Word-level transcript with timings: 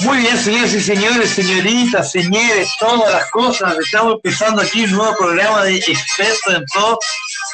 Muy 0.00 0.18
bien, 0.18 0.38
señores 0.38 0.72
y 0.74 0.80
señores, 0.80 1.30
señoritas, 1.30 2.10
señores, 2.10 2.70
todas 2.78 3.12
las 3.12 3.30
cosas. 3.30 3.76
Estamos 3.78 4.14
empezando 4.14 4.62
aquí 4.62 4.84
un 4.84 4.92
nuevo 4.92 5.14
programa 5.16 5.64
de 5.64 5.76
expertos 5.76 6.54
en 6.54 6.64
todo. 6.72 6.98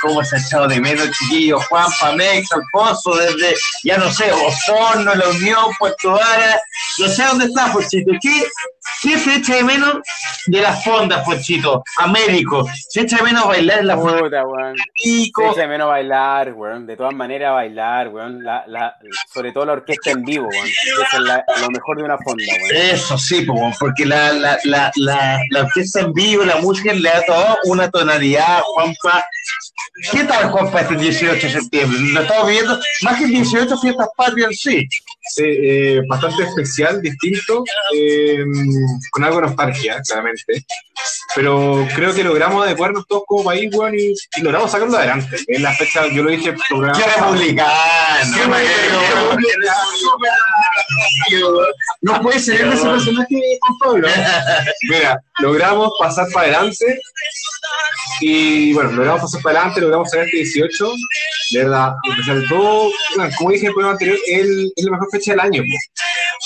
¿Cómo 0.02 0.24
se 0.24 0.36
ha 0.36 0.38
echado 0.38 0.68
de 0.68 0.80
menos, 0.80 1.10
chiquillos? 1.10 1.64
Juan 1.66 1.90
Pamex, 1.98 2.48
Alfonso, 2.52 3.16
desde, 3.16 3.56
ya 3.82 3.98
no 3.98 4.12
sé, 4.12 4.30
Osorno, 4.30 5.14
La 5.14 5.28
Unión, 5.28 5.74
Puerto 5.78 6.12
Vara. 6.12 6.60
No 6.98 7.08
sé 7.08 7.24
dónde 7.24 7.44
está, 7.46 7.72
Pochito. 7.72 8.12
¿Qué, 8.20 8.44
¿Qué 9.02 9.18
se 9.18 9.34
echa 9.36 9.56
de 9.56 9.64
menos 9.64 9.96
de 10.46 10.60
las 10.60 10.82
fondas, 10.84 11.24
Pochito? 11.24 11.82
Américo. 11.98 12.66
Se 12.88 13.02
echa 13.02 13.18
de 13.18 13.22
menos 13.24 13.46
bailar 13.46 13.80
en 13.80 13.86
la 13.88 13.96
fonda. 13.96 14.18
Puta, 14.20 14.46
weón. 14.46 14.76
Se 15.36 15.50
echa 15.50 15.60
de 15.62 15.68
menos 15.68 15.88
bailar, 15.88 16.52
weón. 16.54 16.86
De 16.86 16.96
todas 16.96 17.14
maneras, 17.14 17.52
bailar, 17.52 18.08
weón. 18.08 18.42
La, 18.42 18.64
la, 18.66 18.94
sobre 19.32 19.52
todo 19.52 19.66
la 19.66 19.72
orquesta 19.74 20.10
en 20.10 20.22
vivo, 20.22 20.48
weón. 20.48 20.66
Eso 20.66 21.02
es 21.12 21.20
la- 21.20 21.44
lo 21.60 21.68
mejor 21.70 21.96
de 21.98 22.04
una 22.04 22.16
fonda, 22.18 22.44
weón. 22.62 22.76
Eso 22.94 23.18
sí, 23.18 23.42
po, 23.42 23.54
porque 23.78 24.06
la, 24.06 24.32
la, 24.32 24.58
la, 24.64 24.90
la, 24.96 25.38
la 25.50 25.60
orquesta 25.62 26.00
en 26.00 26.12
vivo, 26.12 26.44
la 26.44 26.56
música 26.56 26.92
le 26.92 27.08
da 27.10 27.22
todo 27.26 27.58
una 27.64 27.90
tonalidad, 27.90 28.60
Juanpa. 28.62 29.24
¿Qué 30.12 30.24
tal, 30.24 30.50
Juanpa, 30.50 30.80
este 30.82 30.96
18 30.96 31.46
de 31.46 31.52
septiembre? 31.52 31.98
Lo 32.12 32.20
estamos 32.20 32.48
viendo, 32.48 32.78
más 33.02 33.18
que 33.18 33.24
el 33.24 33.30
18 33.30 33.78
fiestas 33.78 34.08
patrias 34.16 34.50
sí. 34.60 34.86
Sí, 35.34 35.42
eh, 35.44 36.02
bastante 36.08 36.44
especial, 36.44 37.02
distinto, 37.02 37.64
eh, 37.94 38.38
con 39.10 39.24
algo 39.24 39.40
de 39.40 39.46
nostalgia, 39.48 40.00
claramente. 40.06 40.64
Pero 41.34 41.86
creo 41.94 42.14
que 42.14 42.24
logramos 42.24 42.64
adecuarnos 42.64 43.06
todos 43.06 43.24
como 43.26 43.44
país, 43.44 43.68
weón, 43.74 43.94
y, 43.98 44.12
y 44.36 44.40
logramos 44.42 44.70
sacarlo 44.70 44.96
adelante. 44.96 45.36
En 45.48 45.62
la 45.62 45.72
fecha, 45.74 46.06
yo 46.08 46.22
lo 46.22 46.30
dije, 46.30 46.54
programa. 46.68 46.98
¡Qué 46.98 47.04
republicano! 47.20 48.34
¡Qué 48.34 48.46
No 52.02 52.20
puede 52.22 52.38
ser 52.38 52.54
ese 52.60 52.86
personaje, 52.86 53.40
Juan 53.60 53.78
Pablo. 53.80 54.08
Mira, 54.88 55.20
logramos 55.40 55.90
pasar 55.98 56.26
para 56.32 56.46
adelante 56.46 57.00
y 58.20 58.72
bueno, 58.72 58.92
logramos 58.92 59.22
pasar 59.22 59.42
para 59.42 59.58
adelante, 59.58 59.80
logramos 59.80 60.08
sacar 60.10 60.24
este 60.26 60.36
18, 60.38 60.92
de 61.50 61.58
verdad, 61.64 61.88
a 61.88 62.16
pesar 62.16 62.40
de 62.40 62.48
todo, 62.48 62.90
bueno, 63.14 63.34
como 63.36 63.50
dije 63.50 63.62
en 63.64 63.68
el 63.68 63.74
programa 63.74 63.92
anterior, 63.92 64.18
el- 64.28 64.72
es 64.74 64.84
la 64.84 64.90
mejor 64.92 65.08
fecha 65.16 65.32
del 65.32 65.40
año. 65.40 65.62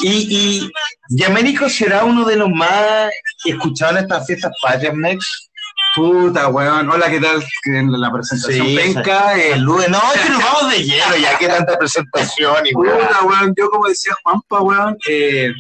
Y, 0.03 0.09
y, 0.09 0.71
y 1.09 1.25
Américo 1.25 1.69
será 1.69 2.05
uno 2.05 2.25
de 2.25 2.37
los 2.37 2.49
más 2.51 3.11
escuchados 3.45 3.97
en 3.97 4.03
estas 4.05 4.27
fiestas 4.27 4.53
patrias, 4.63 4.95
Mex. 4.95 5.51
Puta, 5.97 6.49
weón. 6.49 6.89
Hola, 6.89 7.11
¿qué 7.11 7.19
tal? 7.19 7.45
En 7.65 7.91
la 8.01 8.13
presentación 8.13 8.67
Sí, 8.67 8.77
penca. 8.77 9.35
el 9.41 9.61
lunes. 9.61 9.89
No, 9.89 10.01
es 10.15 10.21
que 10.21 10.31
nos 10.31 10.43
vamos 10.43 10.71
de 10.71 10.85
lleno 10.85 11.17
ya, 11.17 11.37
que 11.37 11.49
tanta 11.49 11.77
presentación 11.77 12.67
y 12.67 12.75
weón. 12.75 12.97
Puta, 12.99 13.25
weón. 13.25 13.55
Yo, 13.57 13.69
como 13.71 13.89
decía 13.89 14.13
Juanpa, 14.23 14.61
weón, 14.61 14.97
eh, 15.09 15.51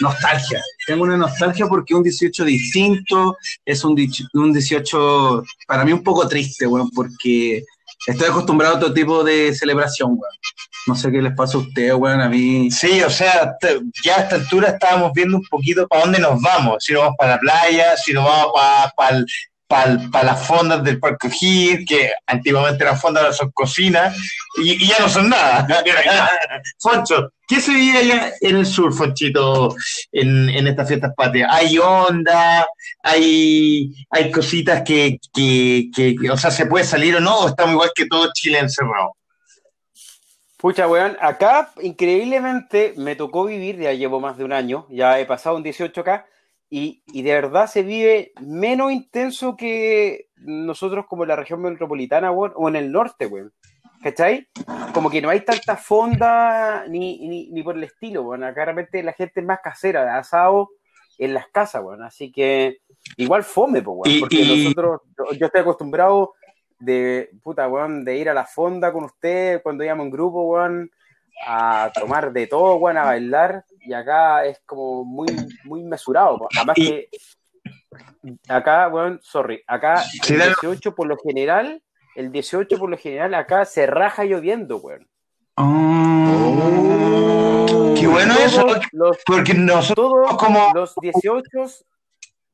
nostalgia. 0.00 0.62
Tengo 0.86 1.02
una 1.04 1.18
nostalgia 1.18 1.66
porque 1.66 1.94
un 1.94 2.02
18 2.02 2.44
distinto 2.44 3.36
es 3.64 3.84
un, 3.84 3.94
un 4.34 4.52
18 4.52 5.42
para 5.66 5.84
mí 5.84 5.92
un 5.92 6.02
poco 6.02 6.26
triste, 6.28 6.66
weón, 6.66 6.90
porque 6.90 7.64
estoy 8.06 8.28
acostumbrado 8.28 8.74
a 8.74 8.78
otro 8.78 8.92
tipo 8.92 9.24
de 9.24 9.54
celebración, 9.54 10.10
weón. 10.10 10.34
No 10.86 10.94
sé 10.94 11.10
qué 11.10 11.22
les 11.22 11.34
pasa 11.34 11.56
a 11.56 11.60
ustedes, 11.60 11.94
weón, 11.94 12.20
a 12.20 12.28
mí. 12.28 12.70
Sí, 12.70 13.02
o 13.02 13.10
sea, 13.10 13.56
ya 14.04 14.16
a 14.16 14.20
esta 14.20 14.34
altura 14.36 14.68
estábamos 14.68 15.12
viendo 15.14 15.38
un 15.38 15.44
poquito 15.44 15.88
para 15.88 16.02
dónde 16.02 16.18
nos 16.18 16.40
vamos. 16.42 16.84
Si 16.84 16.92
nos 16.92 17.02
vamos 17.02 17.16
para 17.18 17.32
la 17.32 17.38
playa, 17.38 17.96
si 17.96 18.12
nos 18.12 18.24
vamos 18.24 18.52
para 18.54 18.90
para 18.96 19.24
las 19.68 20.46
fondas 20.46 20.82
del 20.84 21.00
Parque 21.00 21.28
O'Higgins, 21.28 21.88
que 21.88 22.12
antiguamente 22.26 22.84
eran 22.84 22.98
fondas, 22.98 23.22
ahora 23.22 23.34
son 23.34 23.50
cocinas, 23.52 24.16
y, 24.62 24.86
ya 24.86 24.98
no 25.00 25.08
son 25.08 25.28
nada. 25.28 25.66
Foncho, 26.78 27.32
¿qué 27.46 27.60
se 27.60 27.72
vive 27.72 27.98
allá 27.98 28.32
en 28.40 28.56
el 28.56 28.66
sur, 28.66 28.92
Fonchito, 28.92 29.74
en, 30.12 30.48
en 30.50 30.66
estas 30.66 30.88
fiestas 30.88 31.12
patrias? 31.16 31.50
¿Hay 31.52 31.78
onda? 31.78 32.66
¿Hay, 33.02 33.92
hay 34.10 34.30
cositas 34.30 34.82
que, 34.82 35.18
que, 35.32 35.90
que, 35.94 36.14
que, 36.14 36.30
o 36.30 36.36
sea, 36.36 36.50
se 36.50 36.66
puede 36.66 36.84
salir 36.84 37.16
o 37.16 37.20
no? 37.20 37.40
¿O 37.40 37.48
estamos 37.48 37.72
igual 37.72 37.92
que 37.94 38.06
todo 38.06 38.30
Chile 38.32 38.58
encerrado? 38.58 39.16
Pucha, 40.64 40.88
weón, 40.88 41.18
acá 41.20 41.72
increíblemente 41.82 42.94
me 42.96 43.16
tocó 43.16 43.44
vivir, 43.44 43.78
ya 43.78 43.92
llevo 43.92 44.18
más 44.18 44.38
de 44.38 44.44
un 44.44 44.52
año, 44.54 44.86
ya 44.88 45.20
he 45.20 45.26
pasado 45.26 45.56
un 45.56 45.62
18 45.62 46.00
acá, 46.00 46.26
y, 46.70 47.02
y 47.06 47.22
de 47.22 47.32
verdad 47.34 47.66
se 47.66 47.82
vive 47.82 48.32
menos 48.40 48.90
intenso 48.92 49.56
que 49.56 50.28
nosotros 50.36 51.06
como 51.08 51.22
en 51.24 51.28
la 51.28 51.36
región 51.36 51.60
metropolitana, 51.62 52.30
o 52.32 52.68
en 52.68 52.76
el 52.76 52.90
norte, 52.92 53.26
weón. 53.26 53.52
¿Cachai? 54.02 54.48
Como 54.92 55.08
que 55.08 55.22
no 55.22 55.30
hay 55.30 55.40
tanta 55.40 55.78
fonda 55.78 56.84
ni, 56.88 57.26
ni, 57.26 57.48
ni 57.50 57.62
por 57.62 57.74
el 57.76 57.84
estilo, 57.84 58.22
weón. 58.22 58.44
Acá 58.44 58.66
realmente 58.66 59.02
la 59.02 59.14
gente 59.14 59.40
es 59.40 59.46
más 59.46 59.60
casera, 59.62 60.04
de 60.04 60.10
asado 60.10 60.68
en 61.16 61.32
las 61.32 61.46
casas, 61.48 61.82
weón. 61.82 62.02
Así 62.02 62.30
que 62.30 62.78
igual 63.16 63.44
fome, 63.44 63.80
pues, 63.80 63.96
weón. 63.96 64.16
Y- 64.16 64.20
Porque 64.20 64.36
y- 64.42 64.64
nosotros, 64.64 65.00
yo 65.38 65.46
estoy 65.46 65.62
acostumbrado 65.62 66.34
de, 66.78 67.30
puta, 67.42 67.66
weón, 67.66 68.04
de 68.04 68.18
ir 68.18 68.28
a 68.28 68.34
la 68.34 68.44
fonda 68.44 68.92
con 68.92 69.04
usted 69.04 69.62
cuando 69.62 69.84
íbamos 69.84 70.04
en 70.04 70.10
grupo, 70.12 70.42
weón, 70.42 70.90
a 71.46 71.90
tomar 71.94 72.32
de 72.32 72.46
todo, 72.46 72.76
weón, 72.76 72.96
a 72.98 73.04
bailar, 73.04 73.64
y 73.80 73.92
acá 73.92 74.44
es 74.44 74.60
como 74.64 75.04
muy, 75.04 75.26
muy 75.64 75.82
mesurado, 75.82 76.48
además 76.56 76.78
Y- 76.78 76.88
que 76.88 77.08
acá, 78.48 78.88
weón, 78.88 79.20
sorry, 79.22 79.62
acá 79.66 80.02
el 80.28 80.38
dale. 80.38 80.54
18 80.60 80.94
por 80.94 81.06
lo 81.06 81.16
general, 81.18 81.82
el 82.16 82.30
18 82.32 82.78
por 82.78 82.90
lo 82.90 82.96
general 82.96 83.34
acá 83.34 83.64
se 83.64 83.86
raja 83.86 84.24
lloviendo, 84.24 84.78
weón. 84.78 85.08
Oh. 85.56 85.64
Qué 87.98 88.06
bueno 88.06 88.34
eso, 88.34 88.66
los, 88.92 89.18
porque 89.26 89.54
nosotros 89.54 89.94
todos 89.94 90.36
como... 90.36 90.70
los 90.74 90.94
18, 91.00 91.48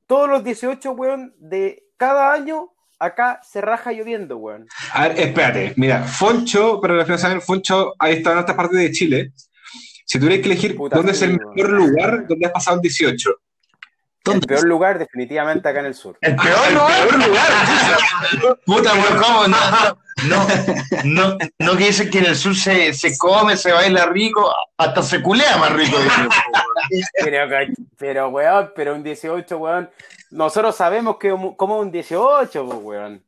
todos 0.06 0.28
los 0.28 0.44
18, 0.44 0.92
weón, 0.92 1.34
de 1.38 1.84
cada 1.96 2.32
año, 2.32 2.72
acá 3.00 3.40
se 3.42 3.60
raja 3.60 3.92
lloviendo, 3.92 4.36
weón. 4.36 4.68
A 4.92 5.08
ver, 5.08 5.18
espérate, 5.18 5.72
mira, 5.76 6.04
Foncho, 6.04 6.80
para 6.80 6.94
los 6.94 7.04
que 7.06 7.12
no 7.12 7.18
saben, 7.18 7.40
Foncho 7.40 7.94
ha 7.98 8.10
estado 8.10 8.36
en 8.36 8.42
otras 8.42 8.56
partes 8.56 8.78
de 8.78 8.92
Chile. 8.92 9.32
Si 10.04 10.18
tuvieras 10.18 10.40
que 10.42 10.46
elegir 10.52 10.76
Puta, 10.76 10.96
dónde 10.96 11.12
es 11.12 11.22
el 11.22 11.36
weón. 11.36 11.54
mejor 11.54 11.70
lugar 11.72 12.26
donde 12.28 12.46
has 12.46 12.52
pasado 12.52 12.76
el 12.76 12.82
18. 12.82 13.30
El 14.32 14.40
peor 14.40 14.64
lugar, 14.64 14.98
definitivamente, 14.98 15.66
acá 15.66 15.80
en 15.80 15.86
el 15.86 15.94
sur. 15.94 16.16
El 16.20 16.36
peor 16.36 16.72
lugar. 16.72 17.08
Puta, 18.66 18.92
weón, 18.92 19.18
¿cómo? 19.22 19.48
No, 19.48 19.56
no, 20.24 20.46
no, 21.04 21.38
no 21.58 21.76
que 21.76 21.86
dicen 21.86 22.10
que 22.10 22.18
en 22.18 22.26
el 22.26 22.36
sur 22.36 22.54
se, 22.54 22.92
se 22.92 23.16
come, 23.16 23.56
se 23.56 23.72
baila 23.72 24.06
rico, 24.06 24.52
hasta 24.76 25.02
se 25.02 25.22
culea 25.22 25.56
más 25.56 25.72
rico. 25.72 25.96
Pero, 27.22 27.48
pero, 27.96 28.28
weón, 28.30 28.72
pero 28.74 28.94
un 28.96 29.02
18, 29.04 29.56
weón. 29.56 29.88
Nosotros 30.30 30.76
sabemos 30.76 31.16
que 31.16 31.30
como 31.56 31.78
un 31.78 31.90
18, 31.90 32.66
pues, 32.66 32.78
weón. 32.82 33.24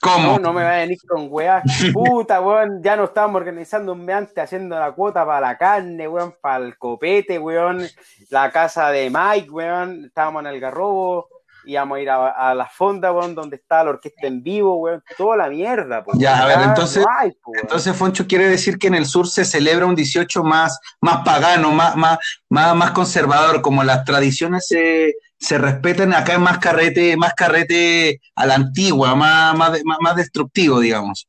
¿Cómo? 0.00 0.34
No, 0.34 0.38
no 0.38 0.52
me 0.52 0.62
va 0.62 0.74
a 0.74 0.78
venir 0.78 0.98
con 1.08 1.26
weá. 1.28 1.62
Puta, 1.92 2.40
weón, 2.40 2.82
ya 2.82 2.96
no 2.96 3.04
estábamos 3.04 3.40
organizando 3.40 3.92
un 3.92 4.04
meante 4.04 4.40
haciendo 4.40 4.78
la 4.78 4.92
cuota 4.92 5.26
para 5.26 5.48
la 5.48 5.58
carne, 5.58 6.06
weón, 6.06 6.34
para 6.40 6.64
el 6.64 6.78
copete, 6.78 7.38
weón, 7.38 7.84
la 8.30 8.50
casa 8.52 8.90
de 8.90 9.10
Mike, 9.10 9.50
weón, 9.50 10.04
estábamos 10.04 10.40
en 10.40 10.46
el 10.48 10.60
garrobo, 10.60 11.28
íbamos 11.68 11.98
a 11.98 12.00
ir 12.00 12.10
a, 12.10 12.28
a 12.30 12.54
la 12.54 12.66
fonda, 12.66 13.12
weón, 13.12 13.34
donde 13.34 13.56
está 13.56 13.84
la 13.84 13.90
orquesta 13.90 14.26
en 14.26 14.42
vivo, 14.42 14.76
weón, 14.76 15.02
toda 15.16 15.36
la 15.36 15.48
mierda, 15.48 16.02
pues. 16.02 16.18
Ya, 16.18 16.42
a 16.42 16.46
ver, 16.46 16.60
entonces- 16.60 17.04
no 17.04 17.12
hay, 17.18 17.30
po, 17.32 17.50
weón. 17.50 17.60
Entonces, 17.62 17.94
Foncho 17.94 18.26
quiere 18.26 18.48
decir 18.48 18.78
que 18.78 18.86
en 18.88 18.94
el 18.94 19.06
sur 19.06 19.28
se 19.28 19.44
celebra 19.44 19.86
un 19.86 19.94
18 19.94 20.42
más, 20.42 20.80
más 21.00 21.18
pagano, 21.24 21.70
más, 21.70 21.94
más, 21.96 22.18
más, 22.48 22.74
más 22.74 22.90
conservador, 22.92 23.60
como 23.60 23.84
las 23.84 24.04
tradiciones 24.04 24.66
se, 24.66 25.14
se 25.38 25.58
respetan, 25.58 26.14
acá 26.14 26.32
es 26.32 26.38
más 26.40 26.58
carrete, 26.58 27.16
más 27.16 27.34
carrete 27.34 28.20
a 28.34 28.46
la 28.46 28.54
antigua, 28.54 29.14
más, 29.14 29.54
más, 29.56 29.80
más, 29.84 29.98
más 30.00 30.16
destructivo, 30.16 30.80
digamos. 30.80 31.28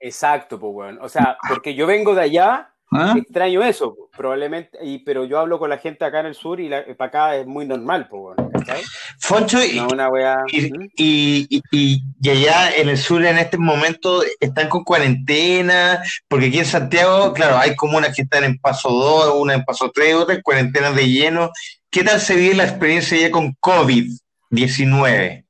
Exacto, 0.00 0.58
pues, 0.58 0.72
weón. 0.74 0.98
O 1.00 1.08
sea, 1.08 1.36
porque 1.48 1.74
yo 1.74 1.86
vengo 1.86 2.14
de 2.14 2.22
allá, 2.22 2.72
¿Ah? 2.90 3.14
extraño 3.18 3.62
eso, 3.62 3.96
probablemente, 4.16 4.78
y, 4.82 5.00
pero 5.00 5.24
yo 5.26 5.38
hablo 5.38 5.58
con 5.58 5.68
la 5.68 5.76
gente 5.76 6.06
acá 6.06 6.20
en 6.20 6.26
el 6.26 6.34
sur 6.34 6.58
y 6.58 6.70
la- 6.70 6.84
para 6.96 7.08
acá 7.08 7.36
es 7.36 7.46
muy 7.46 7.66
normal, 7.66 8.08
pues, 8.08 8.36
¿cachai? 8.52 8.82
Foncho, 9.20 9.62
y, 9.62 9.76
No, 9.76 9.88
una 9.88 10.08
weá. 10.08 10.38
y, 10.50 10.66
y, 10.96 11.46
y- 11.50 11.62
y- 11.70 12.02
y 12.18 12.30
allá 12.30 12.74
en 12.74 12.88
el 12.88 12.96
sur 12.96 13.22
en 13.26 13.36
este 13.36 13.58
momento 13.58 14.22
están 14.40 14.70
con 14.70 14.84
cuarentena, 14.84 16.02
porque 16.28 16.46
aquí 16.46 16.60
en 16.60 16.64
Santiago, 16.64 17.34
claro, 17.34 17.58
hay 17.58 17.76
comunas 17.76 18.16
que 18.16 18.22
están 18.22 18.44
en 18.44 18.56
paso 18.58 18.88
2, 18.88 19.34
una 19.36 19.52
en 19.52 19.64
paso 19.66 19.90
3, 19.94 20.14
otra 20.14 20.34
en 20.36 20.40
cuarentena 20.42 20.90
de 20.90 21.10
lleno. 21.10 21.50
¿Qué 21.90 22.02
tal 22.04 22.20
se 22.20 22.36
vive 22.36 22.54
la 22.54 22.64
experiencia 22.64 23.18
ya 23.18 23.30
con 23.30 23.54
COVID-19? 23.60 25.44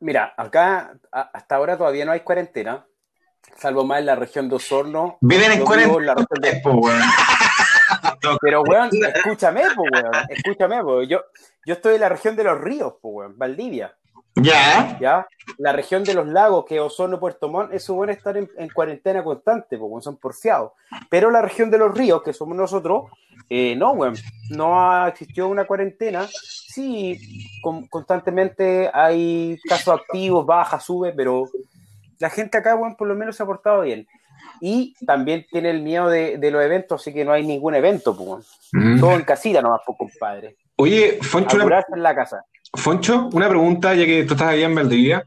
Mira, 0.00 0.34
acá 0.36 0.94
a- 1.12 1.30
hasta 1.32 1.54
ahora 1.54 1.78
todavía 1.78 2.04
no 2.04 2.10
hay 2.12 2.20
cuarentena, 2.20 2.84
salvo 3.62 3.84
más 3.84 4.00
en 4.00 4.06
la 4.06 4.16
región 4.16 4.48
de 4.48 4.56
Osorno. 4.56 5.16
Viven 5.20 5.52
en 5.52 5.64
cuarentena. 5.64 6.14
de- 6.40 6.60
po. 6.62 6.80
Pero, 8.40 8.62
weón, 8.62 8.90
escúchame, 9.14 9.62
po, 9.74 9.82
weón, 9.82 10.10
escúchame, 10.28 10.82
po. 10.82 11.02
Yo, 11.02 11.20
yo 11.66 11.74
estoy 11.74 11.94
en 11.94 12.00
la 12.00 12.08
región 12.08 12.36
de 12.36 12.44
los 12.44 12.60
ríos, 12.60 12.94
po, 13.00 13.08
weón, 13.08 13.36
Valdivia. 13.38 13.94
Ya. 14.34 14.96
¿ya? 14.98 15.26
La 15.58 15.72
región 15.72 16.04
de 16.04 16.14
los 16.14 16.26
lagos, 16.26 16.64
que 16.64 16.76
es 16.76 16.80
Osorno, 16.80 17.20
Puerto 17.20 17.48
Montt, 17.48 17.72
eso 17.74 17.94
bueno 17.94 18.12
estar 18.12 18.36
en, 18.36 18.50
en 18.56 18.68
cuarentena 18.70 19.22
constante, 19.22 19.76
porque 19.76 20.02
son 20.02 20.16
porfiados. 20.16 20.72
Pero 21.10 21.30
la 21.30 21.42
región 21.42 21.70
de 21.70 21.78
los 21.78 21.94
ríos, 21.96 22.22
que 22.22 22.32
somos 22.32 22.56
nosotros, 22.56 23.10
eh, 23.50 23.74
no, 23.76 23.92
weón, 23.92 24.14
no 24.50 24.90
ha 24.90 25.08
existido 25.08 25.48
una 25.48 25.66
cuarentena. 25.66 26.26
Sí, 26.32 27.18
con- 27.62 27.86
constantemente 27.88 28.90
hay 28.92 29.58
casos 29.68 30.00
activos, 30.00 30.46
baja, 30.46 30.80
sube, 30.80 31.12
pero 31.12 31.44
la 32.22 32.30
gente 32.30 32.56
acá, 32.56 32.74
weón, 32.76 32.96
por 32.96 33.08
lo 33.08 33.14
menos 33.14 33.36
se 33.36 33.42
ha 33.42 33.46
portado 33.46 33.82
bien. 33.82 34.06
Y 34.60 34.94
también 35.06 35.44
tiene 35.50 35.70
el 35.70 35.82
miedo 35.82 36.08
de, 36.08 36.38
de 36.38 36.50
los 36.50 36.62
eventos, 36.62 37.00
así 37.00 37.12
que 37.12 37.24
no 37.24 37.32
hay 37.32 37.44
ningún 37.44 37.74
evento, 37.74 38.16
pues. 38.16 38.46
Mm. 38.72 39.00
Todo 39.00 39.12
en 39.14 39.22
casita 39.24 39.60
nomás, 39.60 39.80
pues, 39.84 39.98
compadre. 39.98 40.56
Oye, 40.76 41.18
Foncho, 41.20 41.56
una, 41.56 41.84
en 41.94 42.02
la 42.02 42.14
casa. 42.14 42.44
Foncho, 42.74 43.28
una 43.32 43.48
pregunta, 43.48 43.94
ya 43.94 44.06
que 44.06 44.24
tú 44.24 44.34
estás 44.34 44.48
allá 44.48 44.66
en 44.66 44.74
Valdivia. 44.74 45.24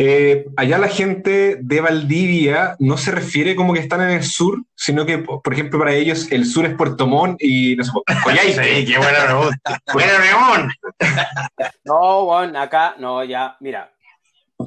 Eh, 0.00 0.46
allá 0.56 0.78
la 0.78 0.88
gente 0.88 1.58
de 1.60 1.80
Valdivia 1.80 2.76
no 2.78 2.96
se 2.96 3.10
refiere 3.10 3.54
como 3.56 3.72
que 3.74 3.80
están 3.80 4.00
en 4.02 4.10
el 4.10 4.22
sur, 4.24 4.62
sino 4.74 5.04
que, 5.06 5.18
po- 5.18 5.40
por 5.42 5.52
ejemplo, 5.52 5.78
para 5.78 5.92
ellos 5.92 6.30
el 6.30 6.44
sur 6.46 6.64
es 6.66 6.74
Puerto 6.74 7.06
Montt 7.06 7.42
y 7.42 7.74
no 7.76 7.84
sé, 7.84 7.90
Coyhaique. 8.24 8.52
Sí, 8.64 8.84
qué 8.86 8.98
buena 8.98 9.24
pregunta. 9.26 9.78
Buena 9.92 10.12
León. 10.18 10.70
No, 11.84 12.24
weón, 12.24 12.56
acá, 12.56 12.94
no, 12.98 13.24
ya, 13.24 13.56
mira. 13.60 13.90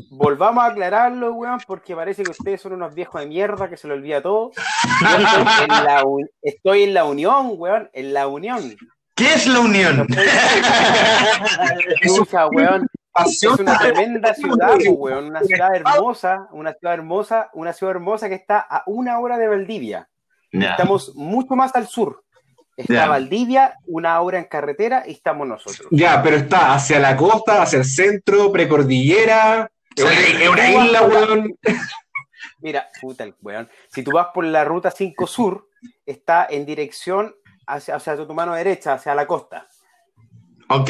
Volvamos 0.09 0.63
a 0.63 0.67
aclararlo, 0.67 1.33
weón, 1.33 1.59
porque 1.67 1.95
parece 1.95 2.23
que 2.23 2.31
ustedes 2.31 2.61
son 2.61 2.73
unos 2.73 2.93
viejos 2.93 3.19
de 3.21 3.27
mierda 3.27 3.69
que 3.69 3.75
se 3.77 3.87
lo 3.87 3.93
olvida 3.93 4.21
todo. 4.21 4.51
Estoy 5.01 5.63
en 5.63 5.85
la, 5.85 6.03
un- 6.05 6.29
estoy 6.41 6.83
en 6.83 6.93
la 6.93 7.03
unión, 7.05 7.51
weón, 7.57 7.89
en 7.93 8.13
la 8.13 8.27
unión. 8.27 8.75
¿Qué 9.15 9.33
es 9.33 9.47
la 9.47 9.59
unión? 9.59 10.07
Escucha, 12.01 12.47
weón, 12.47 12.87
es 13.25 13.43
una 13.43 13.77
tremenda 13.77 14.33
ciudad, 14.33 14.77
weón, 14.89 15.25
una 15.25 15.41
ciudad 15.41 15.75
hermosa, 15.75 16.47
una 16.51 16.73
ciudad 16.73 16.93
hermosa, 16.93 17.49
una 17.53 17.73
ciudad 17.73 17.95
hermosa 17.95 18.29
que 18.29 18.35
está 18.35 18.59
a 18.59 18.83
una 18.87 19.19
hora 19.19 19.37
de 19.37 19.47
Valdivia. 19.47 20.07
Estamos 20.51 21.13
mucho 21.15 21.55
más 21.55 21.73
al 21.75 21.87
sur. 21.87 22.23
Está. 22.75 23.07
Valdivia, 23.07 23.75
una 23.85 24.19
hora 24.21 24.39
en 24.39 24.45
carretera 24.45 25.03
y 25.05 25.11
estamos 25.11 25.47
nosotros. 25.47 25.87
Ya, 25.91 26.21
pero 26.23 26.37
está 26.37 26.73
hacia 26.73 26.99
la 26.99 27.15
costa, 27.15 27.61
hacia 27.61 27.79
el 27.79 27.85
centro, 27.85 28.51
precordillera. 28.51 29.69
Es 29.95 30.49
una, 30.49 30.69
isla, 30.69 31.01
weón. 31.03 31.57
Mira, 32.59 32.87
puta 33.01 33.23
el 33.23 33.35
weón. 33.41 33.69
Si 33.89 34.03
tú 34.03 34.11
vas 34.11 34.27
por 34.33 34.45
la 34.45 34.63
ruta 34.63 34.91
5 34.91 35.27
Sur, 35.27 35.69
está 36.05 36.47
en 36.49 36.65
dirección 36.65 37.35
hacia, 37.67 37.95
hacia 37.95 38.15
tu 38.15 38.33
mano 38.33 38.53
derecha, 38.53 38.93
hacia 38.93 39.15
la 39.15 39.27
costa. 39.27 39.67
Ok, 40.69 40.89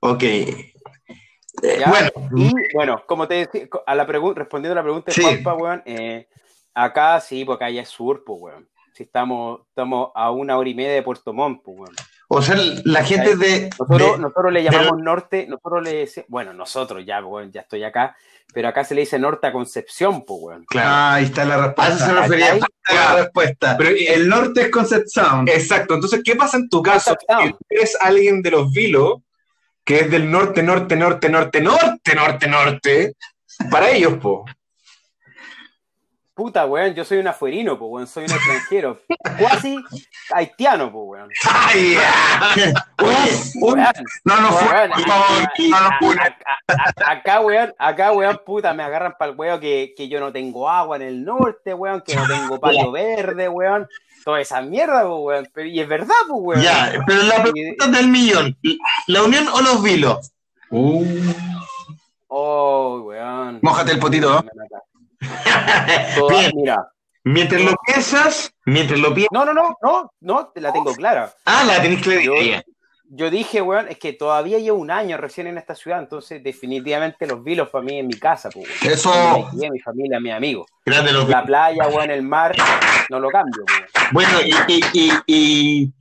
ok. 0.00 0.22
Eh, 0.22 1.76
¿ya? 1.78 1.90
bueno, 1.90 2.10
Y 2.36 2.52
bueno, 2.74 3.02
como 3.06 3.28
te 3.28 3.34
decía, 3.34 3.68
a 3.86 3.94
la 3.94 4.06
pregunta, 4.06 4.40
respondiendo 4.40 4.72
a 4.72 4.76
la 4.76 4.82
pregunta 4.82 5.06
de 5.06 5.12
Sí. 5.12 5.22
Juanpa, 5.22 5.54
weón, 5.54 5.82
eh, 5.84 6.28
acá 6.74 7.20
sí, 7.20 7.44
porque 7.44 7.64
acá 7.64 7.70
ya 7.70 7.82
es 7.82 7.88
sur, 7.88 8.24
pues, 8.24 8.38
weón. 8.40 8.68
Si 8.94 9.04
estamos, 9.04 9.60
estamos 9.68 10.10
a 10.14 10.30
una 10.30 10.56
hora 10.56 10.68
y 10.68 10.74
media 10.74 10.92
de 10.92 11.02
Puerto 11.02 11.32
Montt, 11.32 11.62
pues, 11.62 11.78
weón. 11.78 11.94
O 12.34 12.42
sea, 12.42 12.56
la 12.84 13.04
gente 13.04 13.36
de. 13.36 13.68
Nosotros, 13.78 13.98
de- 14.16 14.18
nosotros 14.18 14.52
le 14.52 14.62
llamamos 14.62 14.98
norte, 15.02 15.46
nosotros 15.48 15.82
le 15.82 16.08
bueno, 16.28 16.52
nosotros 16.52 17.04
ya, 17.04 17.24
weón, 17.24 17.52
ya 17.52 17.60
estoy 17.62 17.84
acá, 17.84 18.16
pero 18.54 18.68
acá 18.68 18.84
se 18.84 18.94
le 18.94 19.02
dice 19.02 19.18
norte 19.18 19.46
a 19.46 19.52
Concepción, 19.52 20.24
pues, 20.24 20.40
weón. 20.42 20.64
claro. 20.64 20.88
Ah, 20.90 21.14
ahí 21.14 21.24
está 21.24 21.44
la 21.44 21.74
A 21.76 21.88
eso 21.88 21.98
se 21.98 22.12
respuesta. 22.12 22.22
refería. 22.22 22.54
Está 22.54 22.94
la 22.94 23.22
respuesta. 23.22 23.76
Pero, 23.78 23.90
el 24.08 24.28
norte 24.28 24.62
es 24.62 24.70
Concept 24.70 25.08
Sound. 25.08 25.48
Exacto, 25.48 25.94
entonces, 25.94 26.20
¿qué 26.24 26.34
pasa 26.36 26.56
en 26.56 26.68
tu 26.68 26.82
caso? 26.82 27.14
Si 27.20 27.54
eres 27.70 27.96
alguien 28.00 28.40
de 28.42 28.50
los 28.50 28.72
Vilos, 28.72 29.20
que 29.84 30.00
es 30.00 30.10
del 30.10 30.30
norte, 30.30 30.62
norte, 30.62 30.96
norte, 30.96 31.28
norte, 31.28 31.60
norte, 31.60 32.14
norte, 32.14 32.46
norte, 32.48 33.12
para 33.70 33.90
ellos, 33.90 34.14
po. 34.14 34.44
Puta, 36.34 36.64
weón, 36.64 36.94
yo 36.94 37.04
soy 37.04 37.18
un 37.18 37.28
afuerino, 37.28 37.78
pues, 37.78 37.90
weón, 37.90 38.06
soy 38.06 38.24
un 38.24 38.30
extranjero. 38.30 39.00
Cuasi 39.38 39.78
haitiano, 40.32 40.90
pues, 40.90 41.04
weón. 41.06 41.28
¡Ay, 41.50 41.96
No, 44.24 44.40
no 44.40 44.48
weón, 44.50 44.90
Acá, 47.06 47.40
weón, 47.40 47.74
acá, 47.78 48.12
weón, 48.12 48.40
puta, 48.46 48.72
me 48.72 48.82
agarran 48.82 49.14
para 49.18 49.32
el 49.32 49.36
weón 49.36 49.60
que, 49.60 49.92
que 49.94 50.08
yo 50.08 50.20
no 50.20 50.32
tengo 50.32 50.70
agua 50.70 50.96
en 50.96 51.02
el 51.02 51.22
norte, 51.22 51.74
weón, 51.74 52.00
que 52.00 52.16
no 52.16 52.26
tengo 52.26 52.58
patio 52.58 52.90
verde, 52.90 53.48
weón. 53.50 53.86
Toda 54.24 54.40
esa 54.40 54.62
mierda, 54.62 55.02
pues, 55.02 55.20
weón. 55.20 55.48
Pero, 55.52 55.68
y 55.68 55.80
es 55.80 55.88
verdad, 55.88 56.14
pues, 56.28 56.40
weón. 56.40 56.62
ya, 56.62 56.94
pero 57.06 57.24
la 57.24 57.42
pregunta 57.42 57.86
del 57.88 58.08
millón: 58.08 58.56
¿la 59.06 59.22
unión 59.22 59.48
o 59.48 59.60
los 59.60 59.82
vilos? 59.82 60.32
Uh, 60.70 61.04
Oh, 62.34 63.02
weón. 63.04 63.58
Mójate 63.60 63.92
el 63.92 63.98
potito, 63.98 64.32
¿no? 64.32 64.44
Bien. 66.28 66.50
mira. 66.54 66.88
Mientras 67.24 67.62
lo 67.62 67.76
piensas, 67.86 68.52
mientras 68.66 68.98
lo 68.98 69.14
piensas. 69.14 69.30
No, 69.32 69.44
no, 69.44 69.54
no, 69.54 69.76
no, 69.80 70.12
no, 70.20 70.52
la 70.56 70.72
tengo 70.72 70.92
clara. 70.94 71.32
Ah, 71.44 71.62
la 71.64 71.80
tenés 71.80 72.02
clara. 72.02 72.20
Yo- 73.14 73.30
dije, 73.30 73.60
weón, 73.62 73.88
es 73.88 73.98
que 73.98 74.14
todavía 74.14 74.58
llevo 74.58 74.78
un 74.78 74.90
año 74.90 75.18
recién 75.18 75.46
en 75.46 75.58
esta 75.58 75.74
ciudad, 75.74 76.00
entonces 76.00 76.42
definitivamente 76.42 77.26
los 77.26 77.44
vilos 77.44 77.68
para 77.68 77.84
mí 77.84 77.98
en 77.98 78.06
mi 78.08 78.18
casa, 78.18 78.48
pues. 78.50 78.66
Eso. 78.82 79.50
Mi 79.52 79.70
mi 79.70 79.78
familia, 79.78 80.18
mi 80.18 80.30
amigo. 80.30 80.66
Grande 80.84 81.12
los 81.12 81.28
La 81.28 81.44
playa, 81.44 81.86
weón, 81.88 82.10
el 82.10 82.22
mar, 82.22 82.56
no 83.10 83.20
lo 83.20 83.28
cambio. 83.28 83.64
Bueno, 84.12 84.30
y, 84.42 84.72
y, 84.72 84.80
y, 84.94 85.12
y, 85.26 85.92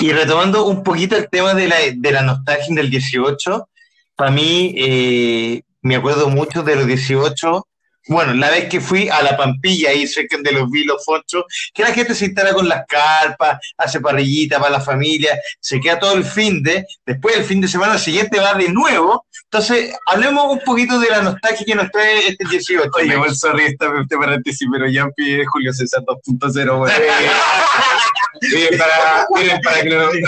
y 0.00 0.12
retomando 0.12 0.66
un 0.66 0.82
poquito 0.84 1.16
el 1.16 1.28
tema 1.30 1.54
de 1.54 1.66
la, 1.66 1.76
de 1.94 2.12
la 2.12 2.22
nostalgia 2.22 2.74
del 2.76 2.90
18, 2.90 3.68
para 4.14 4.30
mí 4.30 4.74
eh, 4.76 5.62
me 5.80 5.96
acuerdo 5.96 6.28
mucho 6.28 6.62
de 6.62 6.76
los 6.76 6.86
18. 6.86 7.66
Bueno, 8.08 8.34
la 8.34 8.50
vez 8.50 8.68
que 8.68 8.80
fui 8.80 9.08
a 9.08 9.22
la 9.22 9.36
Pampilla, 9.36 9.90
ahí 9.90 10.06
cerca 10.06 10.36
de 10.42 10.52
los 10.52 10.70
Vilos 10.70 11.04
Fonchos, 11.04 11.44
que 11.74 11.82
la 11.82 11.92
gente 11.92 12.14
se 12.14 12.26
instala 12.26 12.52
con 12.54 12.68
las 12.68 12.86
carpas, 12.86 13.58
hace 13.76 14.00
parrillita 14.00 14.58
para 14.58 14.70
la 14.70 14.80
familia, 14.80 15.38
se 15.60 15.80
queda 15.80 15.98
todo 15.98 16.14
el 16.14 16.24
fin 16.24 16.62
de, 16.62 16.86
después 17.04 17.36
el 17.36 17.44
fin 17.44 17.60
de 17.60 17.68
semana 17.68 17.98
siguiente 17.98 18.40
va 18.40 18.54
de 18.54 18.68
nuevo. 18.68 19.26
Entonces, 19.44 19.94
hablemos 20.06 20.52
un 20.52 20.60
poquito 20.60 20.98
de 20.98 21.10
la 21.10 21.22
nostalgia 21.22 21.66
que 21.66 21.74
nos 21.74 21.90
trae 21.90 22.28
este 22.28 22.44
18. 22.48 22.90
Oye, 22.94 23.14
igual 23.14 23.34
sorry 23.34 23.66
esta, 23.66 23.86
este 24.00 24.16
paréntesis, 24.16 24.68
pero 24.72 24.88
Yampi 24.88 25.40
es 25.40 25.48
Julio 25.48 25.72
César 25.72 26.02
2.0, 26.02 26.80
weón. 26.80 26.92
miren, 28.40 28.78
para, 28.78 29.26
miren, 29.34 29.60
para 29.60 29.82
que 29.82 29.90
lo... 29.90 30.10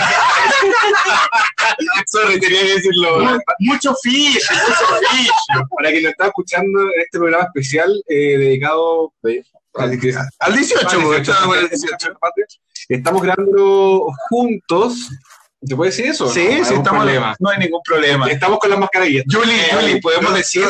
Sorry, 2.07 2.39
tenía 2.39 2.61
que 2.61 2.73
decirlo. 2.75 3.39
mucho 3.59 3.93
fish, 4.01 4.39
mucho 4.51 5.07
fish. 5.11 5.29
Para 5.77 5.89
quien 5.91 6.03
lo 6.03 6.09
está 6.09 6.27
escuchando 6.27 6.81
en 6.81 7.01
este 7.01 7.17
programa 7.19 7.45
especial 7.45 7.91
eh, 8.07 8.37
dedicado 8.37 9.13
eh, 9.27 9.43
al, 9.75 9.91
Al 9.91 9.99
18, 10.55 10.89
al 10.89 10.97
weón. 10.99 11.09
18, 11.23 11.31
Estaba 11.31 11.45
con 11.47 11.57
el 11.59 11.69
18. 11.69 12.07
Estamos 12.89 13.21
grabando 13.21 14.07
juntos. 14.29 15.09
¿Se 15.65 15.75
puede 15.75 15.91
decir 15.91 16.05
eso? 16.07 16.29
Sí, 16.29 16.45
No, 16.59 16.65
sí, 16.65 16.73
estamos. 16.73 16.89
problema. 17.03 17.35
No 17.39 17.49
hay 17.49 17.59
ningún 17.59 17.81
problema. 17.83 18.27
Estamos 18.29 18.59
con 18.59 18.69
las 18.69 18.79
mascarillas. 18.79 19.23
Julie, 19.31 19.69
Julie, 19.73 20.01
podemos 20.01 20.33
decir. 20.33 20.65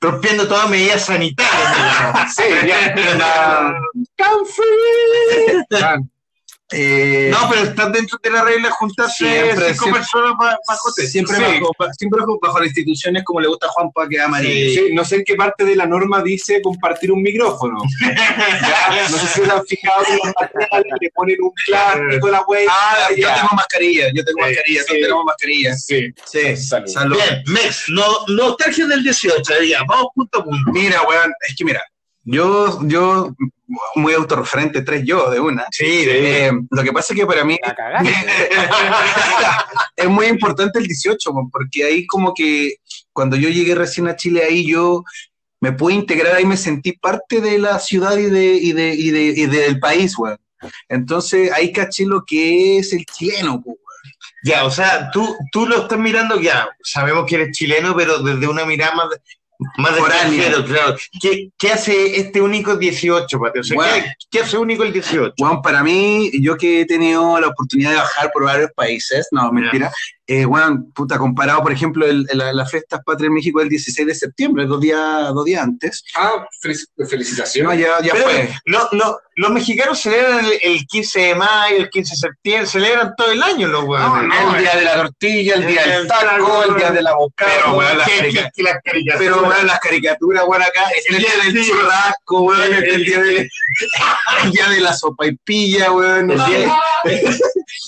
rompiendo 0.00 0.46
todas 0.48 0.68
medidas 0.70 1.04
sanitarias. 1.04 1.76
digamos. 1.76 2.34
Sí, 2.34 2.42
ya. 2.66 2.94
La- 3.16 3.74
Ya. 5.70 5.96
eh, 6.72 7.28
No, 7.32 7.48
pero 7.50 7.62
están 7.62 7.92
dentro 7.92 8.18
de 8.22 8.30
la 8.30 8.44
regla 8.44 8.70
juntarse 8.70 9.24
Siempre, 9.24 9.68
cinco 9.72 9.82
siempre. 9.84 10.00
personas 10.00 10.32
para 10.38 10.58
bajo 10.68 10.90
siempre, 10.92 11.36
Sí. 11.36 11.42
bajo, 11.42 11.92
siempre 11.98 12.20
bajo, 12.20 12.38
bajo 12.40 12.58
las 12.58 12.68
instituciones 12.68 13.22
como 13.24 13.40
le 13.40 13.48
gusta 13.48 13.66
a 13.66 13.70
Juanpa 13.70 14.08
que 14.08 14.20
ama 14.20 14.40
Sí. 14.40 14.74
Sí, 14.74 14.88
no 14.92 15.04
sé 15.04 15.16
en 15.16 15.24
qué 15.24 15.34
parte 15.34 15.64
de 15.64 15.76
la 15.76 15.86
norma 15.86 16.22
dice 16.22 16.60
compartir 16.62 17.12
un 17.12 17.22
micrófono. 17.22 17.78
Ya, 18.60 19.08
no 19.10 19.18
sé 19.18 19.26
si 19.26 19.40
se 19.42 19.50
han 19.50 19.64
fijado 19.66 20.04
en 20.08 20.16
los 20.18 20.26
materiales, 20.40 20.92
le 21.00 21.10
ponen 21.14 21.36
un 21.42 21.52
plástico 21.66 22.28
la 22.28 22.42
wea. 22.42 22.68
Ah, 22.70 23.08
yo 23.10 23.16
ya. 23.28 23.34
tengo 23.36 23.48
mascarilla, 23.54 24.06
yo 24.14 24.24
tengo 24.24 24.40
mascarilla, 24.40 24.80
todos 24.86 25.00
tenemos 25.00 25.24
mascarilla. 25.24 25.74
Sí. 25.74 26.12
Sí, 26.26 26.56
Salud. 26.56 26.86
salud. 26.88 27.16
Bien, 27.16 27.42
Mex, 27.46 27.84
no, 27.88 28.04
nostalgia 28.28 28.86
del 28.86 29.02
18, 29.02 29.42
ya, 29.64 29.80
vamos 29.88 30.08
punto 30.14 30.40
a 30.40 30.44
punto. 30.44 30.70
Mira, 30.72 31.02
weón, 31.02 31.32
es 31.48 31.56
que 31.56 31.64
mira, 31.64 31.82
yo, 32.24 32.78
yo, 32.86 33.34
muy 33.94 34.14
autorreferente, 34.14 34.82
tres 34.82 35.04
yo 35.04 35.30
de 35.30 35.40
una. 35.40 35.66
Sí, 35.70 36.04
Eh, 36.06 36.50
lo 36.70 36.82
que 36.82 36.92
pasa 36.92 37.12
es 37.12 37.20
que 37.20 37.26
para 37.26 37.44
mí 37.44 37.58
es 39.96 40.08
muy 40.08 40.26
importante 40.26 40.78
el 40.78 40.86
18, 40.86 41.30
weón, 41.30 41.50
porque 41.50 41.84
ahí 41.84 42.06
como 42.06 42.34
que 42.34 42.76
cuando 43.12 43.36
yo 43.36 43.48
llegué 43.48 43.74
recién 43.74 44.08
a 44.08 44.16
Chile, 44.16 44.44
ahí 44.44 44.66
yo 44.66 45.04
me 45.60 45.72
pude 45.72 45.94
integrar, 45.94 46.36
ahí 46.36 46.44
me 46.44 46.56
sentí 46.56 46.92
parte 46.92 47.40
de 47.40 47.58
la 47.58 47.78
ciudad 47.78 48.16
y, 48.16 48.26
de, 48.26 48.54
y, 48.54 48.72
de, 48.72 48.94
y, 48.94 49.10
de, 49.10 49.24
y 49.24 49.46
del 49.46 49.78
país, 49.78 50.16
weón. 50.18 50.38
Entonces 50.88 51.50
ahí 51.52 51.72
caché 51.72 52.04
lo 52.04 52.22
que 52.26 52.78
es 52.78 52.92
el 52.92 53.04
chileno, 53.06 53.62
weón. 53.64 53.78
Ya, 54.42 54.64
o 54.64 54.70
sea, 54.70 55.10
tú, 55.10 55.36
tú 55.52 55.66
lo 55.66 55.82
estás 55.82 55.98
mirando, 55.98 56.40
ya, 56.40 56.70
sabemos 56.82 57.26
que 57.26 57.34
eres 57.34 57.56
chileno, 57.56 57.94
pero 57.94 58.22
desde 58.22 58.48
una 58.48 58.64
mirada 58.64 58.94
más, 58.94 59.08
más 59.76 59.96
extranjero, 59.98 60.64
claro. 60.64 60.96
¿Qué, 61.20 61.50
¿Qué 61.58 61.72
hace 61.72 62.20
este 62.20 62.40
único 62.40 62.76
18, 62.76 63.38
Pati? 63.38 63.58
O 63.58 63.64
sea, 63.64 63.74
Bueno. 63.74 63.94
¿qué, 63.94 64.14
qué 64.30 64.40
hace 64.40 64.58
único 64.58 64.82
el 64.82 64.92
18? 64.92 65.34
Bueno, 65.38 65.60
para 65.62 65.82
mí, 65.82 66.30
yo 66.40 66.56
que 66.56 66.82
he 66.82 66.86
tenido 66.86 67.38
la 67.40 67.48
oportunidad 67.48 67.90
de 67.90 67.96
bajar 67.96 68.30
por 68.32 68.44
varios 68.44 68.70
países, 68.74 69.28
no, 69.32 69.50
mentira, 69.52 69.92
eh, 70.32 70.46
weón, 70.46 70.92
puta, 70.92 71.18
comparado, 71.18 71.60
por 71.62 71.72
ejemplo, 71.72 72.06
el, 72.06 72.24
el- 72.30 72.56
la 72.56 72.64
fiesta 72.66 73.00
patria 73.04 73.26
en 73.26 73.34
México 73.34 73.60
el 73.60 73.68
16 73.68 74.06
de 74.06 74.14
septiembre, 74.14 74.64
dos 74.66 74.80
días, 74.80 74.98
dos 75.34 75.44
días 75.44 75.62
antes. 75.64 76.04
Ah, 76.16 76.46
felici- 76.62 76.86
No, 76.96 77.06
felicitaciones. 77.06 77.78
ya, 77.80 78.00
ya 78.00 78.12
Pero 78.12 78.24
fue. 78.24 78.48
no, 78.66 78.88
no, 78.92 79.16
los 79.34 79.50
mexicanos 79.50 79.98
celebran 80.00 80.44
el, 80.44 80.52
el 80.62 80.86
15 80.86 81.20
de 81.20 81.34
mayo, 81.34 81.76
el 81.78 81.90
15 81.90 82.12
de 82.12 82.16
septiembre, 82.16 82.66
celebran 82.66 83.12
todo 83.16 83.32
el 83.32 83.42
año 83.42 83.66
los 83.68 83.82
No, 83.84 83.88
weones. 83.90 84.28
no, 84.28 84.54
el 84.54 84.62
día 84.62 84.76
de 84.76 84.84
la 84.84 84.94
tortilla, 85.02 85.54
el 85.54 85.66
día 85.66 85.82
del 85.86 86.02
El- 86.02 86.06
taco, 86.06 86.62
el 86.64 86.76
día 86.76 86.90
de 86.92 87.02
la 87.02 87.14
boca. 87.16 87.46
Pero, 87.46 87.72
weón, 87.76 87.98
las 87.98 88.06
las 88.08 88.76
caricaturas. 88.84 89.16
Pero, 89.18 89.42
weón, 89.42 89.66
las 89.66 89.80
caricaturas, 89.80 90.44
weón, 90.46 90.62
acá, 90.62 90.82
el 91.08 91.18
día 91.18 91.30
del 91.44 91.64
churrasco, 91.66 92.40
weón, 92.42 92.72
el 92.74 93.04
día 93.04 93.20
de, 93.20 93.48
el 94.44 94.50
día 94.52 94.68
de 94.68 94.80
la 94.80 94.92
sopa 94.92 95.26
y 95.26 95.36
pilla, 95.44 95.90
weón, 95.92 96.30
el 96.30 96.36
día 96.44 96.76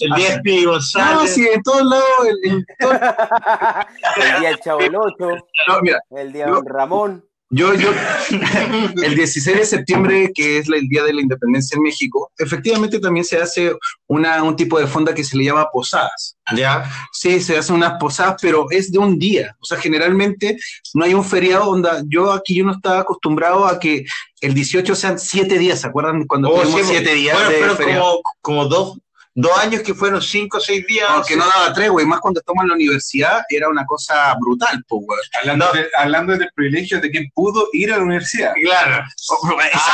el 0.00 0.10
día 0.16 0.40
de 0.42 0.62
No, 0.64 1.26
sí, 1.26 1.46
en 1.52 1.62
todos 1.62 1.84
lados, 1.84 2.04
el- 2.42 2.50
en 2.50 2.66
todo- 2.78 2.92
el 2.92 4.40
día 4.40 4.48
del 4.50 4.60
Chavo 4.60 4.80
del 4.80 4.96
Ocho, 4.96 5.28
no, 5.68 5.80
mira, 5.82 6.00
el 6.10 6.32
día 6.32 6.46
de 6.46 6.52
Don 6.52 6.66
Ramón. 6.66 7.24
Yo, 7.54 7.74
yo, 7.74 7.90
el 9.04 9.14
16 9.14 9.56
de 9.58 9.64
septiembre, 9.66 10.32
que 10.34 10.56
es 10.56 10.68
el 10.70 10.88
Día 10.88 11.02
de 11.04 11.12
la 11.12 11.20
Independencia 11.20 11.76
en 11.76 11.82
México, 11.82 12.32
efectivamente 12.38 12.98
también 12.98 13.26
se 13.26 13.36
hace 13.36 13.76
una, 14.06 14.42
un 14.42 14.56
tipo 14.56 14.78
de 14.78 14.86
fonda 14.86 15.14
que 15.14 15.22
se 15.22 15.36
le 15.36 15.44
llama 15.44 15.68
posadas. 15.70 16.36
Ya. 16.56 16.90
Sí, 17.12 17.40
se 17.42 17.58
hacen 17.58 17.76
unas 17.76 17.98
posadas, 18.00 18.36
pero 18.40 18.68
es 18.70 18.90
de 18.90 18.98
un 18.98 19.18
día. 19.18 19.54
O 19.60 19.66
sea, 19.66 19.76
generalmente 19.78 20.56
no 20.94 21.04
hay 21.04 21.12
un 21.12 21.22
feriado 21.24 21.66
donde 21.66 21.90
yo 22.08 22.32
aquí 22.32 22.54
yo 22.54 22.64
no 22.64 22.72
estaba 22.72 23.00
acostumbrado 23.00 23.66
a 23.66 23.78
que 23.78 24.06
el 24.40 24.54
18 24.54 24.94
sean 24.94 25.18
siete 25.18 25.58
días. 25.58 25.82
¿Se 25.82 25.88
acuerdan 25.88 26.26
cuando 26.26 26.48
Oh, 26.48 26.62
tuvimos 26.62 26.80
sí, 26.80 26.86
siete 26.88 27.12
días 27.14 27.34
bueno, 27.36 27.50
de 27.50 27.58
pero 27.58 27.76
feriado? 27.76 28.02
como, 28.02 28.22
como 28.40 28.64
dos, 28.66 28.98
dos 29.34 29.56
años 29.58 29.82
que 29.82 29.94
fueron 29.94 30.20
cinco 30.20 30.58
o 30.58 30.60
seis 30.60 30.86
días. 30.86 31.08
No, 31.10 31.22
que 31.24 31.36
no 31.36 31.46
daba 31.46 31.72
tregua, 31.72 32.02
y 32.02 32.06
más 32.06 32.20
cuando 32.20 32.40
estamos 32.40 32.62
en 32.64 32.68
la 32.68 32.74
universidad, 32.74 33.42
era 33.48 33.68
una 33.68 33.84
cosa 33.86 34.34
brutal, 34.40 34.84
pues, 34.86 35.02
weón. 35.06 35.20
Hablando, 35.40 35.72
de- 35.72 35.88
hablando 35.96 36.36
del 36.36 36.50
privilegio 36.54 37.00
de 37.00 37.10
quien 37.10 37.30
pudo 37.34 37.68
ir 37.72 37.92
a 37.92 37.96
la 37.96 38.02
universidad. 38.02 38.52
Claro. 38.62 39.04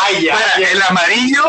Ay, 0.04 0.24
ya, 0.24 0.34
Espera, 0.34 0.70
El 0.72 0.82
amarillo, 0.82 1.42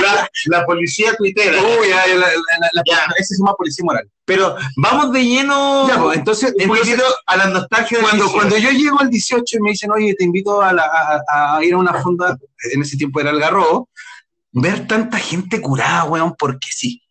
La, 0.00 0.28
la 0.46 0.64
policía 0.66 1.14
tuitera. 1.16 1.60
uy, 1.60 1.88
la- 1.88 2.06
la- 2.06 2.16
la- 2.26 2.70
la- 2.72 2.82
Ya. 2.86 3.04
ese 3.18 3.34
se 3.34 3.38
llama 3.42 3.54
policía 3.54 3.84
moral. 3.84 4.08
Pero 4.26 4.56
vamos 4.76 5.12
de 5.12 5.22
lleno 5.24 5.86
Ya, 5.86 5.98
pues, 6.00 6.16
entonces, 6.16 6.52
un 6.56 6.62
entonces 6.62 6.88
poquito 6.96 7.04
a 7.26 7.36
la 7.36 7.46
nostalgia 7.48 7.98
cuando, 8.00 8.24
18. 8.24 8.32
cuando 8.34 8.56
yo 8.56 8.70
llego 8.70 9.00
al 9.00 9.10
18 9.10 9.58
y 9.58 9.60
me 9.60 9.70
dicen, 9.72 9.90
oye, 9.90 10.14
te 10.14 10.24
invito 10.24 10.62
a, 10.62 10.72
la- 10.72 11.20
a- 11.28 11.56
a 11.58 11.64
ir 11.64 11.74
a 11.74 11.78
una 11.78 11.92
fonda, 12.02 12.36
en 12.72 12.80
ese 12.82 12.96
tiempo 12.96 13.20
era 13.20 13.30
el 13.30 13.38
garro, 13.40 13.88
ver 14.54 14.86
tanta 14.86 15.18
gente 15.18 15.60
curada, 15.60 16.04
weón, 16.04 16.34
porque 16.38 16.68
sí. 16.70 17.02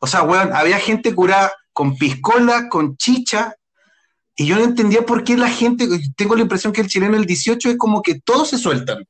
O 0.00 0.06
sea, 0.06 0.22
weón, 0.22 0.52
había 0.52 0.78
gente 0.78 1.14
curada 1.14 1.52
con 1.72 1.96
piscola, 1.96 2.68
con 2.68 2.96
chicha, 2.96 3.54
y 4.36 4.46
yo 4.46 4.56
no 4.56 4.64
entendía 4.64 5.04
por 5.06 5.24
qué 5.24 5.36
la 5.36 5.48
gente, 5.48 5.88
tengo 6.16 6.36
la 6.36 6.42
impresión 6.42 6.72
que 6.72 6.80
el 6.82 6.88
chileno 6.88 7.16
el 7.16 7.24
18 7.24 7.70
es 7.70 7.78
como 7.78 8.02
que 8.02 8.20
todos 8.20 8.50
se 8.50 8.58
sueltan. 8.58 9.04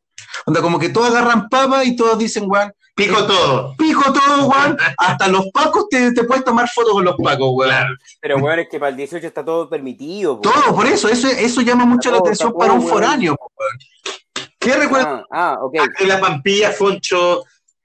Onda, 0.47 0.61
como 0.63 0.79
que 0.79 0.89
todos 0.89 1.11
agarran 1.11 1.49
papa 1.49 1.85
y 1.85 1.97
todos 1.97 2.19
dicen, 2.19 2.45
weón, 2.47 2.73
Pico 2.95 3.27
todo. 3.27 3.75
pico 3.77 4.13
todo, 4.13 4.47
weón, 4.47 4.77
hasta 4.99 5.27
los 5.27 5.47
pacos 5.53 5.89
te, 5.89 6.13
te 6.13 6.23
puedes 6.25 6.45
tomar 6.45 6.69
fotos 6.69 6.93
con 6.93 7.05
los 7.05 7.17
pacos, 7.17 7.49
weón. 7.53 7.71
Claro. 7.71 7.95
Pero 8.21 8.39
bueno, 8.39 8.63
es 8.63 8.69
que 8.69 8.79
para 8.79 8.91
el 8.91 8.97
18 8.97 9.27
está 9.27 9.45
todo 9.45 9.69
permitido. 9.69 10.41
po. 10.41 10.49
Todo, 10.49 10.77
por 10.77 10.87
eso, 10.87 11.09
eso, 11.09 11.27
eso 11.29 11.61
llama 11.63 11.85
mucho 11.85 12.11
la 12.11 12.19
Todo, 12.19 12.27
atención 12.27 12.53
para 12.53 12.67
todo, 12.67 12.75
un 12.77 12.85
weón. 12.85 12.93
foráneo, 12.95 13.37
weón. 13.41 13.79
¿Qué 14.61 14.75
recuerdas? 14.77 15.25
Ah, 15.31 15.57
ah, 15.59 15.59
ok. 15.61 15.75
De 15.99 16.07
la 16.07 16.21
Pampilla, 16.21 16.71
Foncho, 16.71 17.43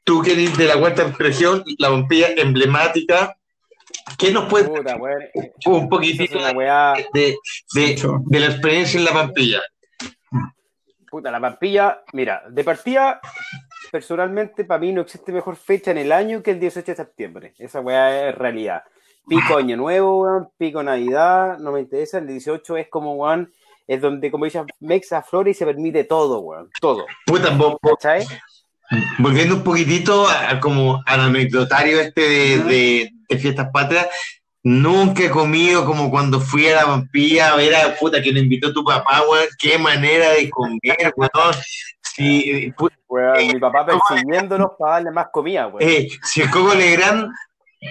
tú 0.09 0.23
que 0.23 0.31
eres 0.31 0.57
de 0.57 0.65
la 0.65 0.75
cuarta 0.79 1.13
región, 1.19 1.63
la 1.77 1.89
Pampilla 1.89 2.29
emblemática. 2.35 3.37
¿Qué 4.17 4.31
nos 4.31 4.45
puede 4.45 4.67
Puta, 4.67 4.95
eh, 4.95 5.51
un 5.67 5.87
poquitito 5.87 6.39
weá. 6.55 6.95
de, 7.13 7.37
de, 7.75 7.95
de 8.25 8.39
la 8.39 8.47
experiencia 8.47 8.97
en 8.97 9.05
la 9.05 9.13
Pampilla? 9.13 9.61
Puta, 11.11 11.29
la 11.29 11.39
Pampilla, 11.39 12.01
mira, 12.13 12.41
de 12.49 12.63
partida, 12.63 13.19
personalmente, 13.91 14.65
para 14.65 14.79
mí 14.79 14.91
no 14.93 15.01
existe 15.01 15.31
mejor 15.31 15.55
fecha 15.57 15.91
en 15.91 15.99
el 15.99 16.11
año 16.11 16.41
que 16.41 16.51
el 16.51 16.59
18 16.59 16.91
de 16.91 16.95
septiembre. 16.95 17.53
Esa 17.59 17.79
weá 17.81 18.29
es 18.29 18.35
realidad. 18.35 18.81
Pico 19.27 19.57
Año 19.57 19.77
Nuevo, 19.77 20.23
weón, 20.23 20.49
pico 20.57 20.81
Navidad, 20.81 21.59
no 21.59 21.71
me 21.71 21.81
interesa. 21.81 22.17
El 22.17 22.25
18 22.25 22.77
es 22.77 22.87
como, 22.89 23.13
weón, 23.13 23.53
es 23.87 24.01
donde, 24.01 24.31
como 24.31 24.45
dices, 24.45 24.63
Mexa 24.79 25.21
Flores 25.21 25.55
y 25.55 25.59
se 25.59 25.65
permite 25.67 26.03
todo, 26.03 26.39
weón, 26.39 26.71
todo. 26.81 27.05
Puta, 27.27 27.49
vo- 27.55 27.77
vo- 27.79 27.95
¿Cachai? 27.99 28.25
Volviendo 29.17 29.55
un 29.55 29.63
poquitito 29.63 30.27
a, 30.27 30.59
como 30.59 31.01
al 31.05 31.19
anecdotario 31.21 31.99
este 31.99 32.21
de, 32.21 32.59
de- 32.63 33.11
de 33.29 33.37
fiestas 33.37 33.67
patrias, 33.71 34.07
nunca 34.63 35.23
he 35.23 35.29
comido 35.29 35.85
como 35.85 36.09
cuando 36.09 36.39
fui 36.39 36.67
a 36.67 36.75
la 36.77 36.85
Pampilla 36.85 37.49
a 37.53 37.55
ver 37.57 37.75
a 37.75 37.95
puta 37.95 38.21
que 38.21 38.31
le 38.31 38.39
invitó 38.39 38.73
tu 38.73 38.83
papá, 38.83 39.21
weón, 39.29 39.45
qué 39.59 39.77
manera 39.77 40.31
de 40.31 40.49
comer, 40.49 41.13
weón. 41.15 41.53
Si, 42.01 42.71
pu- 42.71 42.89
Weón, 43.07 43.47
mi 43.47 43.59
papá 43.59 43.85
persiguiéndonos 43.85 44.71
para 44.77 44.93
darle 44.93 45.11
más 45.11 45.27
comida, 45.31 45.67
weón. 45.67 45.77
eh, 45.87 46.07
si 46.23 46.41
el 46.41 46.49
Coco 46.49 46.73
Legrand 46.75 47.31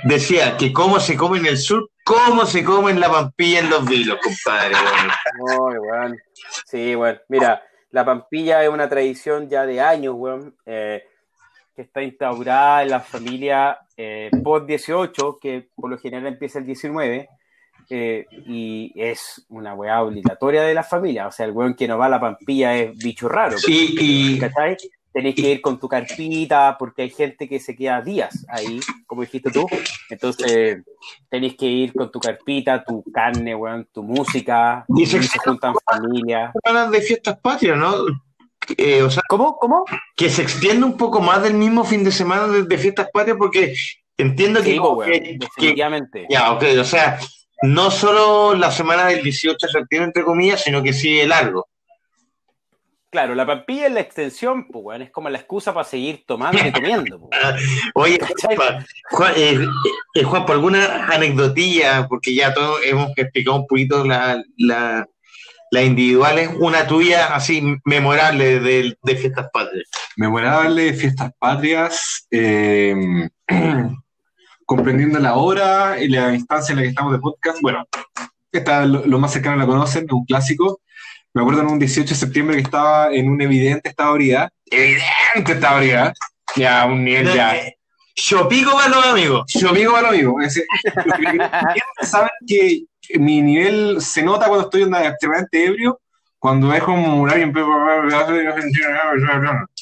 decía 0.05 0.57
que 0.57 0.73
cómo 0.73 1.01
se 1.01 1.17
come 1.17 1.39
en 1.39 1.47
el 1.47 1.59
sur, 1.59 1.89
cómo 2.05 2.45
se 2.47 2.63
come 2.65 2.91
en 2.91 3.01
la 3.01 3.11
Pampilla 3.11 3.61
en 3.61 3.71
los 3.71 3.85
vilos, 3.87 4.19
compadre. 4.23 4.75
weón. 4.75 5.09
No, 5.47 5.81
weón. 5.81 6.19
Sí, 6.67 6.95
weón. 6.97 7.19
Mira, 7.29 7.63
la 7.91 8.05
Pampilla 8.05 8.63
es 8.63 8.69
una 8.69 8.89
tradición 8.89 9.49
ya 9.49 9.67
de 9.67 9.81
años, 9.81 10.15
weón, 10.17 10.55
eh, 10.67 11.05
que 11.75 11.83
está 11.83 12.03
instaurada 12.03 12.83
en 12.83 12.91
la 12.91 13.01
familia 13.01 13.79
eh, 13.97 14.31
post-18, 14.43 15.39
que 15.41 15.69
por 15.75 15.91
lo 15.91 15.99
general 15.99 16.27
empieza 16.27 16.59
el 16.59 16.67
19, 16.67 17.29
eh, 17.91 18.27
y 18.31 18.93
es 18.97 19.47
una 19.49 19.75
weá 19.75 20.03
obligatoria 20.03 20.63
de 20.63 20.75
la 20.75 20.83
familia. 20.83 21.29
O 21.29 21.33
sea, 21.33 21.47
el 21.47 21.53
weón 21.53 21.75
que 21.75 21.89
no 21.89 21.97
va 21.97 22.07
a 22.07 22.11
la 22.11 22.21
Pampilla 22.21 22.77
es 22.77 22.97
bicho 22.99 23.29
raro. 23.29 23.57
Sí, 23.57 23.95
y 23.99 24.39
¿Cachai? 24.39 24.77
Tenés 25.19 25.35
que 25.35 25.51
ir 25.51 25.61
con 25.61 25.81
tu 25.81 25.89
carpita, 25.89 26.77
porque 26.79 27.03
hay 27.03 27.11
gente 27.11 27.49
que 27.49 27.59
se 27.59 27.75
queda 27.75 28.01
días 28.03 28.47
ahí, 28.49 28.79
como 29.05 29.23
dijiste 29.23 29.51
tú. 29.51 29.67
Entonces, 30.11 30.85
tenés 31.29 31.57
que 31.57 31.67
ir 31.67 31.93
con 31.93 32.09
tu 32.13 32.21
carpita, 32.21 32.85
tu 32.85 33.03
carne, 33.13 33.53
weón, 33.57 33.89
tu 33.93 34.05
música, 34.05 34.85
Y 34.97 35.07
se- 35.07 35.21
se 35.21 35.39
juntan 35.41 35.75
familias. 35.85 36.53
semanas 36.65 36.93
de 36.93 37.01
fiestas 37.01 37.37
patrias, 37.41 37.77
¿no? 37.77 37.95
Eh, 38.77 39.03
o 39.03 39.11
sea, 39.11 39.23
¿Cómo? 39.29 39.57
¿Cómo? 39.59 39.85
que 40.15 40.31
se 40.31 40.43
extiende 40.43 40.87
un 40.87 40.97
poco 40.97 41.21
más 41.21 41.43
del 41.43 41.55
mismo 41.55 41.83
fin 41.83 42.05
de 42.05 42.13
semana 42.13 42.47
de, 42.47 42.63
de 42.63 42.79
fiestas 42.79 43.09
patrias, 43.13 43.37
porque 43.41 43.75
entiendo 44.17 44.63
que, 44.63 44.71
Sí, 44.75 44.79
po, 44.79 44.91
weón, 44.93 45.11
que- 45.11 45.21
que- 45.21 45.39
definitivamente. 45.39 46.27
ya, 46.31 46.53
ok, 46.53 46.63
o 46.81 46.85
sea, 46.85 47.19
no 47.63 47.91
solo 47.91 48.55
la 48.55 48.71
semana 48.71 49.07
del 49.07 49.25
18 49.25 49.67
de 49.67 49.73
septiembre, 49.73 50.07
entre 50.07 50.23
comillas, 50.23 50.63
sino 50.63 50.81
que 50.81 50.93
sigue 50.93 51.27
largo. 51.27 51.67
Claro, 53.11 53.35
la 53.35 53.47
pampilla 53.47 53.87
es 53.87 53.93
la 53.93 54.01
extensión, 54.01 54.69
pues, 54.69 55.01
es 55.01 55.11
como 55.11 55.31
la 55.31 55.39
excusa 55.39 55.73
para 55.73 55.85
seguir 55.85 56.25
tomando 56.27 56.59
y 56.63 56.71
comiendo. 56.71 57.19
po. 57.19 57.31
Oye, 57.95 58.19
¿Cachai? 58.19 58.55
Juan, 58.55 58.85
Juan, 59.11 59.33
eh, 59.35 59.67
eh, 60.15 60.23
Juan, 60.25 60.45
por 60.45 60.57
alguna 60.57 61.07
anecdotilla, 61.07 62.07
porque 62.07 62.35
ya 62.35 62.53
todos 62.53 62.81
hemos 62.85 63.11
explicado 63.17 63.57
un 63.57 63.67
poquito 63.67 64.05
la, 64.05 64.43
la, 64.59 65.07
las 65.71 65.85
individuales, 65.85 66.51
una 66.61 66.87
tuya 66.87 67.35
así 67.35 67.63
memorable 67.85 68.61
de, 68.61 68.99
de 69.03 69.17
fiestas 69.17 69.49
patrias. 69.55 69.89
Memorable, 70.17 70.93
fiestas 70.93 71.33
patrias, 71.39 72.27
eh, 72.31 72.95
comprendiendo 74.67 75.19
la 75.19 75.35
hora 75.37 75.97
y 75.99 76.09
la 76.09 76.35
instancia 76.35 76.73
en 76.73 76.77
la 76.77 76.83
que 76.83 76.89
estamos 76.91 77.13
de 77.15 77.21
podcast. 77.21 77.59
Bueno, 77.63 77.89
esta 78.53 78.85
lo, 78.85 79.07
lo 79.07 79.19
más 79.19 79.33
cercano 79.33 79.57
la 79.57 79.67
conocen, 79.67 80.05
es 80.05 80.13
un 80.13 80.27
clásico. 80.27 80.83
Me 81.35 81.43
acuerdo 81.43 81.61
en 81.63 81.69
un 81.69 81.79
18 81.79 82.09
de 82.09 82.15
septiembre 82.15 82.57
que 82.57 82.63
estaba 82.63 83.13
en 83.13 83.29
un 83.29 83.41
evidente 83.41 83.89
estado 83.91 84.11
de 84.11 84.15
ebriedad. 84.17 84.49
Evidente 84.71 85.53
estado 85.53 85.79
de 85.79 85.85
ebriedad. 85.85 86.13
Ya, 86.57 86.87
un 86.87 87.05
nivel 87.05 87.27
ya. 87.35 87.53
Yo 88.17 88.49
pico 88.49 88.73
para 88.73 88.89
los 88.89 89.07
amigos. 89.07 89.45
Yo 89.55 89.69
amigo 89.71 89.95
a 89.97 90.03
lo 90.03 90.09
amigo. 90.09 90.41
Ese- 90.41 90.65
Saben 92.03 92.31
que 92.47 92.81
mi 93.19 93.43
nivel 93.43 94.01
se 94.01 94.23
nota 94.23 94.47
cuando 94.49 94.65
estoy 94.65 94.83
extremadamente 94.83 95.65
ebrio, 95.67 96.01
cuando 96.39 96.73
como 96.83 97.21
un 97.23 97.31
alguien. 97.31 97.53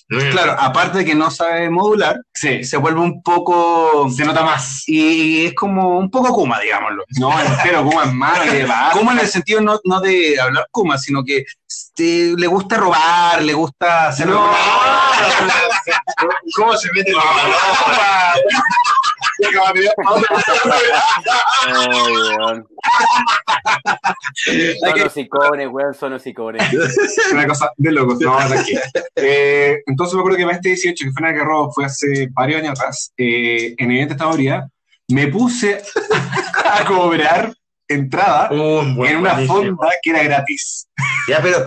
Claro, 0.09 0.55
aparte 0.59 0.99
de 0.99 1.05
que 1.05 1.15
no 1.17 1.31
sabe 1.33 1.69
modular, 1.69 2.21
Sí, 2.33 2.63
se 2.65 2.77
vuelve 2.77 3.01
un 3.01 3.23
poco. 3.23 4.09
se 4.09 4.25
nota 4.25 4.45
más. 4.45 4.85
Y 4.89 5.47
es 5.47 5.55
como 5.55 5.99
un 5.99 6.11
poco 6.11 6.33
Kuma, 6.33 6.61
digámoslo. 6.61 7.03
No, 7.19 7.31
mano 8.13 8.45
y 8.45 8.49
de 8.49 8.65
bar. 8.65 8.93
Kuma 8.93 9.13
en 9.13 9.19
el 9.21 9.27
sentido 9.27 9.61
no, 9.61 9.81
no 9.85 10.01
de 10.01 10.41
hablar 10.41 10.67
Kuma, 10.71 10.97
sino 10.97 11.25
que 11.25 11.45
este, 11.69 12.35
le 12.37 12.47
gusta 12.47 12.77
robar, 12.77 13.43
le 13.43 13.53
gusta 13.55 14.09
hacer. 14.09 14.29
No. 14.29 14.51
¿Cómo 16.55 16.77
se 16.77 16.93
mete 16.93 17.13
la 17.13 17.21
Ay, 21.67 22.13
weón. 22.39 22.67
Son 24.81 25.01
hocicones, 25.03 25.69
weón, 25.71 25.95
son 25.95 26.13
hocicones. 26.15 26.63
Una 27.33 27.47
cosa 27.47 27.71
de 27.77 27.93
locos, 27.93 28.19
no, 28.21 28.37
tranquilo. 28.37 28.81
Eh, 29.17 29.83
entonces 29.87 30.15
me 30.15 30.21
acuerdo 30.21 30.39
que 30.39 30.45
para 30.45 30.57
este 30.57 30.71
18, 30.71 31.05
que 31.05 31.13
fue 31.13 31.23
una 31.29 31.35
que 31.35 31.45
robo, 31.45 31.73
fue 31.73 31.85
hace 31.85 32.29
varios 32.33 32.61
años 32.61 32.79
atrás, 32.79 33.13
eh, 33.17 33.75
en 33.77 33.91
evidente 33.91 34.15
estado 34.15 34.31
de 34.31 34.35
ebriedad, 34.37 34.69
me 35.09 35.29
puse 35.29 35.83
a 36.65 36.85
cobrar 36.87 37.53
entrada 37.89 38.49
en 38.51 38.59
una 38.59 38.95
buenísimo. 39.35 39.47
fonda 39.47 39.89
que 40.03 40.11
era 40.11 40.23
gratis. 40.25 40.89
Ya, 41.29 41.41
pero 41.41 41.59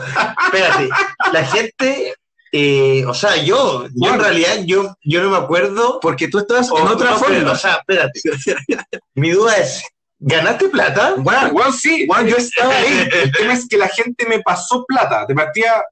espérate, 0.45 0.89
la 1.31 1.45
gente, 1.45 2.13
eh, 2.51 3.05
o 3.05 3.13
sea, 3.13 3.35
yo, 3.37 3.87
yo 3.93 4.13
en 4.13 4.19
realidad, 4.19 4.63
yo, 4.65 4.95
yo 5.03 5.23
no 5.23 5.29
me 5.29 5.37
acuerdo. 5.37 5.99
Porque 6.01 6.27
tú 6.27 6.39
estabas 6.39 6.69
en 6.69 6.87
otra 6.87 7.11
no, 7.11 7.19
pero, 7.19 7.35
fonda. 7.35 7.51
O 7.51 7.55
sea, 7.55 7.75
espérate. 7.75 8.21
Mi 9.15 9.31
duda 9.31 9.57
es, 9.57 9.83
¿ganaste 10.19 10.69
plata? 10.69 11.15
Bueno, 11.17 11.51
bueno, 11.51 11.71
sí, 11.71 12.05
bueno, 12.07 12.29
yo 12.29 12.37
estaba 12.37 12.75
ahí. 12.75 13.07
El 13.23 13.31
tema 13.31 13.53
es 13.53 13.67
que 13.67 13.77
la 13.77 13.87
gente 13.87 14.25
me 14.27 14.41
pasó 14.41 14.85
plata. 14.85 15.25
De 15.27 15.35
partida, 15.35 15.83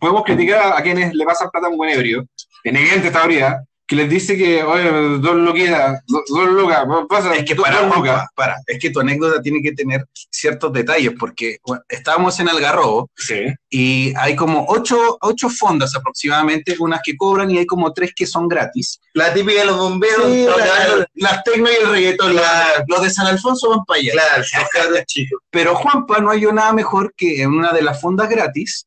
podemos 0.00 0.22
criticar 0.24 0.60
a, 0.60 0.78
a 0.78 0.82
quienes 0.82 1.14
le 1.14 1.24
pasan 1.24 1.50
plata 1.50 1.66
a 1.66 1.70
un 1.70 1.76
buen 1.76 1.90
ebrio, 1.90 2.26
en 2.64 2.76
evidente 2.76 3.10
teoría, 3.10 3.60
que 3.86 3.94
les 3.96 4.08
dice 4.10 4.36
que, 4.36 4.64
oye, 4.64 4.90
dos 5.20 5.36
loquitas, 5.36 6.02
dos, 6.08 6.22
dos 6.28 6.48
lucas, 6.48 6.84
pasa, 7.08 7.34
Es 7.36 7.44
que 7.44 7.54
dos, 7.54 7.64
para, 7.64 7.82
dos 7.82 7.96
lucas. 7.96 8.14
Juanpa, 8.16 8.30
para, 8.34 8.56
es 8.66 8.78
que 8.80 8.90
tu 8.90 8.98
anécdota 9.00 9.40
tiene 9.40 9.62
que 9.62 9.72
tener 9.72 10.04
ciertos 10.30 10.72
detalles, 10.72 11.12
porque 11.18 11.58
bueno, 11.64 11.82
estábamos 11.88 12.38
en 12.40 12.48
Algarrobo 12.48 13.08
Sí. 13.16 13.44
y 13.70 14.12
hay 14.16 14.34
como 14.34 14.66
ocho, 14.68 15.18
ocho 15.20 15.48
fondas 15.48 15.94
aproximadamente, 15.94 16.74
unas 16.80 17.00
que 17.04 17.16
cobran 17.16 17.50
y 17.50 17.58
hay 17.58 17.66
como 17.66 17.92
tres 17.92 18.12
que 18.14 18.26
son 18.26 18.48
gratis. 18.48 18.98
La 19.14 19.32
típica 19.32 19.60
de 19.60 19.66
los 19.66 19.76
bomberos, 19.78 20.26
Sí, 20.32 20.42
donde 20.44 20.66
la- 20.66 20.88
los- 20.96 21.06
las 21.14 21.44
tecno 21.44 21.68
y 21.70 21.82
el 21.84 21.90
reggaetón. 21.90 22.34
La- 22.34 22.84
los 22.88 23.02
de 23.02 23.10
San 23.10 23.26
Alfonso 23.28 23.70
van 23.70 23.84
para 23.84 24.00
allá. 24.00 24.12
Claro, 24.12 24.42
los. 24.72 25.28
Pero 25.50 25.74
Juanpa 25.76 26.18
no 26.18 26.30
halló 26.30 26.52
nada 26.52 26.72
mejor 26.72 27.14
que 27.16 27.42
en 27.42 27.50
una 27.50 27.72
de 27.72 27.82
las 27.82 28.00
fondas 28.00 28.28
gratis. 28.28 28.84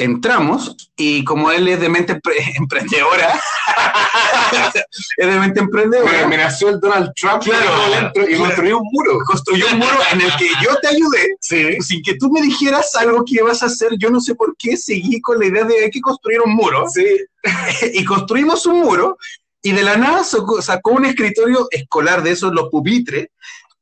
Entramos 0.00 0.76
y 0.96 1.24
como 1.24 1.50
él 1.50 1.66
es 1.68 1.80
de 1.80 1.88
mente 1.88 2.14
empre- 2.14 2.36
emprendedora, 2.56 3.38
es 5.16 5.26
de 5.26 5.38
mente 5.40 5.60
Me, 5.60 5.64
emprendedora, 5.66 6.26
me 6.28 6.36
nació 6.36 6.68
el 6.68 6.80
Donald 6.80 7.10
Trump 7.20 7.42
Claro. 7.42 7.66
claro, 7.66 7.90
dentro 8.04 8.22
y 8.22 8.26
Claro. 8.36 8.44
construyó 8.44 8.78
un 8.78 8.88
muro. 8.92 9.18
construyó 9.26 9.66
un 9.72 9.78
muro 9.78 9.98
en 10.12 10.20
el 10.20 10.36
que 10.36 10.48
yo 10.62 10.76
te 10.80 10.88
ayudé, 10.88 11.80
sin 11.82 12.02
que 12.02 12.14
tú 12.14 12.30
me 12.30 12.40
dijeras 12.42 12.94
algo 12.96 13.24
que 13.24 13.34
ibas 13.34 13.62
a 13.62 13.66
hacer, 13.66 13.90
yo 13.98 14.10
no 14.10 14.20
sé 14.20 14.34
por 14.34 14.56
qué 14.56 14.76
seguí 14.76 15.20
con 15.20 15.38
la 15.40 15.46
idea 15.46 15.64
de 15.64 15.84
hay 15.84 15.90
que 15.90 16.00
construir 16.00 16.40
un 16.42 16.54
muro. 16.54 16.84
y 17.92 18.04
construimos 18.04 18.66
un 18.66 18.80
muro 18.80 19.18
y 19.62 19.72
de 19.72 19.82
la 19.82 19.96
nada 19.96 20.22
sacó, 20.24 20.62
sacó 20.62 20.92
un 20.92 21.04
escritorio 21.06 21.66
escolar 21.70 22.22
de 22.22 22.30
esos, 22.32 22.52
los 22.54 22.68
pupitres. 22.70 23.28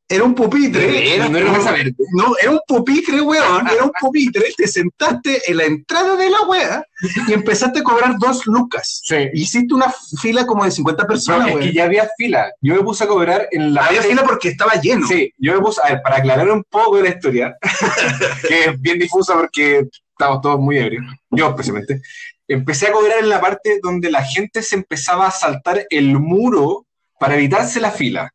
Era 0.09 0.23
un 0.23 0.33
pupitre. 0.35 1.15
Era, 1.15 1.27
no 1.27 1.37
era 1.37 1.51
mesa 1.51 1.71
verde. 1.73 1.93
No, 2.13 2.33
era 2.41 2.51
un 2.51 2.61
pupitre, 2.65 3.19
weón, 3.21 3.67
era 3.67 3.83
un 3.83 3.91
pupitre, 3.99 4.45
te 4.55 4.65
sentaste 4.67 5.41
en 5.51 5.57
la 5.57 5.65
entrada 5.65 6.15
de 6.15 6.29
la 6.29 6.41
wea 6.43 6.85
y 7.27 7.33
empezaste 7.33 7.79
a 7.79 7.83
cobrar 7.83 8.15
dos 8.17 8.45
lucas. 8.45 9.01
Sí. 9.03 9.27
Hiciste 9.33 9.73
una 9.73 9.93
fila 10.21 10.45
como 10.45 10.63
de 10.63 10.71
50 10.71 11.03
No, 11.03 11.07
personas, 11.09 11.47
es 11.49 11.55
weón. 11.55 11.67
que 11.67 11.73
ya 11.73 11.83
había 11.83 12.07
fila. 12.17 12.49
Yo 12.61 12.75
me 12.75 12.83
puse 12.83 13.03
a 13.03 13.07
cobrar 13.07 13.49
en 13.51 13.73
la 13.73 13.85
Había 13.85 13.97
parte- 13.99 14.09
fila 14.15 14.23
porque 14.23 14.47
estaba 14.49 14.73
lleno. 14.75 15.05
Sí, 15.07 15.33
yo 15.37 15.53
me 15.55 15.59
puse, 15.59 15.81
a 15.83 15.89
ver, 15.89 16.01
para 16.01 16.17
aclarar 16.17 16.49
un 16.51 16.63
poco 16.63 17.01
la 17.01 17.09
historia, 17.09 17.57
que 18.47 18.65
es 18.65 18.81
bien 18.81 18.99
difusa 18.99 19.33
porque 19.33 19.87
estamos 20.11 20.41
todos 20.41 20.59
muy 20.59 20.77
ebrios, 20.77 21.03
yo 21.31 21.49
especialmente, 21.49 22.01
empecé 22.47 22.87
a 22.87 22.91
cobrar 22.93 23.19
en 23.19 23.29
la 23.29 23.41
parte 23.41 23.79
donde 23.83 24.09
la 24.09 24.23
gente 24.23 24.61
se 24.63 24.75
empezaba 24.75 25.27
a 25.27 25.31
saltar 25.31 25.85
el 25.89 26.17
muro 26.17 26.85
para 27.19 27.35
evitarse 27.35 27.79
la 27.81 27.91
fila. 27.91 28.31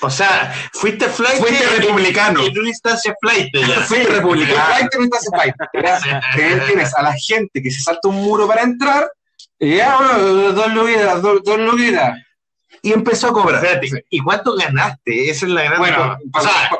O 0.00 0.10
sea, 0.10 0.54
fuiste 0.72 1.08
flight. 1.08 1.38
Fuiste 1.40 1.66
republicano. 1.66 2.44
En 2.46 2.58
una 2.58 2.68
instancia 2.68 3.14
flight. 3.20 3.48
ya. 3.54 3.80
Fui 3.88 3.98
republicano. 3.98 4.64
Flight 4.66 4.94
no 4.96 5.04
estás 5.04 5.26
en 5.26 5.32
flight. 5.32 5.54
Te- 6.36 6.66
Tienes 6.66 6.94
a 6.96 7.02
la 7.02 7.12
gente 7.14 7.62
que 7.62 7.70
se 7.70 7.80
salta 7.80 8.08
un 8.08 8.16
muro 8.16 8.46
para 8.46 8.62
entrar, 8.62 9.10
y 9.58 9.76
ya, 9.76 9.96
bueno, 9.96 10.52
dos 10.52 10.72
luquitas, 10.74 11.22
dos, 11.22 11.42
dos. 11.44 11.58
Y 12.82 12.92
empezó 12.92 13.28
a 13.28 13.32
cobrar. 13.32 13.64
Espérate, 13.64 14.04
¿y 14.10 14.18
cuánto 14.20 14.54
ganaste? 14.56 15.30
Esa 15.30 15.46
es 15.46 15.52
la 15.52 15.62
gran 15.62 15.78
Bueno, 15.78 16.18
o 16.32 16.40
sea, 16.40 16.70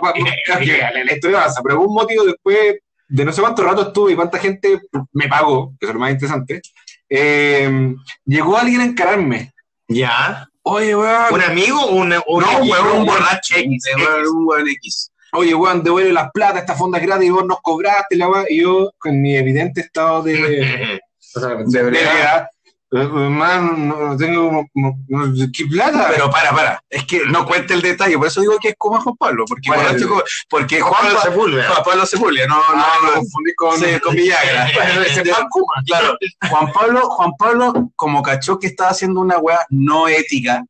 la 1.05 1.13
historia 1.13 1.39
avanza, 1.39 1.63
pero 1.63 1.75
algún 1.81 1.95
motivo 1.95 2.25
después 2.25 2.77
de 3.09 3.25
no 3.25 3.33
sé 3.33 3.41
cuánto 3.41 3.63
rato 3.63 3.83
estuve 3.89 4.13
y 4.13 4.17
cuánta 4.17 4.39
gente 4.39 4.81
me 5.13 5.29
pagó, 5.29 5.73
que 5.81 5.87
es 5.87 5.93
lo 5.95 5.99
más 6.01 6.11
interesante, 6.11 6.61
eh, 7.09 7.95
llegó 8.25 8.57
alguien 8.57 8.81
a 8.83 8.85
encararme. 8.85 9.53
ya. 9.89 10.47
Oye, 10.67 10.97
weón, 10.97 11.25
¿Un 11.33 11.43
amigo 11.43 11.79
o 11.81 11.95
una, 11.97 12.21
o 12.27 12.41
No, 12.41 12.47
una- 12.59 12.61
weón, 12.71 12.87
un 12.97 13.03
una- 13.03 13.13
borracho 13.13 13.55
X, 13.57 13.85
un 14.33 14.47
weón 14.47 14.69
X. 14.69 15.11
oye, 15.33 15.55
weón, 15.55 15.83
devuelve 15.83 16.13
las 16.13 16.31
plata, 16.33 16.59
esta 16.61 16.75
fonda 16.75 16.99
es 16.99 17.05
gratis, 17.07 17.27
y 17.29 17.31
vos 17.31 17.45
nos 17.45 17.61
cobraste, 17.61 18.17
la 18.17 18.29
weón, 18.29 18.47
y 18.49 18.63
yo, 18.63 18.91
con 18.99 19.21
mi 19.21 19.37
evidente 19.37 19.83
estado 19.83 20.23
de, 20.23 20.33
De 21.35 21.65
de 21.67 21.83
verdad. 21.83 22.49
Man, 23.03 23.89
no 23.89 24.17
tengo, 24.17 24.69
no- 24.75 24.99
no- 25.09 25.35
¿qué 25.57 25.67
plata? 25.67 26.09
Pero 26.11 26.31
para, 26.31 26.53
para, 26.53 26.83
es 26.89 27.05
que 27.05 27.23
no 27.27 27.45
cuente 27.47 27.75
el 27.75 27.83
detalle, 27.83 28.17
por 28.17 28.27
eso 28.29 28.41
digo 28.41 28.57
que 28.61 28.69
es 28.69 28.75
como 28.79 29.01
Juan 29.01 29.17
Pablo, 29.17 29.45
porque, 29.49 29.69
Bueno, 29.69 29.83
Juan, 29.83 30.69
Juan 30.81 31.13
Pa- 31.15 31.23
Sepúlveda. 31.23 31.69
Juan 31.71 31.85
Pablo 31.85 32.07
Sepúlveda, 32.07 32.47
no, 32.47 32.57
Ah, 32.69 32.93
no, 33.03 33.09
lo 33.09 33.15
confundí 33.17 33.55
con, 33.55 33.79
Sí, 33.79 33.87
con 34.01 34.15
Villagra. 34.15 34.69
Claro, 35.87 36.17
Juan 36.51 36.73
Pablo, 36.73 37.01
Juan 37.11 37.31
Pablo, 37.39 37.91
como 37.97 38.23
cachó 38.23 38.59
que 38.59 38.67
estaba 38.69 38.91
haciendo 38.91 39.21
una 39.21 39.39
weá 39.39 39.61
no 39.71 40.09
ética, 40.09 40.63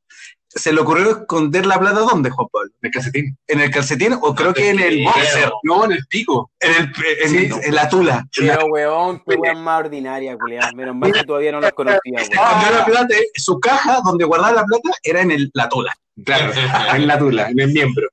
se 0.54 0.72
le 0.72 0.80
ocurrió 0.80 1.10
esconder 1.10 1.66
la 1.66 1.78
plata 1.78 2.00
¿dónde, 2.00 2.30
Juan 2.30 2.48
Pablo? 2.52 2.70
El 2.82 2.90
calcetín. 2.90 3.36
¿En 3.46 3.60
el 3.60 3.70
calcetín 3.70 4.16
o 4.20 4.34
creo 4.34 4.54
que 4.54 4.70
en 4.70 4.80
el 4.80 5.04
boxer? 5.04 5.50
No, 5.62 5.84
en 5.84 5.92
el 5.92 6.06
pico. 6.06 6.50
En, 6.60 6.70
el, 6.72 6.92
en, 7.22 7.28
Sí. 7.30 7.60
en 7.64 7.74
la 7.74 7.88
tula. 7.88 8.26
En 8.38 8.46
la- 8.46 8.54
Pero, 8.56 8.66
weón, 8.66 9.22
qué 9.26 9.34
weón 9.36 9.62
más 9.64 9.80
ordinaria, 9.80 10.36
culiado. 10.36 10.74
Menos 10.74 10.94
mal 10.96 11.12
que 11.12 11.24
todavía 11.24 11.52
no 11.52 11.60
los 11.60 11.72
conocía, 11.72 12.00
weón. 12.06 12.20
Escondió 12.22 12.70
la 12.78 12.84
plata, 12.84 13.14
su 13.34 13.58
caja 13.60 14.00
donde 14.04 14.24
guardaba 14.24 14.52
la 14.52 14.64
plata 14.64 14.90
era 15.02 15.20
en 15.22 15.30
el, 15.30 15.50
la 15.54 15.68
tula. 15.68 15.92
Claro, 16.24 16.52
en 16.94 17.06
la 17.08 17.18
tula, 17.18 17.48
en 17.50 17.58
el 17.60 17.72
miembro. 17.72 18.08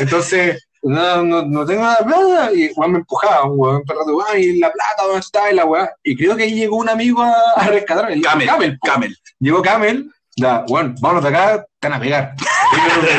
Entonces, 0.00 0.66
no, 0.82 1.22
no, 1.22 1.42
no 1.44 1.64
tengo 1.66 1.82
nada 1.82 1.98
de 1.98 2.04
plata. 2.04 2.52
Y 2.54 2.72
Juan 2.74 2.92
me 2.92 2.98
empujaba, 2.98 3.44
un 3.44 3.52
weón, 3.58 3.84
todo 3.84 4.00
el 4.00 4.06
rato, 4.06 4.16
"Weón, 4.16 4.40
y 4.40 4.58
la 4.58 4.72
plata, 4.72 5.02
¿dónde 5.04 5.20
está? 5.20 5.50
Y 5.50 5.54
la 5.54 5.64
weá. 5.64 5.90
Y 6.02 6.16
creo 6.16 6.36
que 6.36 6.44
ahí 6.44 6.54
llegó 6.54 6.76
un 6.76 6.88
amigo 6.88 7.22
a, 7.22 7.32
a 7.56 7.68
rescatarme. 7.68 8.20
Camel, 8.20 8.46
Camel. 8.48 8.78
Camel. 8.82 9.16
Llegó 9.38 9.62
Camel, 9.62 10.10
da, 10.36 10.64
bueno, 10.68 10.94
vámonos 11.00 11.24
de 11.24 11.30
acá, 11.30 11.66
te 11.78 11.88
van 11.88 11.96
a 11.98 12.00
pegar. 12.00 12.34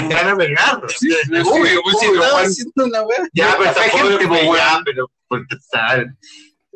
Te 0.08 0.14
van 0.16 0.30
a 0.30 0.36
pegar. 0.38 0.82
Sí, 0.90 1.10
Obvio, 1.46 1.82
pues, 1.84 2.00
si 2.00 2.08
Juan. 2.08 2.46
haciendo 2.46 2.86
una 2.86 3.02
weá. 3.02 3.18
Ya, 3.34 3.56
pero 3.58 3.72
tampoco 3.74 3.98
gente, 4.08 4.24
es 4.24 4.28
pues, 4.28 4.44
ya, 4.60 4.82
pero 4.86 5.12
porque 5.28 5.56
saben. 5.72 6.18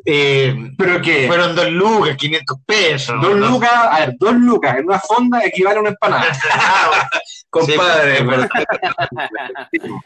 Eh, 0.04 0.52
Pero 0.76 1.00
que, 1.00 1.28
fueron 1.28 1.54
dos 1.54 1.70
lucas, 1.70 2.16
500 2.16 2.56
pesos. 2.66 3.14
dos 3.22 3.36
¿no? 3.36 3.46
lucas, 3.50 3.70
a 3.72 4.00
ver, 4.00 4.14
dos 4.18 4.34
lucas 4.34 4.76
en 4.78 4.86
una 4.86 4.98
fonda 4.98 5.44
equivale 5.44 5.76
a 5.76 5.80
una 5.80 5.90
empanada. 5.90 6.26
Compadre, 7.50 8.18
Sí, 8.18 8.24
pero- 8.28 10.00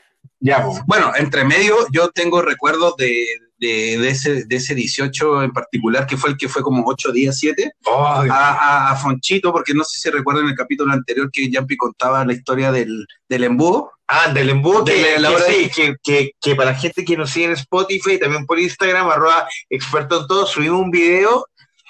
Ya. 0.47 0.65
Bueno, 0.87 1.11
entre 1.17 1.45
medio 1.45 1.75
yo 1.91 2.11
tengo 2.11 2.41
recuerdos 2.41 2.97
de, 2.97 3.27
de, 3.59 3.99
de 3.99 4.09
ese, 4.09 4.45
de 4.45 4.57
ese 4.57 4.77
18 4.77 5.43
en 5.43 5.51
particular, 5.51 6.07
que 6.07 6.17
fue 6.17 6.31
el 6.31 6.37
que 6.37 6.49
fue 6.49 6.63
como 6.63 6.85
8 6.87 7.11
días, 7.11 7.37
7, 7.37 7.73
a, 7.85 8.23
a, 8.31 8.91
a 8.93 8.97
Fonchito, 8.97 9.53
porque 9.53 9.75
no 9.75 9.83
sé 9.83 9.99
si 9.99 10.09
recuerdan 10.09 10.47
el 10.47 10.55
capítulo 10.55 10.93
anterior 10.93 11.29
que 11.33 11.51
Yampi 11.51 11.77
contaba 11.77 12.25
la 12.25 12.33
historia 12.33 12.71
del, 12.71 13.09
del 13.29 13.43
embudo. 13.43 13.91
Ah, 14.07 14.33
del 14.33 14.51
embudo 14.51 14.85
que, 14.85 15.19
la 15.19 15.37
sí, 15.41 15.69
que, 15.75 15.97
que, 16.01 16.31
que 16.41 16.55
para 16.55 16.71
la 16.71 16.79
gente 16.79 17.05
que 17.05 17.17
nos 17.17 17.31
sigue 17.31 17.47
en 17.47 17.53
Spotify 17.53 18.13
y 18.13 18.21
también 18.21 18.47
por 18.47 18.61
Instagram, 18.61 19.11
arroba 19.11 19.49
experto 19.69 20.21
en 20.21 20.27
todo, 20.29 20.47
subimos 20.47 20.81
un 20.81 20.93
video 20.93 21.45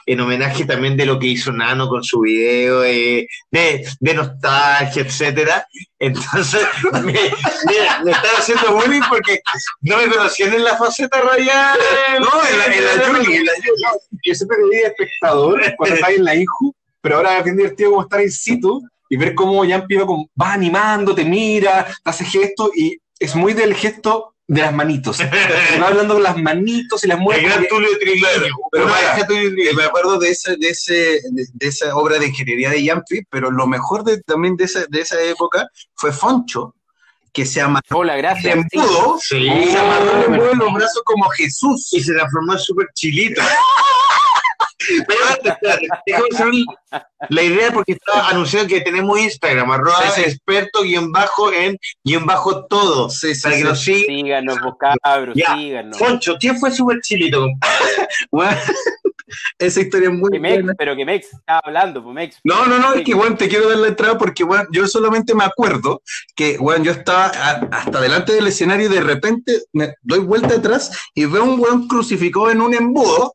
en 0.07 0.21
homenaje 0.21 0.65
también 0.65 0.97
de 0.97 1.05
lo 1.05 1.19
que 1.19 1.27
hizo 1.27 1.53
Nano 1.53 1.89
con 1.89 2.03
su 2.05 2.21
video, 2.21 2.85
eh, 2.85 3.27
de, 3.51 3.85
de 3.99 4.15
nostalgia, 4.15 5.03
etcétera. 5.03 5.67
Entonces, 5.99 6.63
me, 6.93 7.01
mira, 7.03 8.03
me 8.05 8.13
están 8.13 8.31
haciendo 8.39 8.73
bullying 8.77 9.03
porque 9.09 9.41
no 9.81 9.97
me 9.97 10.09
conocían 10.09 10.55
en 10.55 10.63
la 10.65 10.77
faceta 10.77 11.21
radial. 11.21 11.77
No, 12.21 12.29
en 12.49 12.59
la, 12.59 12.65
en 12.67 12.85
la 12.85 13.07
Yuli, 13.19 13.37
en 13.37 13.45
la 13.47 13.53
Yuli. 13.57 13.83
Yo 14.25 14.35
siempre 14.35 14.57
te 14.59 14.65
vi 14.65 14.77
de 14.83 14.87
espectador 14.87 15.61
cuando 15.77 15.97
estaba 15.97 16.13
en 16.13 16.25
la 16.25 16.35
INJU, 16.37 16.75
pero 17.01 17.17
ahora 17.17 17.39
es 17.39 17.45
bien 17.45 17.57
divertido 17.57 17.91
como 17.91 18.03
estar 18.03 18.21
in 18.21 18.31
situ 18.31 18.83
y 19.09 19.17
ver 19.17 19.35
cómo 19.35 19.65
Yampi 19.65 19.97
va, 19.97 20.07
como- 20.07 20.31
va 20.41 20.53
animando, 20.53 21.15
te 21.15 21.25
mira, 21.25 21.85
te 21.87 22.11
hace 22.11 22.25
gestos 22.25 22.71
y 22.77 22.97
es 23.19 23.35
muy 23.35 23.55
del 23.55 23.75
gesto 23.75 24.35
de 24.49 24.61
las 24.61 24.73
manitos. 24.73 25.19
Va 25.83 25.89
hablando 25.89 26.15
con 26.15 26.23
las 26.23 26.37
manitos 26.37 27.03
y 27.05 27.09
las 27.09 27.19
El 27.19 27.25
mueve. 27.25 27.43
gran 27.43 27.55
como 27.55 27.63
que- 27.63 27.69
Tulio 27.69 27.99
Triglero. 27.99 28.57
Pero 28.71 28.87
Tulio 29.27 29.51
Triglero. 29.51 29.77
me 29.77 29.85
acuerdo 29.85 30.19
de, 30.19 30.31
ese, 30.31 30.57
de, 30.57 30.69
ese, 30.69 30.95
de, 31.33 31.47
de 31.53 31.67
esa 31.67 31.97
obra 31.97 32.19
de 32.19 32.29
ingeniería 32.29 32.71
de 32.71 32.83
Yampi, 32.85 33.23
pero 33.31 33.51
lo 33.51 33.67
mejor 33.67 34.05
de, 34.05 34.21
también 34.23 34.57
de 34.57 34.65
esa, 34.65 34.87
de 34.89 35.01
esa 35.01 35.21
época 35.23 35.69
fue 35.95 36.13
Foncho, 36.13 36.75
que 37.33 37.45
se 37.45 37.61
amarró 37.61 37.99
Hola, 37.99 38.15
el 38.17 38.23
gracias. 38.23 38.55
sí. 38.55 38.79
embudo, 38.79 39.19
Sí. 39.21 39.37
y 39.37 39.67
se 39.67 39.79
amarró 39.79 40.25
el 40.47 40.53
en 40.53 40.59
los 40.59 40.73
brazos 40.73 41.03
como 41.05 41.29
Jesús. 41.31 41.89
y 41.93 42.01
se 42.03 42.15
transformó 42.15 42.53
en 42.55 42.59
súper 42.61 42.87
chilito. 42.95 43.43
la 47.29 47.43
idea 47.43 47.73
porque 47.73 47.93
estaba 47.93 48.29
anunciando 48.29 48.69
que 48.69 48.81
tenemos 48.81 49.19
Instagram, 49.19 49.71
arroba 49.71 50.11
Sí, 50.11 50.23
sí. 50.23 50.29
experto 50.31 50.83
guion 50.83 51.13
bajo 51.13 51.53
en 51.53 51.77
guion 52.05 52.27
bajo 52.27 52.67
todo. 52.67 53.09
Sí, 53.11 53.35
sí, 53.35 53.43
para 53.43 53.55
que 53.55 53.61
sí. 53.63 53.67
nos 53.69 53.81
sigan. 53.81 54.01
Síganos, 54.07 54.61
vos 54.61 54.75
cabros, 55.03 55.37
Ya. 55.37 55.57
síganos. 55.57 55.99
Concho, 55.99 56.37
¿quién 56.39 56.59
fue 56.59 56.71
súper 56.71 57.01
chilito? 57.01 57.47
Bueno, 59.59 59.69
esa 59.71 59.81
historia 59.81 60.09
es 60.09 60.15
muy 60.15 60.31
Que 60.31 60.41
Mex, 60.41 60.55
buena. 60.55 60.75
pero 60.79 60.97
que 60.97 61.05
Mex 61.05 61.33
estaba 61.33 61.61
hablando, 61.65 62.03
pues 62.03 62.15
Mex. 62.15 62.39
No, 62.45 62.67
no, 62.67 62.79
no, 62.79 62.95
es 62.95 63.05
que, 63.05 63.15
weón, 63.15 63.37
te 63.37 63.49
quiero 63.49 63.69
dar 63.69 63.79
la 63.79 63.89
entrada 63.89 64.19
porque, 64.19 64.45
weón, 64.45 64.67
yo 64.73 64.87
solamente 64.87 65.35
me 65.35 65.45
acuerdo 65.45 66.03
que, 66.35 66.57
weón, 66.59 66.85
yo 66.85 66.93
estaba 66.93 67.27
a- 67.27 67.69
hasta 67.73 68.01
delante 68.01 68.33
del 68.33 68.47
escenario 68.47 68.87
y 68.87 68.95
de 68.95 69.01
repente 69.01 69.63
me 69.73 69.95
doy 70.03 70.21
vuelta 70.21 70.55
atrás 70.57 70.91
y 71.15 71.25
veo 71.27 71.45
un 71.45 71.61
weón 71.61 71.89
crucificado 71.89 72.51
en 72.51 72.61
un 72.61 72.75
embudo 72.75 73.35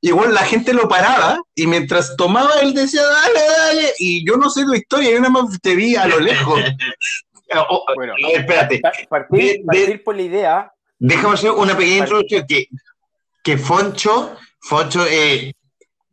y, 0.00 0.12
weón, 0.12 0.32
la 0.34 0.42
gente 0.44 0.72
lo 0.72 0.88
paraba 0.88 1.38
y 1.54 1.66
mientras 1.66 2.16
tomaba 2.16 2.54
él 2.62 2.74
decía, 2.74 3.02
dale, 3.02 3.40
dale, 3.58 3.92
y 3.98 4.26
yo 4.26 4.36
no 4.36 4.50
sé 4.50 4.64
tu 4.64 4.74
historia, 4.74 5.10
yo 5.10 5.18
nada 5.20 5.30
más 5.30 5.58
te 5.60 5.74
vi 5.74 5.96
a 5.96 6.06
lo 6.06 6.20
lejos. 6.20 6.60
Oh, 7.54 7.64
oh, 7.88 7.94
Bueno. 7.94 8.12
a 8.12 8.28
ver, 8.28 8.40
espérate. 8.40 8.78
Pa- 8.80 8.92
Partir, 9.08 9.38
De- 9.40 9.52
de- 9.54 9.64
partir 9.64 10.04
por 10.04 10.14
la 10.16 10.20
idea, 10.22 10.72
Déjame 10.98 11.32
hacer 11.32 11.50
una 11.52 11.74
pequeña 11.74 11.98
introducción 12.00 12.44
que, 12.46 12.66
que 13.42 13.56
Foncho, 13.56 14.36
Foncho 14.60 15.04
es 15.06 15.52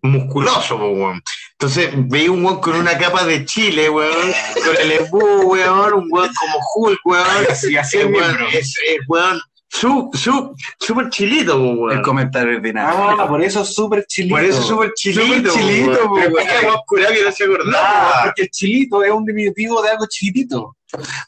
musculoso, 0.02 0.78
po, 0.78 0.90
weón. 0.90 1.22
Entonces 1.54 1.90
veía 1.96 2.32
un 2.32 2.46
weón 2.46 2.60
con 2.62 2.76
una 2.76 2.98
capa 2.98 3.26
de 3.26 3.46
chile, 3.46 3.90
weón, 3.90 4.32
con 4.66 4.76
el 4.82 4.92
embú, 4.92 5.20
weón, 5.52 5.94
un 5.94 6.08
weón 6.12 6.30
como 6.40 6.60
Hulk, 6.76 7.00
weón. 7.06 7.26
Así, 7.50 7.76
así 7.78 7.98
weón, 7.98 8.38
es, 8.54 8.76
es, 8.88 8.98
weón, 9.08 9.40
su, 9.68 10.10
su, 10.14 10.56
súper 10.80 11.10
chilito, 11.10 11.54
po, 11.58 11.72
El 11.72 11.78
weón. 11.80 12.02
comentario 12.04 12.58
ordinario. 12.58 13.20
Ah, 13.20 13.28
por 13.28 13.42
eso 13.42 13.62
es 13.64 13.74
súper 13.74 14.06
chilito. 14.06 14.36
Por 14.36 14.44
eso 14.44 14.60
es 14.60 14.66
súper 14.68 14.92
chilito, 14.96 15.22
Súper 15.52 15.52
chilito, 15.52 16.06
weón. 16.12 16.34
weón. 16.34 16.48
es 16.48 16.54
que 16.60 16.66
weón 16.66 17.14
no 17.26 17.32
se 17.32 17.48
No, 17.48 17.54
acordaba. 17.56 18.24
porque 18.26 18.42
el 18.44 18.50
chilito 18.50 19.04
es 19.04 19.12
un 19.12 19.26
diminutivo 19.26 19.82
de 19.82 19.90
algo 19.90 20.06
chiquitito. 20.08 20.78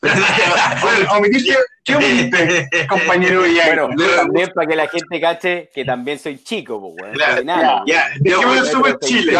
Bueno, 0.81 1.11
omitiste, 1.17 1.55
¿qué 1.83 1.95
omitiste, 1.95 2.69
compañero 2.89 3.41
bueno, 3.41 3.89
también 4.15 4.51
para 4.53 4.67
que 4.67 4.75
la 4.75 4.87
gente 4.87 5.21
cache 5.21 5.69
que 5.73 5.85
también 5.85 6.19
soy 6.19 6.43
chico, 6.43 6.93
pues. 6.97 7.13
Claro, 7.13 7.41
enano. 7.41 7.83
Ya, 7.85 8.07
súper 8.65 8.99
chile. 8.99 9.33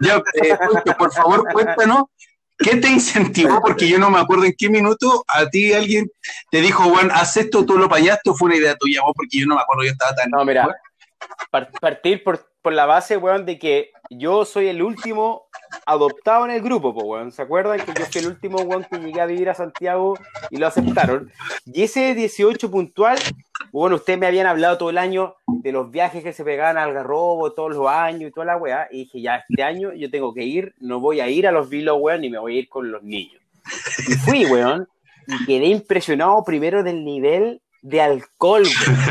Ya, 0.00 0.22
eh, 0.42 0.56
por 0.98 1.12
favor, 1.12 1.44
cuéntanos, 1.52 2.04
¿qué 2.58 2.76
te 2.76 2.88
incentivó? 2.88 3.60
Porque 3.60 3.88
yo 3.88 3.98
no 3.98 4.10
me 4.10 4.18
acuerdo 4.18 4.44
en 4.44 4.54
qué 4.56 4.68
minuto 4.68 5.24
a 5.28 5.46
ti 5.48 5.72
alguien 5.72 6.10
te 6.50 6.60
dijo, 6.60 6.88
bueno, 6.88 7.12
haz 7.14 7.36
esto, 7.36 7.64
tú 7.64 7.78
lo 7.78 7.88
payaste, 7.88 8.30
o 8.30 8.34
fue 8.34 8.46
una 8.46 8.56
idea 8.56 8.76
tuya, 8.76 9.02
vos, 9.02 9.12
porque 9.14 9.38
yo 9.38 9.46
no 9.46 9.56
me 9.56 9.62
acuerdo, 9.62 9.84
yo 9.84 9.92
estaba 9.92 10.14
tan... 10.14 10.30
No, 10.30 10.44
mira, 10.44 10.68
par- 11.50 11.70
partir 11.80 12.22
por, 12.24 12.46
por 12.62 12.72
la 12.72 12.86
base, 12.86 13.16
weón, 13.16 13.46
de 13.46 13.58
que 13.58 13.90
yo 14.10 14.44
soy 14.44 14.68
el 14.68 14.82
último 14.82 15.46
adoptado 15.86 16.44
en 16.44 16.52
el 16.52 16.60
grupo, 16.62 16.92
pues, 16.94 17.06
weón. 17.06 17.32
¿Se 17.32 17.42
acuerdan 17.42 17.78
que 17.80 17.92
yo 17.98 18.06
fui 18.06 18.20
el 18.20 18.26
último, 18.28 18.58
weón, 18.62 18.84
que 18.90 18.98
llegué 18.98 19.20
a 19.20 19.26
vivir 19.26 19.48
a 19.50 19.54
Santiago 19.54 20.18
y 20.50 20.56
lo 20.58 20.66
aceptaron? 20.66 21.30
Y 21.66 21.82
ese 21.82 22.14
18 22.14 22.70
puntual, 22.70 23.18
bueno, 23.72 23.96
ustedes 23.96 24.18
me 24.18 24.26
habían 24.26 24.46
hablado 24.46 24.78
todo 24.78 24.90
el 24.90 24.98
año 24.98 25.34
de 25.46 25.72
los 25.72 25.90
viajes 25.90 26.22
que 26.22 26.32
se 26.32 26.44
pegaban 26.44 26.78
al 26.78 26.88
Algarrobo 26.90 27.52
todos 27.52 27.74
los 27.76 27.86
años 27.88 28.30
y 28.30 28.32
toda 28.32 28.46
la 28.46 28.56
weá, 28.56 28.88
y 28.90 29.04
dije, 29.04 29.20
ya, 29.20 29.44
este 29.48 29.62
año 29.62 29.92
yo 29.92 30.10
tengo 30.10 30.32
que 30.34 30.44
ir, 30.44 30.74
no 30.80 31.00
voy 31.00 31.20
a 31.20 31.28
ir 31.28 31.46
a 31.46 31.52
los 31.52 31.68
vilos, 31.68 31.96
weón, 32.00 32.20
ni 32.22 32.30
me 32.30 32.38
voy 32.38 32.56
a 32.56 32.60
ir 32.60 32.68
con 32.68 32.90
los 32.90 33.02
niños. 33.02 33.40
Y 34.08 34.12
fui, 34.14 34.46
weón, 34.46 34.88
y 35.26 35.44
quedé 35.46 35.66
impresionado 35.66 36.42
primero 36.44 36.82
del 36.82 37.04
nivel 37.04 37.60
de 37.82 38.00
alcohol. 38.00 38.62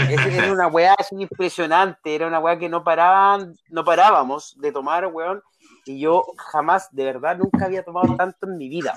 Es- 0.09 0.25
Era 0.27 0.51
una 0.51 0.67
weá 0.67 0.95
impresionante, 1.11 2.13
era 2.13 2.27
una 2.27 2.39
weá 2.39 2.57
que 2.59 2.69
no 2.69 2.83
paraban, 2.83 3.55
no 3.69 3.83
parábamos 3.85 4.55
de 4.59 4.71
tomar, 4.71 5.07
weón. 5.07 5.41
Y 5.89 5.97
yo 5.97 6.23
jamás, 6.37 6.93
de 6.93 7.03
verdad, 7.03 7.35
nunca 7.35 7.65
había 7.65 7.83
tomado 7.83 8.15
tanto 8.15 8.45
en 8.45 8.59
mi 8.59 8.69
vida. 8.69 8.93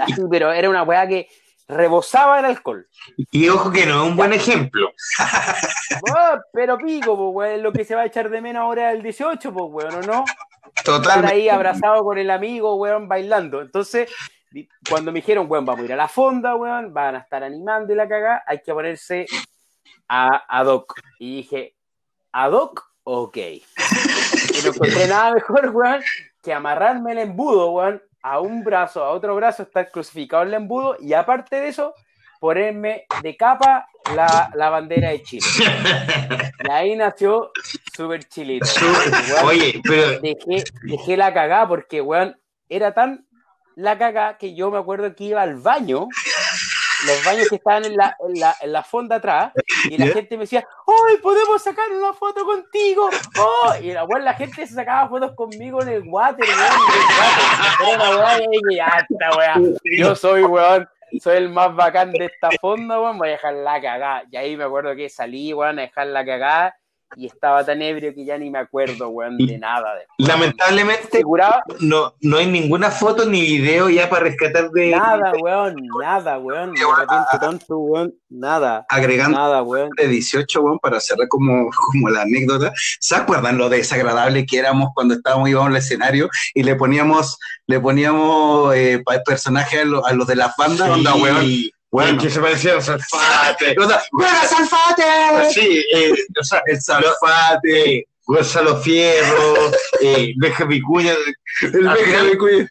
Así, 0.00 0.22
pero 0.28 0.50
era 0.50 0.68
una 0.68 0.82
weá 0.82 1.06
que 1.06 1.28
rebosaba 1.68 2.40
el 2.40 2.46
alcohol. 2.46 2.88
Y 3.30 3.48
ojo 3.48 3.70
que 3.70 3.86
no 3.86 4.02
es 4.02 4.10
un 4.10 4.16
buen 4.16 4.32
ejemplo. 4.32 4.90
Oh, 6.12 6.38
pero 6.52 6.76
pico, 6.76 7.16
pues, 7.16 7.30
weón, 7.32 7.62
lo 7.62 7.72
que 7.72 7.84
se 7.84 7.94
va 7.94 8.02
a 8.02 8.06
echar 8.06 8.28
de 8.28 8.40
menos 8.40 8.62
ahora 8.62 8.90
es 8.90 8.96
el 8.96 9.02
18, 9.04 9.52
pues, 9.52 9.64
weón, 9.70 9.94
¿o 9.94 10.00
no? 10.02 10.24
estar 10.74 10.84
Totalmente. 10.84 11.34
ahí 11.34 11.48
abrazado 11.48 12.02
con 12.02 12.18
el 12.18 12.30
amigo, 12.30 12.74
weón, 12.74 13.06
bailando. 13.06 13.62
Entonces, 13.62 14.10
cuando 14.90 15.12
me 15.12 15.20
dijeron, 15.20 15.46
weón, 15.48 15.64
vamos 15.64 15.82
a 15.82 15.84
ir 15.84 15.92
a 15.92 15.96
la 15.96 16.08
fonda, 16.08 16.56
weón, 16.56 16.92
van 16.92 17.14
a 17.14 17.18
estar 17.20 17.44
animando 17.44 17.92
y 17.92 17.96
la 17.96 18.08
cagá, 18.08 18.42
hay 18.44 18.60
que 18.60 18.74
ponerse 18.74 19.26
a, 20.08 20.42
ad 20.48 20.66
hoc. 20.66 20.94
Y 21.20 21.36
dije, 21.36 21.76
ad 22.32 22.52
hoc, 22.52 22.84
ok. 23.04 23.38
Y 24.50 24.62
no 24.62 24.68
encontré 24.70 25.06
nada 25.08 25.34
mejor, 25.34 25.70
weón, 25.70 26.02
que 26.42 26.52
amarrarme 26.52 27.12
el 27.12 27.18
embudo, 27.18 27.70
weón, 27.70 28.02
a 28.22 28.40
un 28.40 28.64
brazo, 28.64 29.04
a 29.04 29.10
otro 29.10 29.34
brazo, 29.36 29.62
estar 29.62 29.90
crucificado 29.90 30.42
en 30.42 30.48
el 30.48 30.54
embudo, 30.54 30.96
y 31.00 31.12
aparte 31.12 31.56
de 31.56 31.68
eso, 31.68 31.94
ponerme 32.40 33.06
de 33.22 33.36
capa 33.36 33.86
la, 34.14 34.50
la 34.54 34.70
bandera 34.70 35.10
de 35.10 35.22
Chile. 35.22 35.46
Y 36.64 36.70
ahí 36.70 36.96
nació 36.96 37.50
Super 37.94 38.24
Chilito. 38.24 38.66
weón 38.80 39.46
Oye, 39.46 39.80
pero 39.82 40.20
dejé, 40.20 40.64
dejé 40.82 41.16
la 41.16 41.32
cagada 41.32 41.68
porque, 41.68 42.00
weón, 42.00 42.38
era 42.68 42.92
tan 42.92 43.26
la 43.76 43.98
cagada 43.98 44.38
que 44.38 44.54
yo 44.54 44.70
me 44.70 44.78
acuerdo 44.78 45.14
que 45.14 45.24
iba 45.24 45.42
al 45.42 45.56
baño, 45.56 46.08
los 47.04 47.24
baños 47.24 47.48
que 47.48 47.56
estaban 47.56 47.84
en 47.84 47.96
la, 47.96 48.16
en 48.26 48.40
la, 48.40 48.56
en 48.60 48.72
la 48.72 48.82
fonda 48.82 49.16
atrás, 49.16 49.52
y 49.84 49.98
la 49.98 50.06
¿Ya? 50.06 50.12
gente 50.12 50.36
me 50.36 50.44
decía, 50.44 50.66
¡ay, 50.86 51.16
podemos 51.18 51.62
sacar 51.62 51.90
una 51.90 52.12
foto 52.12 52.44
contigo! 52.44 53.10
¡Oh! 53.38 53.74
Y 53.82 53.92
la, 53.92 54.04
weón, 54.04 54.24
la 54.24 54.34
gente 54.34 54.66
se 54.66 54.74
sacaba 54.74 55.08
fotos 55.08 55.32
conmigo 55.34 55.82
en 55.82 55.88
el 55.88 56.02
water, 56.06 56.46
weón, 57.80 58.00
weá, 59.36 59.60
yo 59.98 60.14
soy, 60.14 60.44
weón, 60.44 60.88
soy 61.20 61.36
el 61.36 61.50
más 61.50 61.74
bacán 61.74 62.12
de 62.12 62.26
esta 62.26 62.50
fonda, 62.60 63.00
weón, 63.00 63.18
voy 63.18 63.28
a 63.28 63.32
dejar 63.32 63.54
la 63.54 63.80
cagada. 63.80 64.22
Y 64.30 64.36
ahí 64.36 64.56
me 64.56 64.64
acuerdo 64.64 64.94
que 64.96 65.08
salí, 65.08 65.52
weón, 65.52 65.78
a 65.78 65.82
dejar 65.82 66.06
la 66.08 66.24
cagada, 66.24 66.76
y 67.14 67.26
estaba 67.26 67.64
tan 67.64 67.80
ebrio 67.82 68.12
que 68.14 68.24
ya 68.24 68.36
ni 68.36 68.50
me 68.50 68.58
acuerdo, 68.58 69.08
weón, 69.10 69.38
de 69.38 69.58
nada. 69.58 69.94
después. 69.94 70.28
lamentablemente 70.28 71.22
no, 71.80 72.14
no 72.20 72.36
hay 72.38 72.46
ninguna 72.46 72.90
foto 72.90 73.24
ni 73.26 73.42
video 73.42 73.88
ya 73.88 74.10
para 74.10 74.24
rescatar 74.24 74.70
de. 74.70 74.90
nada, 74.90 75.32
weón, 75.40 75.76
nada, 76.00 76.38
weón. 76.38 76.72
Me 76.72 76.80
arrepiento 76.82 77.38
tanto, 77.40 77.78
weón. 77.78 78.14
Nada, 78.28 78.84
Agregando 78.88 79.38
nada, 79.38 79.62
weón. 79.62 79.90
de 79.96 80.08
18, 80.08 80.60
weón, 80.60 80.78
para 80.80 80.98
cerrar 81.00 81.28
como, 81.28 81.70
como 81.92 82.08
la 82.10 82.22
anécdota, 82.22 82.72
¿se 83.00 83.14
acuerdan 83.14 83.56
lo 83.56 83.68
desagradable 83.68 84.44
que 84.44 84.58
éramos 84.58 84.90
cuando 84.94 85.14
estábamos 85.14 85.48
íbamos 85.48 85.70
al 85.70 85.76
escenario 85.76 86.28
y 86.54 86.64
le 86.64 86.74
poníamos, 86.74 87.38
le 87.66 87.78
poníamos 87.80 88.74
eh, 88.74 89.02
personajes 89.24 89.82
a, 89.82 89.84
lo- 89.84 90.04
a 90.06 90.12
los 90.12 90.26
de 90.26 90.36
las 90.36 90.54
bandas? 90.56 90.90
Onda, 90.90 91.14
weón. 91.14 91.46
Bueno. 91.96 92.20
Que 92.22 92.28
se 92.28 92.40
parecían 92.40 92.76
a 92.76 92.80
Salfate. 92.82 93.74
Onda, 93.80 94.02
¡Juega 94.10 94.44
Salfate! 94.46 95.02
Sí, 95.54 95.82
eh, 95.94 96.12
o 96.38 96.44
sea, 96.44 96.60
El 96.66 96.78
Salfate, 96.80 98.06
Gonzalo 98.26 98.76
Fierro, 98.82 99.72
eh, 100.02 100.34
Beja 100.36 100.64
Vicuña. 100.66 101.14
el 101.62 101.88
Al 101.88 101.96
Beja 101.96 102.22
Cuy- 102.38 102.68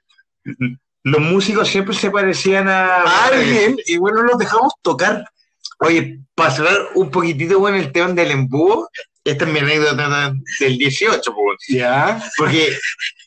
Los 1.04 1.22
músicos 1.22 1.68
siempre 1.68 1.96
se 1.96 2.12
parecían 2.12 2.68
a. 2.70 2.98
a 2.98 3.26
alguien 3.26 3.76
y 3.88 3.98
bueno, 3.98 4.22
los 4.22 4.38
dejamos 4.38 4.74
tocar. 4.84 5.26
Oye, 5.80 6.20
para 6.36 6.52
cerrar 6.52 6.78
un 6.94 7.10
poquitito 7.10 7.60
con 7.60 7.74
el 7.74 7.92
tema 7.92 8.10
del 8.14 8.30
embudo, 8.30 8.90
esta 9.24 9.46
es 9.46 9.52
mi 9.52 9.58
anécdota 9.60 10.34
del 10.60 10.78
18, 10.78 11.34
pues. 11.34 11.58
Ya. 11.68 12.24
porque 12.38 12.78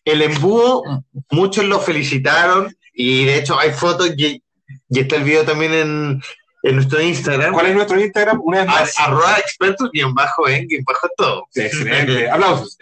el 0.05 0.23
embudo, 0.23 0.83
muchos 1.31 1.65
lo 1.65 1.81
felicitaron 1.81 2.73
y 2.95 3.25
de 3.25 3.39
hecho 3.39 3.59
hay 3.59 3.73
fotos 3.73 4.11
y, 4.17 4.41
y 4.89 5.01
está 5.01 5.17
el 5.17 5.25
video 5.25 5.45
también 5.45 5.73
en, 5.75 6.23
en 6.63 6.75
nuestro 6.77 7.01
Instagram. 7.01 7.53
¿Cuál 7.53 7.67
es 7.67 7.75
nuestro 7.75 8.01
Instagram? 8.01 8.41
Una 8.43 8.61
vez 8.61 8.69
A- 8.69 8.73
más. 8.81 8.99
Arroba 8.99 9.39
expertos 9.39 9.91
bien 9.93 10.15
bajo 10.15 10.49
en 10.49 10.67
bien 10.67 10.83
bajo 10.85 11.09
todo. 11.17 11.47
Excelente. 11.55 12.31
Aplausos. 12.31 12.77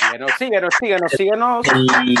Síganos, 0.00 0.32
síganos, 0.38 0.74
síganos, 0.78 1.12
síganos. 1.12 1.66
El, 1.68 2.18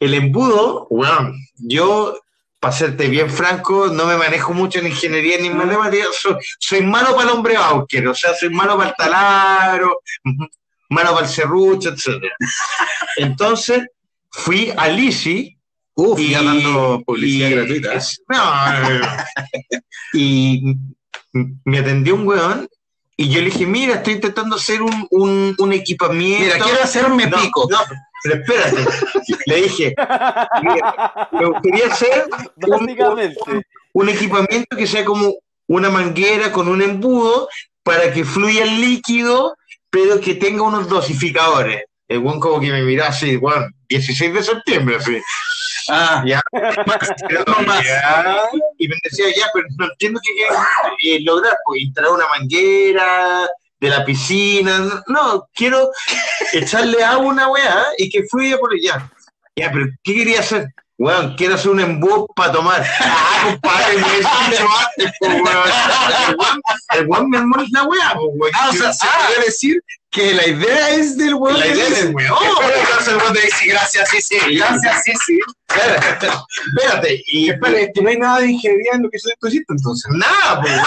el 0.00 0.14
embudo, 0.14 0.86
bueno, 0.90 1.32
yo, 1.58 2.18
para 2.58 2.72
serte 2.72 3.08
bien 3.08 3.30
franco, 3.30 3.86
no 3.88 4.04
me 4.06 4.16
manejo 4.16 4.52
mucho 4.52 4.80
en 4.80 4.88
ingeniería 4.88 5.38
ni 5.38 5.46
en 5.46 5.56
matemáticas. 5.56 6.08
Soy, 6.20 6.34
soy 6.58 6.80
malo 6.82 7.14
para 7.14 7.28
el 7.30 7.36
hombre 7.36 7.56
Bauker, 7.56 8.08
o 8.08 8.14
sea, 8.14 8.34
soy 8.34 8.50
malo 8.50 8.76
para 8.76 8.90
el 8.90 8.96
taladro, 8.96 10.00
malo 10.90 11.14
para 11.14 11.26
el 11.26 11.32
serrucho, 11.32 11.90
etc. 11.90 12.22
Entonces, 13.16 13.86
fui 14.30 14.72
a 14.76 14.88
Lisi. 14.88 15.56
Uf, 15.94 16.18
ya 16.20 16.42
dando 16.42 17.02
publicidad 17.04 17.48
y- 17.48 17.52
gratuita. 17.54 17.94
No, 18.28 18.80
no, 18.80 18.98
no. 18.98 19.06
y 20.14 20.74
me 21.64 21.78
atendió 21.78 22.14
un 22.14 22.26
weón 22.26 22.68
y 23.16 23.28
yo 23.28 23.40
le 23.40 23.46
dije, 23.46 23.66
mira, 23.66 23.94
estoy 23.96 24.14
intentando 24.14 24.56
hacer 24.56 24.82
un, 24.82 25.06
un, 25.10 25.54
un 25.58 25.72
equipamiento. 25.72 26.44
Mira, 26.54 26.58
quiero 26.64 26.82
hacerme 26.82 27.26
No, 27.26 27.36
pico. 27.40 27.68
no, 27.70 27.78
pero 28.22 28.36
espérate. 28.42 28.84
Le 29.46 29.62
dije, 29.62 29.94
mira, 30.62 31.28
me 31.32 31.46
gustaría 31.46 31.86
hacer 31.86 32.24
un, 32.66 33.62
un 33.92 34.08
equipamiento 34.08 34.76
que 34.76 34.86
sea 34.86 35.04
como 35.04 35.34
una 35.68 35.90
manguera 35.90 36.50
con 36.52 36.68
un 36.68 36.80
embudo 36.82 37.48
para 37.82 38.12
que 38.12 38.24
fluya 38.24 38.64
el 38.64 38.80
líquido, 38.80 39.56
pero 39.90 40.20
que 40.20 40.34
tenga 40.34 40.62
unos 40.62 40.88
dosificadores. 40.88 41.84
El 42.08 42.20
buen 42.20 42.40
como 42.40 42.60
que 42.60 42.70
me 42.72 42.82
miró 42.82 43.04
así, 43.04 43.36
bueno, 43.36 43.66
16 43.88 44.34
de 44.34 44.42
septiembre, 44.42 44.96
así. 44.96 45.18
Ah, 45.94 46.22
Ya. 46.26 46.40
Más. 46.86 47.10
Y 48.78 48.88
me 48.88 48.96
decía, 49.04 49.26
ya, 49.36 49.46
pero 49.52 49.66
no 49.78 49.84
entiendo 49.86 50.20
qué 50.24 50.32
quieres 50.32 50.58
eh, 51.04 51.20
lograr, 51.24 51.54
pues 51.66 51.82
instalar 51.82 52.10
una 52.12 52.26
manguera, 52.28 53.48
de 53.80 53.88
la 53.88 54.04
piscina. 54.04 55.02
No, 55.08 55.48
quiero 55.52 55.90
echarle 56.52 57.02
agua 57.04 57.24
a 57.24 57.28
una 57.28 57.48
weá 57.48 57.84
y 57.98 58.08
que 58.08 58.22
fluya 58.30 58.56
por 58.58 58.72
allá. 58.72 59.10
Ya, 59.56 59.70
pero 59.72 59.86
¿qué 60.02 60.14
quería 60.14 60.40
hacer? 60.40 60.68
Weón, 60.98 61.34
quiero 61.36 61.56
hacer 61.56 61.70
un 61.72 61.80
embudo 61.80 62.26
para 62.34 62.52
tomar. 62.52 62.86
Ah, 63.00 63.48
compadre, 63.50 63.96
me 63.96 64.06
he 64.06 64.22
antes, 64.24 65.12
po, 65.18 65.26
weón. 65.26 66.60
El 66.94 67.06
weón- 67.08 67.28
me 67.28 67.38
armó 67.38 67.56
la 67.72 67.82
weá, 67.84 68.14
po, 68.14 68.26
weón. 68.34 68.54
Ah, 68.54 68.68
o 68.70 68.72
sea, 68.72 68.92
se 68.92 69.04
podría 69.06 69.44
decir 69.46 69.82
que 70.10 70.32
la 70.34 70.46
idea 70.46 70.90
es 70.90 71.16
del 71.18 71.34
weón. 71.34 71.58
La 71.58 71.66
idea 71.66 71.86
dice, 71.86 72.04
del 72.04 72.14
weón. 72.14 72.38
Entonces 72.44 73.08
el 73.08 73.16
weón 73.16 73.32
te 73.32 73.40
dice, 73.40 73.66
gracias, 73.66 74.08
sí, 74.10 74.20
sí. 74.22 74.56
Gracias, 74.56 75.02
sí, 75.04 75.12
sí. 75.26 75.38
Espérate, 75.74 77.22
y 77.26 77.50
Espera, 77.50 77.80
es 77.80 77.90
que 77.94 78.02
no 78.02 78.08
hay 78.10 78.16
nada 78.18 78.40
de 78.40 78.50
ingeniería 78.52 78.92
en 78.94 79.02
lo 79.02 79.10
que 79.10 79.18
tú 79.38 79.48
hiciste 79.48 79.72
entonces. 79.72 80.10
nada, 80.12 80.60
weón. 80.60 80.80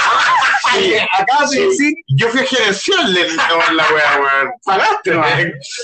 Sí, 0.74 0.90
de 0.90 1.08
sí. 1.48 1.60
decir, 1.68 1.94
Yo 2.08 2.30
fui 2.30 2.42
a 2.42 2.46
gerencial 2.46 3.14
de 3.14 3.28
la 3.74 3.84
weá, 3.94 4.20
weón. 4.20 4.52
pagaste, 4.66 5.12
¿no? 5.12 5.24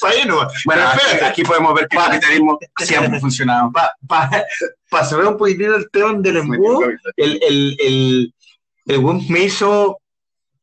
Pagué 0.02 0.26
nomás. 0.26 0.54
Bueno, 0.66 0.84
espérate, 0.94 1.26
aquí 1.26 1.44
podemos 1.44 1.74
ver 1.74 1.88
que 1.88 1.98
el 1.98 2.04
capitalismo 2.04 2.60
siempre 2.78 3.18
ha 3.18 3.20
funcionado. 3.20 3.72
para 4.08 5.06
cerrar 5.06 5.28
un 5.28 5.38
poquitito 5.38 5.76
el 5.76 5.90
tema 5.92 6.14
del 6.20 6.38
embudo, 6.38 6.90
el, 7.18 7.40
el, 7.44 7.78
el, 7.80 8.34
el 8.86 9.02
me 9.30 9.40
hizo 9.44 9.98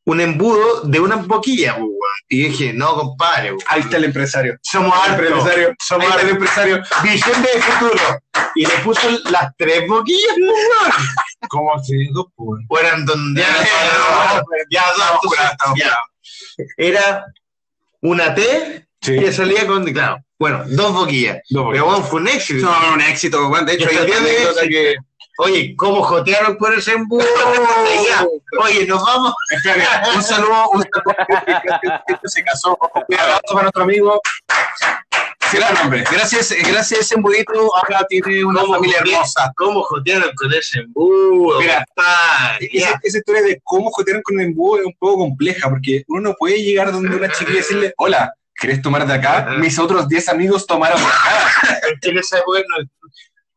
un 0.05 0.21
embudo 0.21 0.81
de 0.81 0.99
una 0.99 1.17
boquilla, 1.17 1.75
weón. 1.75 1.89
Y 2.27 2.49
dije, 2.49 2.73
no, 2.73 2.95
compadre, 2.95 3.51
weón. 3.51 3.63
Ahí 3.67 3.81
está 3.81 3.97
el 3.97 4.05
empresario. 4.05 4.57
somos 4.61 4.93
hartos. 4.95 5.25
empresario. 5.25 5.75
Somos 5.79 6.05
Ahí 6.05 6.11
está 6.11 6.21
el 6.21 6.29
empresario. 6.29 6.83
Visión 7.03 7.41
de 7.41 7.47
futuro. 7.61 8.19
Y 8.55 8.65
le 8.65 8.73
puso 8.79 9.09
las 9.31 9.55
tres 9.57 9.87
boquillas, 9.87 10.35
weón. 10.37 10.91
¿Cómo 11.49 11.75
así? 11.75 12.07
Dos, 12.11 12.27
pues. 12.35 12.61
Fueran 12.67 13.05
donde. 13.05 13.41
Ya, 13.41 14.81
estamos 14.91 15.77
ya. 15.77 15.97
Era 16.77 17.25
una 18.01 18.33
T 18.35 18.85
Sí. 19.01 19.17
que 19.17 19.31
salía 19.31 19.65
con. 19.65 19.85
Claro, 19.85 20.17
bueno, 20.37 20.63
dos 20.67 20.93
boquillas. 20.93 21.39
Dos, 21.49 21.67
Pero 21.71 21.85
bueno, 21.85 22.03
fue 22.03 22.21
un 22.21 22.27
éxito. 22.27 22.65
No, 22.65 22.93
un 22.93 23.01
éxito. 23.01 23.49
De 23.49 23.73
hecho, 23.73 23.89
hay 23.89 24.69
que... 24.69 24.95
Oye, 25.41 25.73
¿cómo 25.77 26.03
jotearon 26.03 26.57
por 26.57 26.73
ese 26.77 26.91
embudo? 26.91 27.23
Oye, 28.61 28.85
nos 28.85 29.01
vamos. 29.01 29.33
Un 30.13 30.21
saludo, 30.21 30.69
un 30.73 30.81
saludo 30.83 31.15
que 32.21 32.29
se 32.29 32.43
casó. 32.43 32.77
Un 33.07 33.15
abrazo 33.17 33.41
para 33.47 33.61
nuestro 33.61 33.83
amigo. 33.83 34.21
Gran 35.53 35.77
hombre. 35.77 36.03
Gracias, 36.11 36.53
gracias 36.67 36.99
a 36.99 37.03
ese 37.03 37.15
embudito, 37.15 37.53
ahora 37.53 38.05
tiene 38.09 38.43
una 38.43 38.61
¿Cómo 38.61 38.73
familia 38.73 38.97
hermosa. 38.99 39.53
¿Cómo 39.55 39.81
jotearon 39.83 40.29
con 40.35 40.53
ese 40.53 40.81
embudo? 40.81 41.61
Mira, 41.61 41.85
compadre? 41.95 42.69
Esa, 42.73 42.99
historia 43.17 43.41
de 43.41 43.61
cómo 43.63 43.89
jotearon 43.91 44.21
con 44.23 44.41
el 44.41 44.47
embudo 44.47 44.81
es 44.81 44.87
un 44.87 44.95
poco 44.99 45.19
compleja, 45.19 45.69
porque 45.69 46.03
uno 46.09 46.21
no 46.21 46.35
puede 46.37 46.61
llegar 46.61 46.91
donde 46.91 47.15
una 47.15 47.31
chiquilla 47.31 47.59
y 47.59 47.61
decirle, 47.61 47.93
hola, 47.97 48.33
¿querés 48.55 48.81
tomar 48.81 49.07
de 49.07 49.13
acá? 49.13 49.55
Mis 49.57 49.79
otros 49.79 50.09
10 50.09 50.27
amigos 50.27 50.67
tomaron 50.67 50.99
de 50.99 51.07
acá. 51.07 51.79
En 52.01 52.17
esa 52.17 52.39
época 52.39 52.59
no, 52.67 52.85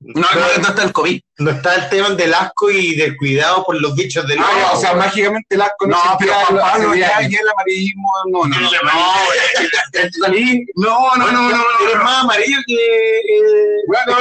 No, 0.05 0.21
no, 0.21 0.41
no 0.59 0.69
está 0.69 0.83
el 0.83 0.93
COVID. 0.93 1.21
no 1.39 1.51
está 1.51 1.75
el 1.77 1.89
tema 1.89 2.11
del 2.11 2.35
asco 2.35 2.71
y 2.71 2.97
del 2.97 3.17
cuidado 3.17 3.63
por 3.65 3.81
los 3.81 3.95
bichos 3.95 4.27
del 4.27 4.39
Ah, 4.41 4.49
agua. 4.51 4.73
o 4.73 4.81
sea, 4.81 4.95
mágicamente 4.95 5.55
el 5.55 5.63
asco 5.63 5.87
No, 5.87 5.97
existía 5.97 6.17
pero 6.19 6.33
Juan 6.35 6.55
los 6.57 6.63
Pablo, 6.71 6.95
ya, 6.97 7.19
el 7.21 7.49
amarillismo, 7.49 8.11
no, 8.31 8.45
no, 8.47 8.61
no. 8.61 8.71
No, 10.75 11.17
no, 11.17 11.17
no, 11.17 11.33
no, 11.33 11.33
no, 11.33 11.59
no, 11.59 11.65
Eres 11.89 11.97
más 12.03 12.23
amarillo 12.25 12.59
que. 12.67 12.75
eh, 12.75 13.83
Bueno, 13.87 14.19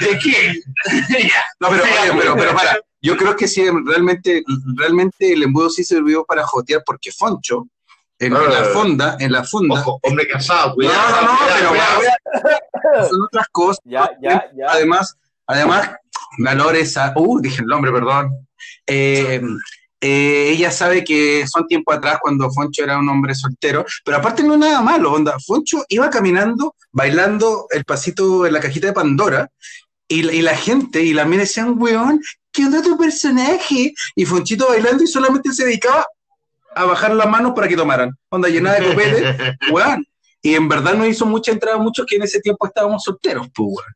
¿De 0.00 0.18
qué? 0.18 0.60
No, 1.60 1.68
pero, 1.68 1.82
oye, 1.84 2.12
pero, 2.18 2.34
pero 2.36 2.54
para, 2.54 2.78
yo 3.02 3.16
creo 3.16 3.36
que 3.36 3.46
sí, 3.48 3.64
realmente, 3.84 4.42
realmente 4.76 5.32
el 5.32 5.42
embudo 5.42 5.70
sí 5.70 5.84
sirvió 5.84 6.24
para 6.24 6.46
jotear 6.46 6.82
porque 6.84 7.12
Foncho, 7.12 7.66
en, 8.20 8.36
en 8.36 8.50
la 8.52 8.64
fonda, 8.72 9.16
en 9.18 9.32
la 9.32 9.42
fonda, 9.44 9.80
Ojo, 9.80 9.98
hombre 10.02 10.28
casado, 10.28 10.68
no, 10.68 10.74
cuidado. 10.76 10.96
no, 11.22 11.32
no, 11.32 11.38
cuidado, 11.38 11.56
pero 11.58 11.68
cuidado. 11.70 13.08
son 13.08 13.22
otras 13.22 13.46
cosas. 13.50 13.80
Ya, 13.84 14.10
ya, 14.22 14.44
ya. 14.56 14.66
Además, 14.68 15.16
además, 15.46 15.90
Valores, 16.38 16.96
uh, 17.16 17.40
dije 17.40 17.60
el 17.62 17.66
nombre, 17.66 17.90
perdón. 17.90 18.30
Eh, 18.86 19.40
eh, 20.02 20.50
ella 20.52 20.70
sabe 20.70 21.02
que 21.04 21.46
son 21.46 21.66
tiempo 21.66 21.92
atrás 21.92 22.18
cuando 22.22 22.50
Foncho 22.50 22.84
era 22.84 22.98
un 22.98 23.08
hombre 23.08 23.34
soltero, 23.34 23.84
pero 24.04 24.18
aparte 24.18 24.42
no 24.42 24.54
es 24.54 24.60
nada 24.60 24.80
malo, 24.80 25.12
onda. 25.12 25.36
Foncho 25.44 25.84
iba 25.88 26.08
caminando, 26.08 26.74
bailando 26.92 27.66
el 27.70 27.84
pasito 27.84 28.46
en 28.46 28.52
la 28.52 28.60
cajita 28.60 28.86
de 28.88 28.92
Pandora, 28.92 29.50
y, 30.08 30.22
la- 30.22 30.32
y 30.32 30.42
la 30.42 30.56
gente, 30.56 31.02
y 31.02 31.12
la 31.14 31.24
mina 31.24 31.42
decían, 31.42 31.74
weón, 31.76 32.20
¿qué 32.52 32.64
onda 32.64 32.82
tu 32.82 32.96
personaje? 32.96 33.92
Y 34.14 34.24
Fonchito 34.24 34.68
bailando 34.68 35.02
y 35.04 35.06
solamente 35.06 35.52
se 35.52 35.64
dedicaba 35.66 36.06
a 36.74 36.84
bajar 36.84 37.12
las 37.14 37.28
manos 37.28 37.52
para 37.54 37.68
que 37.68 37.76
tomaran. 37.76 38.10
Onda 38.28 38.48
llenada 38.48 38.78
de 38.80 38.88
copete, 38.88 39.56
weón. 39.72 40.04
Y 40.42 40.54
en 40.54 40.68
verdad 40.68 40.94
no 40.94 41.04
hizo 41.06 41.26
mucha 41.26 41.52
entrada 41.52 41.76
a 41.76 41.80
muchos 41.80 42.06
que 42.06 42.16
en 42.16 42.22
ese 42.22 42.40
tiempo 42.40 42.66
estábamos 42.66 43.02
solteros, 43.04 43.48
pues, 43.54 43.68
weón. 43.68 43.94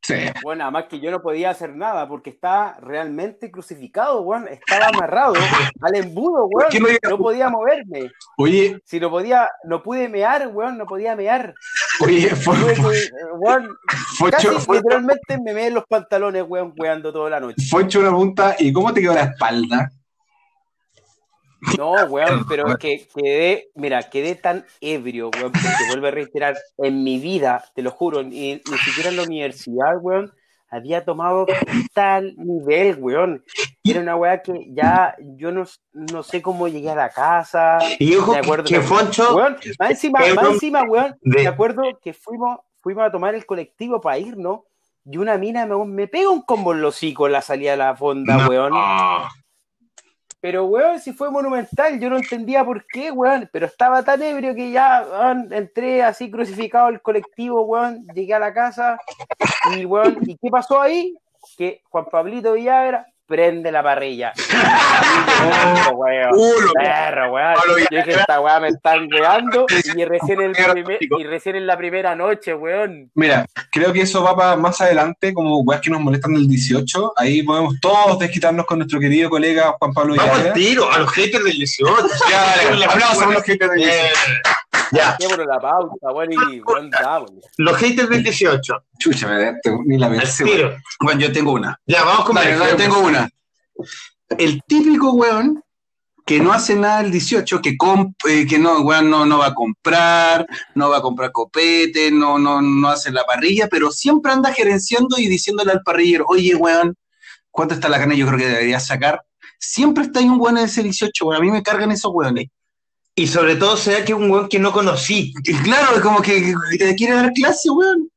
Sí. 0.00 0.14
Bueno, 0.42 0.62
además 0.64 0.84
que 0.88 1.00
yo 1.00 1.10
no 1.10 1.20
podía 1.20 1.50
hacer 1.50 1.74
nada 1.76 2.08
porque 2.08 2.30
estaba 2.30 2.78
realmente 2.80 3.50
crucificado, 3.50 4.22
weón. 4.22 4.48
Estaba 4.48 4.86
amarrado 4.86 5.34
al 5.82 5.94
embudo, 5.96 6.46
weón. 6.46 6.70
no 7.10 7.18
podía 7.18 7.50
moverme. 7.50 8.10
Oye, 8.38 8.80
Si 8.84 8.98
no 9.00 9.10
podía, 9.10 9.48
no 9.64 9.82
pude 9.82 10.08
mear, 10.08 10.48
weón, 10.48 10.78
no 10.78 10.86
podía 10.86 11.14
mear. 11.14 11.52
oye, 12.00 12.28
que, 12.28 12.34
eh, 12.34 13.10
weón, 13.38 13.68
casi 13.86 14.46
Foncho, 14.46 14.60
Fo- 14.60 14.74
literalmente 14.76 15.38
me 15.44 15.52
meé 15.52 15.66
en 15.66 15.74
los 15.74 15.84
pantalones, 15.86 16.44
weón, 16.48 16.72
weando 16.78 17.12
toda 17.12 17.28
la 17.30 17.40
noche. 17.40 17.66
Foncho 17.68 17.98
una 18.00 18.08
pregunta, 18.08 18.56
¿y 18.58 18.72
cómo 18.72 18.94
te 18.94 19.00
quedó 19.02 19.14
la 19.14 19.24
espalda? 19.24 19.90
No, 21.76 21.92
weón, 22.04 22.46
pero 22.48 22.68
es 22.68 22.76
que 22.78 23.08
quedé, 23.14 23.68
mira, 23.74 24.02
quedé 24.10 24.34
tan 24.36 24.64
ebrio, 24.80 25.30
weón, 25.34 25.52
porque 25.52 25.68
vuelvo 25.88 26.06
a 26.06 26.10
reiterar, 26.12 26.56
en 26.78 27.02
mi 27.02 27.18
vida, 27.18 27.64
te 27.74 27.82
lo 27.82 27.90
juro, 27.90 28.22
ni, 28.22 28.54
ni 28.54 28.78
siquiera 28.84 29.10
en 29.10 29.16
la 29.16 29.22
universidad, 29.24 29.96
weón, 30.00 30.32
había 30.70 31.04
tomado 31.04 31.46
tal 31.94 32.34
nivel, 32.36 32.96
weón. 33.00 33.44
Era 33.82 34.00
una 34.00 34.16
weá 34.16 34.42
que 34.42 34.52
ya 34.68 35.16
yo 35.18 35.50
no, 35.50 35.64
no 35.94 36.22
sé 36.22 36.42
cómo 36.42 36.68
llegué 36.68 36.90
a 36.90 36.94
la 36.94 37.08
casa. 37.08 37.78
Y 37.98 38.14
ojo, 38.16 38.32
Me 38.32 38.38
acuerdo 38.38 38.64
que 38.64 38.74
que- 38.74 38.80
Foncho. 38.82 39.34
Weón, 39.34 39.56
más 39.78 39.90
encima, 39.90 40.20
más 40.34 40.48
encima, 40.50 40.82
weón, 40.82 41.16
de- 41.22 41.42
me 41.42 41.46
acuerdo 41.48 41.82
que 42.02 42.12
fuimos, 42.12 42.58
fuimos 42.82 43.04
a 43.04 43.10
tomar 43.10 43.34
el 43.34 43.46
colectivo 43.46 44.00
para 44.00 44.18
irnos 44.18 44.60
y 45.10 45.16
una 45.16 45.38
mina 45.38 45.64
me, 45.64 45.82
me 45.86 46.06
pega 46.06 46.28
un 46.28 46.42
combo 46.42 46.72
en 46.74 46.82
los 46.82 46.96
hocico 46.96 47.26
en 47.26 47.32
la 47.32 47.40
salida 47.40 47.70
de 47.70 47.76
la 47.78 47.96
fonda, 47.96 48.36
No. 48.36 48.48
weón. 48.48 48.72
Pero, 50.40 50.66
weón, 50.66 51.00
si 51.00 51.12
fue 51.12 51.30
monumental, 51.30 51.98
yo 51.98 52.08
no 52.08 52.16
entendía 52.16 52.64
por 52.64 52.86
qué, 52.86 53.10
weón. 53.10 53.48
Pero 53.52 53.66
estaba 53.66 54.02
tan 54.02 54.22
ebrio 54.22 54.54
que 54.54 54.70
ya, 54.70 55.04
weón, 55.10 55.52
entré 55.52 56.02
así 56.02 56.30
crucificado 56.30 56.86
al 56.86 57.02
colectivo, 57.02 57.62
weón. 57.62 58.06
Llegué 58.14 58.34
a 58.34 58.38
la 58.38 58.54
casa 58.54 58.98
y, 59.76 59.84
weón, 59.84 60.18
¿y 60.22 60.36
qué 60.36 60.50
pasó 60.50 60.80
ahí? 60.80 61.16
Que 61.56 61.82
Juan 61.90 62.06
Pablito 62.06 62.52
Villagra 62.52 63.06
prende 63.28 63.70
la 63.70 63.82
parrilla. 63.82 64.32
Perro, 65.38 65.96
weón. 65.96 66.30
Uh, 66.32 66.72
Perro, 66.72 67.32
weón. 67.32 67.54
Yo 67.90 67.96
dije, 67.96 68.10
esta 68.12 68.40
weá 68.40 68.58
me 68.58 68.68
están 68.68 69.08
weando 69.12 69.66
y 69.96 70.04
recién, 70.04 70.40
en 70.40 70.56
el 70.56 70.72
primer- 70.72 70.98
y 71.00 71.24
recién 71.24 71.56
en 71.56 71.66
la 71.66 71.76
primera 71.76 72.16
noche, 72.16 72.54
weón. 72.54 73.10
Mira, 73.14 73.46
creo 73.70 73.92
que 73.92 74.00
eso 74.00 74.22
va 74.22 74.34
para 74.34 74.56
más 74.56 74.80
adelante, 74.80 75.34
como 75.34 75.58
weas 75.60 75.82
que 75.82 75.90
nos 75.90 76.00
molestan 76.00 76.34
del 76.34 76.48
18. 76.48 77.12
Ahí 77.16 77.42
podemos 77.42 77.78
todos 77.80 78.18
desquitarnos 78.18 78.64
con 78.66 78.78
nuestro 78.78 78.98
querido 78.98 79.28
colega 79.28 79.76
Juan 79.78 79.92
Pablo 79.92 80.14
Vamos 80.16 80.40
al 80.40 80.52
tiro, 80.54 80.90
a 80.90 80.98
los 80.98 81.12
haters 81.12 81.44
del 81.44 81.58
18. 81.58 82.08
Ya, 82.30 82.56
dale, 82.70 82.84
aplausos 82.86 83.22
a 83.22 83.26
los 83.26 83.42
haters 83.42 83.70
del 83.72 83.80
18. 83.80 84.14
Ya, 84.92 85.16
Dejémonos 85.18 85.46
la 85.46 85.60
pausa, 85.60 86.12
weón, 86.12 86.32
y 86.32 86.60
weón, 86.60 86.90
vamos. 86.90 87.32
los 87.56 87.76
haters 87.76 88.08
del 88.08 88.22
18. 88.22 88.74
Chucha, 88.98 89.28
me 89.28 89.52
ni 89.86 89.98
la 89.98 90.08
pensé, 90.10 90.44
tiro. 90.44 90.76
Bueno, 91.00 91.20
yo 91.20 91.32
tengo 91.32 91.52
una. 91.52 91.78
Ya, 91.86 92.04
vamos 92.04 92.24
con 92.24 92.34
Dale, 92.36 92.56
dale, 92.56 92.74
tengo 92.74 93.00
una. 93.00 93.28
El 94.36 94.62
típico 94.66 95.12
weón 95.12 95.62
que 96.26 96.40
no 96.40 96.52
hace 96.52 96.74
nada 96.74 97.00
el 97.00 97.10
18, 97.10 97.62
que, 97.62 97.70
comp- 97.78 98.14
eh, 98.28 98.46
que 98.46 98.58
no, 98.58 98.80
weón, 98.82 99.08
no, 99.08 99.24
no 99.24 99.38
va 99.38 99.46
a 99.46 99.54
comprar, 99.54 100.46
no 100.74 100.90
va 100.90 100.98
a 100.98 101.02
comprar 101.02 101.32
copete, 101.32 102.10
no, 102.10 102.38
no, 102.38 102.60
no 102.60 102.88
hace 102.88 103.10
la 103.10 103.24
parrilla, 103.24 103.66
pero 103.70 103.90
siempre 103.90 104.32
anda 104.32 104.52
gerenciando 104.52 105.16
y 105.18 105.26
diciéndole 105.26 105.72
al 105.72 105.82
parrillero, 105.82 106.26
oye, 106.28 106.54
weón, 106.54 106.94
¿cuánto 107.50 107.72
está 107.74 107.88
la 107.88 107.98
carne? 107.98 108.16
Yo 108.18 108.26
creo 108.26 108.38
que 108.38 108.46
debería 108.48 108.78
sacar. 108.78 109.22
Siempre 109.58 110.04
está 110.04 110.20
ahí 110.20 110.26
un 110.28 110.38
weón 110.38 110.58
en 110.58 110.64
ese 110.64 110.82
18, 110.82 111.24
weón. 111.24 111.40
A 111.40 111.44
mí 111.44 111.50
me 111.50 111.62
cargan 111.62 111.90
esos 111.92 112.12
weones. 112.14 112.48
Y 113.18 113.26
sobre 113.26 113.56
todo 113.56 113.76
se 113.76 113.90
ve 113.94 114.04
que 114.04 114.12
es 114.12 114.18
un 114.18 114.30
weón 114.30 114.48
que 114.48 114.58
no 114.60 114.72
conocí. 114.72 115.32
Y 115.44 115.54
claro, 115.56 115.96
es 115.96 116.02
como 116.02 116.22
que, 116.22 116.54
que 116.70 116.78
te 116.78 116.94
quiere 116.94 117.14
dar 117.14 117.32
clase, 117.32 117.68
weón. 117.70 118.08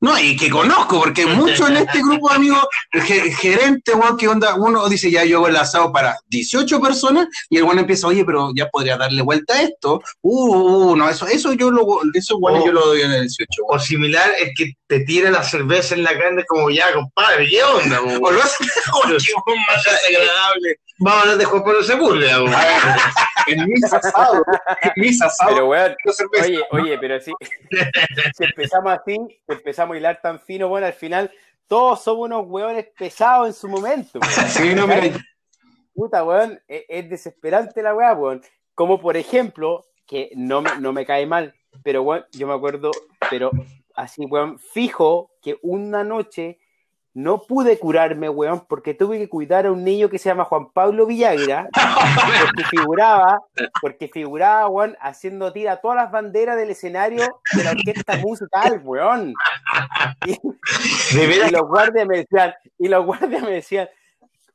No, 0.00 0.18
y 0.20 0.36
que 0.36 0.50
conozco, 0.50 0.98
porque 1.00 1.22
hay 1.22 1.28
mucho 1.36 1.66
en 1.68 1.76
este 1.78 2.00
grupo 2.02 2.28
de 2.28 2.34
amigos, 2.34 2.66
ge- 2.92 3.30
gerente, 3.32 3.94
weón, 3.94 4.16
que 4.18 4.26
onda, 4.28 4.54
uno 4.56 4.86
dice, 4.88 5.10
ya 5.10 5.24
yo 5.24 5.38
hago 5.38 5.48
el 5.48 5.56
asado 5.56 5.92
para 5.92 6.18
18 6.26 6.80
personas, 6.80 7.28
y 7.48 7.56
el 7.58 7.62
weón 7.62 7.78
empieza, 7.78 8.08
oye, 8.08 8.24
pero 8.24 8.50
ya 8.54 8.68
podría 8.68 8.96
darle 8.98 9.22
vuelta 9.22 9.54
a 9.54 9.62
esto. 9.62 10.02
Uh, 10.20 10.90
uh, 10.90 10.96
no, 10.96 11.08
eso, 11.08 11.26
eso 11.28 11.52
yo 11.54 11.70
lo, 11.70 11.86
eso 12.12 12.38
bueno, 12.40 12.58
Oh. 12.60 12.66
yo 12.66 12.72
lo 12.72 12.86
doy 12.86 13.02
en 13.02 13.12
el 13.12 13.20
18, 13.22 13.48
weón. 13.68 13.80
O 13.80 13.82
similar 13.82 14.30
es 14.40 14.50
que 14.58 14.72
te 14.88 15.00
tira 15.04 15.30
la 15.30 15.42
cerveza 15.44 15.94
en 15.94 16.02
la 16.02 16.18
carne 16.18 16.44
como 16.46 16.68
ya, 16.70 16.92
compadre, 16.92 17.48
¿qué 17.48 17.62
onda? 17.62 18.00
po, 18.00 18.04
O 18.08 18.18
weón? 18.18 18.34
lo 18.36 18.42
hace, 18.42 18.56
Qué 18.64 19.32
weón 19.46 19.58
más 19.68 19.84
desagradable. 19.84 20.76
Vamos 20.98 21.18
a 21.18 21.22
hablar 21.22 21.38
de 21.38 21.44
Juan 21.46 21.64
Pablo 21.64 21.82
Sepúlveda, 21.82 22.42
weón. 22.42 22.54
En 23.46 23.68
mis 23.68 23.84
asados, 23.92 24.42
en 24.82 24.92
mis 24.96 25.20
asados. 25.20 25.54
Pero, 25.54 25.68
weón, 25.68 25.96
oye, 26.42 26.62
oye, 26.70 26.98
pero 26.98 27.20
sí, 27.20 27.32
si 28.36 28.44
empezamos 28.44 28.92
así, 28.92 29.16
si 29.46 29.52
empezamos 29.52 29.94
a 29.94 29.98
hilar 29.98 30.20
tan 30.20 30.40
fino, 30.40 30.68
bueno, 30.68 30.86
al 30.86 30.92
final 30.92 31.30
todos 31.66 32.02
somos 32.02 32.26
unos 32.26 32.46
weones 32.46 32.86
pesados 32.96 33.48
en 33.48 33.54
su 33.54 33.68
momento. 33.68 34.18
weón. 34.20 34.50
Sí, 34.50 34.74
no, 34.74 34.86
mira, 34.86 35.18
Puta, 35.94 36.24
weón, 36.24 36.60
es, 36.66 36.84
es 36.88 37.08
desesperante 37.08 37.82
la 37.82 37.94
weá, 37.94 38.12
weón. 38.14 38.42
Como 38.74 39.00
por 39.00 39.16
ejemplo, 39.16 39.84
que 40.06 40.30
no 40.34 40.60
me, 40.60 40.70
no 40.80 40.92
me 40.92 41.06
cae 41.06 41.26
mal, 41.26 41.54
pero 41.82 42.02
weón, 42.02 42.24
yo 42.32 42.46
me 42.46 42.54
acuerdo, 42.54 42.90
pero 43.30 43.50
así, 43.94 44.24
weón, 44.24 44.58
fijo 44.58 45.30
que 45.40 45.58
una 45.62 46.04
noche 46.04 46.58
no 47.14 47.42
pude 47.42 47.78
curarme, 47.78 48.28
weón, 48.28 48.64
porque 48.68 48.92
tuve 48.92 49.18
que 49.18 49.28
cuidar 49.28 49.66
a 49.66 49.72
un 49.72 49.84
niño 49.84 50.10
que 50.10 50.18
se 50.18 50.28
llama 50.28 50.44
Juan 50.44 50.70
Pablo 50.72 51.06
Villagra, 51.06 51.68
porque 52.44 52.64
figuraba, 52.64 53.38
porque 53.80 54.08
figuraba, 54.08 54.68
weón, 54.68 54.96
haciendo 55.00 55.52
tira 55.52 55.80
todas 55.80 55.96
las 55.96 56.10
banderas 56.10 56.56
del 56.56 56.70
escenario 56.70 57.40
de 57.52 57.64
la 57.64 57.70
orquesta 57.70 58.16
musical, 58.22 58.80
weón. 58.84 59.32
Y, 60.26 60.32
y 60.32 61.50
los 61.50 61.68
guardias 61.68 62.06
me 62.06 62.18
decían, 62.18 62.52
y 62.78 62.88
los 62.88 63.06
guardias 63.06 63.42
me 63.42 63.52
decían, 63.52 63.88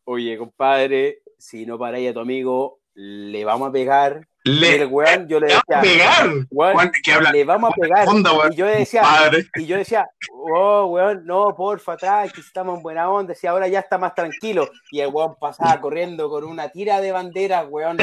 oye, 0.04 0.38
compadre, 0.38 1.20
si 1.38 1.66
no 1.66 1.80
paráis 1.80 2.10
a 2.10 2.14
tu 2.14 2.20
amigo, 2.20 2.80
le 2.94 3.46
vamos 3.46 3.70
a 3.70 3.72
pegar. 3.72 4.28
Y 4.50 4.60
le 4.60 4.76
el 4.76 4.88
weón, 4.88 5.28
yo 5.28 5.40
le 5.40 5.48
le 5.48 5.54
va 5.56 5.62
a 5.68 5.82
decía, 5.82 6.00
pegar. 6.00 6.30
weón, 6.50 6.74
Juan, 6.74 6.92
que 7.04 7.12
habla. 7.12 7.32
le 7.32 7.44
vamos 7.44 7.72
a 7.72 7.74
pegar. 7.74 8.08
Onda, 8.08 8.34
weón. 8.34 8.54
Y 8.54 8.56
yo 8.56 8.66
decía, 8.66 9.02
Padre. 9.02 9.48
y 9.56 9.66
yo 9.66 9.78
decía, 9.78 10.10
oh, 10.32 10.86
weón, 10.88 11.26
no, 11.26 11.56
porfa, 11.56 11.94
atrás, 11.94 12.32
que 12.34 12.42
estamos 12.42 12.78
en 12.78 12.84
buena 12.84 13.10
onda, 13.10 13.34
si 13.36 13.48
ahora 13.48 13.68
ya 13.68 13.80
está 13.80 13.98
más 13.98 14.16
tranquilo. 14.16 14.70
Y 14.92 15.00
el 15.02 15.10
weón 15.10 15.36
pasaba 15.40 15.80
corriendo 15.82 16.30
con 16.30 16.44
una 16.44 16.70
tira 16.70 17.02
de 17.02 17.12
banderas, 17.12 17.66
weón, 17.70 17.98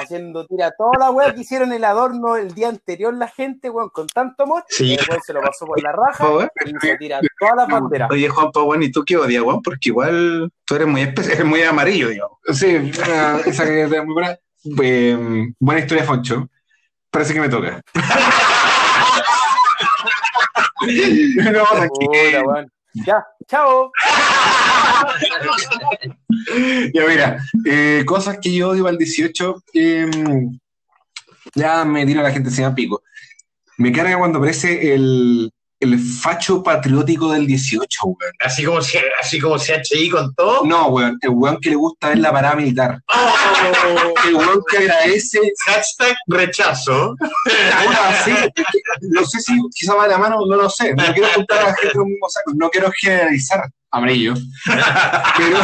haciendo 0.00 0.46
tira. 0.46 0.72
Toda 0.76 0.98
la 0.98 1.10
weón 1.10 1.34
que 1.34 1.40
hicieron 1.42 1.72
el 1.72 1.84
adorno 1.84 2.36
el 2.36 2.54
día 2.54 2.68
anterior 2.68 3.14
la 3.14 3.28
gente, 3.28 3.70
weón, 3.70 3.90
con 3.90 4.06
tanto 4.06 4.44
amor. 4.44 4.64
Sí. 4.68 4.86
Y 4.86 4.94
el 4.94 5.00
weón 5.08 5.22
se 5.22 5.32
lo 5.32 5.40
pasó 5.40 5.66
por 5.66 5.82
la 5.82 5.92
raja 5.92 6.28
weón. 6.28 6.48
y 6.64 6.70
hizo 6.70 6.96
tira 6.98 7.20
todas 7.38 7.54
las 7.56 7.68
banderas. 7.68 8.10
Oye, 8.10 8.28
Juanpa, 8.28 8.60
bueno, 8.62 8.84
¿y 8.84 8.90
tú 8.92 9.04
qué 9.04 9.16
odias, 9.16 9.42
weón? 9.42 9.62
Porque 9.62 9.88
igual 9.90 10.50
tú 10.64 10.74
eres 10.76 10.86
muy, 10.86 11.02
eres 11.02 11.44
muy 11.44 11.62
amarillo, 11.62 12.08
digamos. 12.08 12.38
Sí, 12.52 12.90
esa 13.46 13.64
que 13.64 13.82
es 13.82 14.04
muy 14.04 14.14
buena. 14.14 14.36
Eh, 14.64 15.48
buena 15.58 15.80
historia, 15.80 16.04
Foncho. 16.04 16.48
Parece 17.10 17.34
que 17.34 17.40
me 17.40 17.48
toca. 17.48 17.82
no, 21.52 21.64
weón. 22.46 22.70
Ya, 22.94 23.24
chao. 23.48 23.90
Ya 26.94 27.06
mira, 27.06 27.38
eh, 27.64 28.02
cosas 28.06 28.38
que 28.40 28.52
yo 28.52 28.70
odio 28.70 28.86
al 28.86 28.98
18, 28.98 29.62
eh, 29.74 30.10
ya 31.54 31.84
me 31.84 32.04
tiro 32.06 32.20
a 32.20 32.24
la 32.24 32.32
gente 32.32 32.50
se 32.50 32.62
llama 32.62 32.74
pico. 32.74 33.02
Me 33.78 33.92
carga 33.92 34.18
cuando 34.18 34.38
aparece 34.38 34.94
el, 34.94 35.52
el 35.84 35.98
facho 35.98 36.62
patriótico 36.62 37.30
del 37.32 37.46
18, 37.46 38.00
weón. 38.04 38.32
Así 38.40 38.64
como, 38.64 38.80
si- 38.82 38.98
así 39.20 39.40
como 39.40 39.56
CHI 39.58 40.10
con 40.10 40.34
todo. 40.34 40.64
No, 40.64 40.88
weón, 40.88 41.18
el 41.20 41.30
weón 41.30 41.58
que 41.60 41.70
le 41.70 41.76
gusta 41.76 42.08
ver 42.10 42.18
la 42.18 42.32
parada 42.32 42.54
militar. 42.56 42.98
El 44.26 44.34
weón 44.36 44.60
que 44.70 44.78
agradece, 44.78 45.38
Hashtag 45.66 46.16
rechazo. 46.26 47.14
no 49.02 49.24
sé 49.26 49.40
si 49.40 49.52
quizá 49.74 49.94
va 49.94 50.04
de 50.04 50.10
la 50.10 50.18
mano, 50.18 50.36
no 50.46 50.56
lo 50.56 50.68
sé. 50.70 50.94
No 50.94 51.04
quiero 51.12 51.28
juntar 51.34 51.58
a 51.62 51.66
la 51.68 51.74
gente 51.74 51.92
en 51.94 52.00
un 52.00 52.08
mismo 52.10 52.28
saco, 52.28 52.52
no 52.54 52.70
quiero 52.70 52.90
generalizar. 52.98 53.62
Amarillo. 53.94 54.32
Pero, 55.36 55.58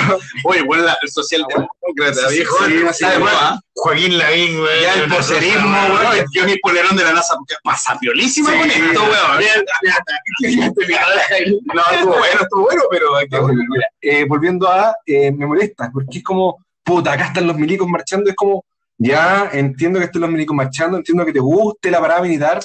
Oye, 0.45 0.63
bueno, 0.63 0.85
la- 0.85 0.99
el 1.03 1.11
socialdemócrata, 1.11 2.29
viejo. 2.31 2.57
sí. 2.93 3.05
Joaquín 3.75 4.19
Lavín, 4.19 4.59
güey. 4.61 4.83
Ya 4.83 4.95
el 4.95 5.09
poserismo, 5.09 5.71
weón. 5.71 6.27
Yo 6.33 6.45
ni 6.45 6.59
polerón 6.59 6.95
de 6.97 7.05
la 7.05 7.13
NASA, 7.15 7.35
porque 7.37 7.55
pasa 7.65 7.97
violísima 8.01 8.51
Sí, 8.53 8.59
con 8.59 8.71
esto, 8.71 9.03
weón. 9.03 9.45
No, 11.75 11.83
estuvo 11.93 12.17
bueno, 12.19 12.41
estuvo 12.43 12.63
bueno, 12.65 12.83
pero 12.91 13.07
Mira, 13.69 13.87
eh, 14.01 14.25
volviendo 14.29 14.69
a, 14.69 14.95
eh, 15.07 15.31
me 15.33 15.47
molesta, 15.47 15.91
porque 15.93 16.19
es 16.19 16.25
como, 16.25 16.65
puta, 16.83 17.13
acá 17.13 17.27
están 17.27 17.47
los 17.47 17.57
milicos 17.57 17.89
marchando, 17.89 18.31
es 18.31 18.37
como, 18.37 18.65
ya 18.99 19.49
entiendo 19.53 19.99
que 19.99 20.07
estén 20.07 20.21
los 20.23 20.31
milicos 20.31 20.57
marchando, 20.57 20.97
entiendo 20.99 21.25
que 21.25 21.33
te 21.33 21.41
guste 21.41 21.91
la 21.91 22.01
parada 22.01 22.21
militar, 22.23 22.61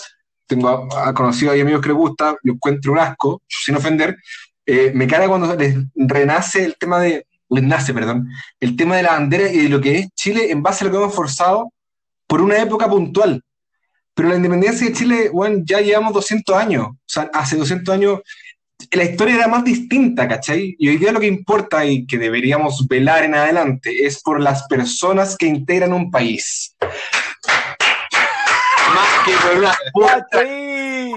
tengo 0.47 0.89
a, 0.95 1.09
a 1.09 1.13
conocidos 1.13 1.55
y 1.55 1.61
amigos 1.61 1.81
que 1.81 1.89
les 1.89 1.97
gusta, 1.97 2.35
lo 2.43 2.53
encuentro 2.53 2.91
un 2.91 2.99
asco, 2.99 3.41
sin 3.47 3.75
ofender, 3.75 4.17
eh, 4.65 4.91
me 4.93 5.07
caga 5.07 5.27
cuando 5.27 5.55
les 5.55 5.75
renace 5.95 6.63
el 6.63 6.75
tema 6.77 6.99
de, 6.99 7.25
les 7.49 7.63
nace, 7.63 7.93
perdón, 7.93 8.29
el 8.59 8.75
tema 8.75 8.97
de 8.97 9.03
la 9.03 9.13
bandera 9.13 9.51
y 9.51 9.63
de 9.63 9.69
lo 9.69 9.81
que 9.81 9.99
es 9.99 10.09
Chile 10.15 10.51
en 10.51 10.63
base 10.63 10.83
a 10.83 10.87
lo 10.87 10.91
que 10.91 10.97
hemos 10.97 11.15
forzado 11.15 11.71
por 12.27 12.41
una 12.41 12.57
época 12.61 12.87
puntual. 12.87 13.43
Pero 14.15 14.29
la 14.29 14.35
independencia 14.35 14.87
de 14.87 14.93
Chile, 14.93 15.29
bueno, 15.33 15.63
ya 15.65 15.81
llevamos 15.81 16.13
200 16.13 16.55
años. 16.55 16.87
O 16.87 16.97
sea, 17.05 17.29
hace 17.33 17.57
200 17.57 17.93
años 17.93 18.19
la 18.91 19.03
historia 19.03 19.35
era 19.35 19.47
más 19.47 19.63
distinta, 19.63 20.27
¿cachai? 20.27 20.75
Y 20.77 20.89
hoy 20.89 20.97
día 20.97 21.11
lo 21.11 21.19
que 21.19 21.27
importa 21.27 21.85
y 21.85 22.05
que 22.05 22.17
deberíamos 22.17 22.87
velar 22.87 23.23
en 23.23 23.35
adelante 23.35 24.05
es 24.05 24.21
por 24.21 24.41
las 24.41 24.67
personas 24.67 25.35
que 25.37 25.47
integran 25.47 25.93
un 25.93 26.11
país. 26.11 26.75
Más 28.93 29.25
que 29.25 29.31
por 29.41 29.57
una 29.57 29.73
puta. 29.93 30.43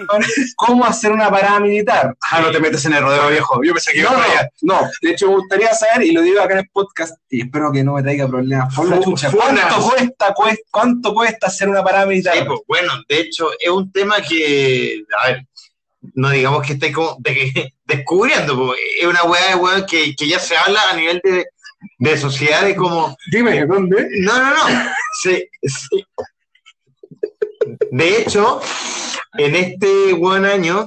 cómo 0.57 0.85
hacer 0.85 1.13
una 1.13 1.31
parada 1.31 1.61
militar. 1.61 2.17
Ah, 2.31 2.41
no 2.41 2.51
te 2.51 2.61
metes 2.61 2.85
en 2.87 2.95
el 2.95 3.03
rodeo, 3.03 3.29
viejo. 3.29 3.63
Yo 3.63 3.73
pensé 3.73 3.93
que 3.93 4.01
iba 4.01 4.11
No, 4.11 4.17
para 4.17 4.29
no, 4.29 4.35
allá. 4.35 4.49
no, 4.63 4.81
de 5.03 5.11
hecho 5.11 5.29
me 5.29 5.37
gustaría 5.37 5.73
saber, 5.75 6.07
y 6.07 6.13
lo 6.13 6.23
digo 6.23 6.41
acá 6.41 6.55
en 6.55 6.59
el 6.61 6.69
podcast, 6.71 7.17
y 7.31 7.43
espero 7.43 7.71
que 7.73 7.83
no 7.85 7.95
me 7.95 8.03
traiga 8.03 8.29
problemas 8.29 8.75
por 8.75 8.89
la 8.89 9.01
chucha. 9.01 9.31
¿Cuánto 9.31 9.81
cuesta, 9.91 10.35
cuesta, 10.35 10.63
cuánto 10.71 11.15
cuesta 11.15 11.47
hacer 11.49 11.69
una 11.69 11.83
parada 11.83 12.07
militar? 12.07 12.35
Sí, 12.37 12.45
pues, 12.47 12.61
bueno, 12.67 12.93
de 13.09 13.21
hecho, 13.21 13.49
es 13.59 13.71
un 13.71 13.91
tema 13.93 14.17
que, 14.21 15.03
a 15.23 15.29
ver, 15.29 15.47
no 16.15 16.31
digamos 16.31 16.65
que 16.67 16.75
esté 16.75 16.93
como 16.93 17.17
de 17.21 17.73
descubriendo, 17.85 18.57
pues, 18.57 18.81
es 19.01 19.07
una 19.07 19.23
weá, 19.25 19.57
weá 19.57 19.87
que, 19.87 20.15
que 20.15 20.29
ya 20.29 20.39
se 20.39 20.57
habla 20.57 20.81
a 20.91 20.97
nivel 20.97 21.21
de, 21.25 21.45
de 21.99 22.17
sociedad 22.19 22.63
de 22.63 22.75
como, 22.77 23.17
Dime, 23.31 23.65
¿dónde? 23.67 24.09
no, 24.21 24.39
no, 24.39 24.51
no, 24.51 24.91
sí, 25.23 25.45
sí. 25.63 26.05
De 27.91 28.19
hecho, 28.21 28.61
en 29.39 29.55
este 29.57 30.13
buen 30.15 30.45
año, 30.45 30.87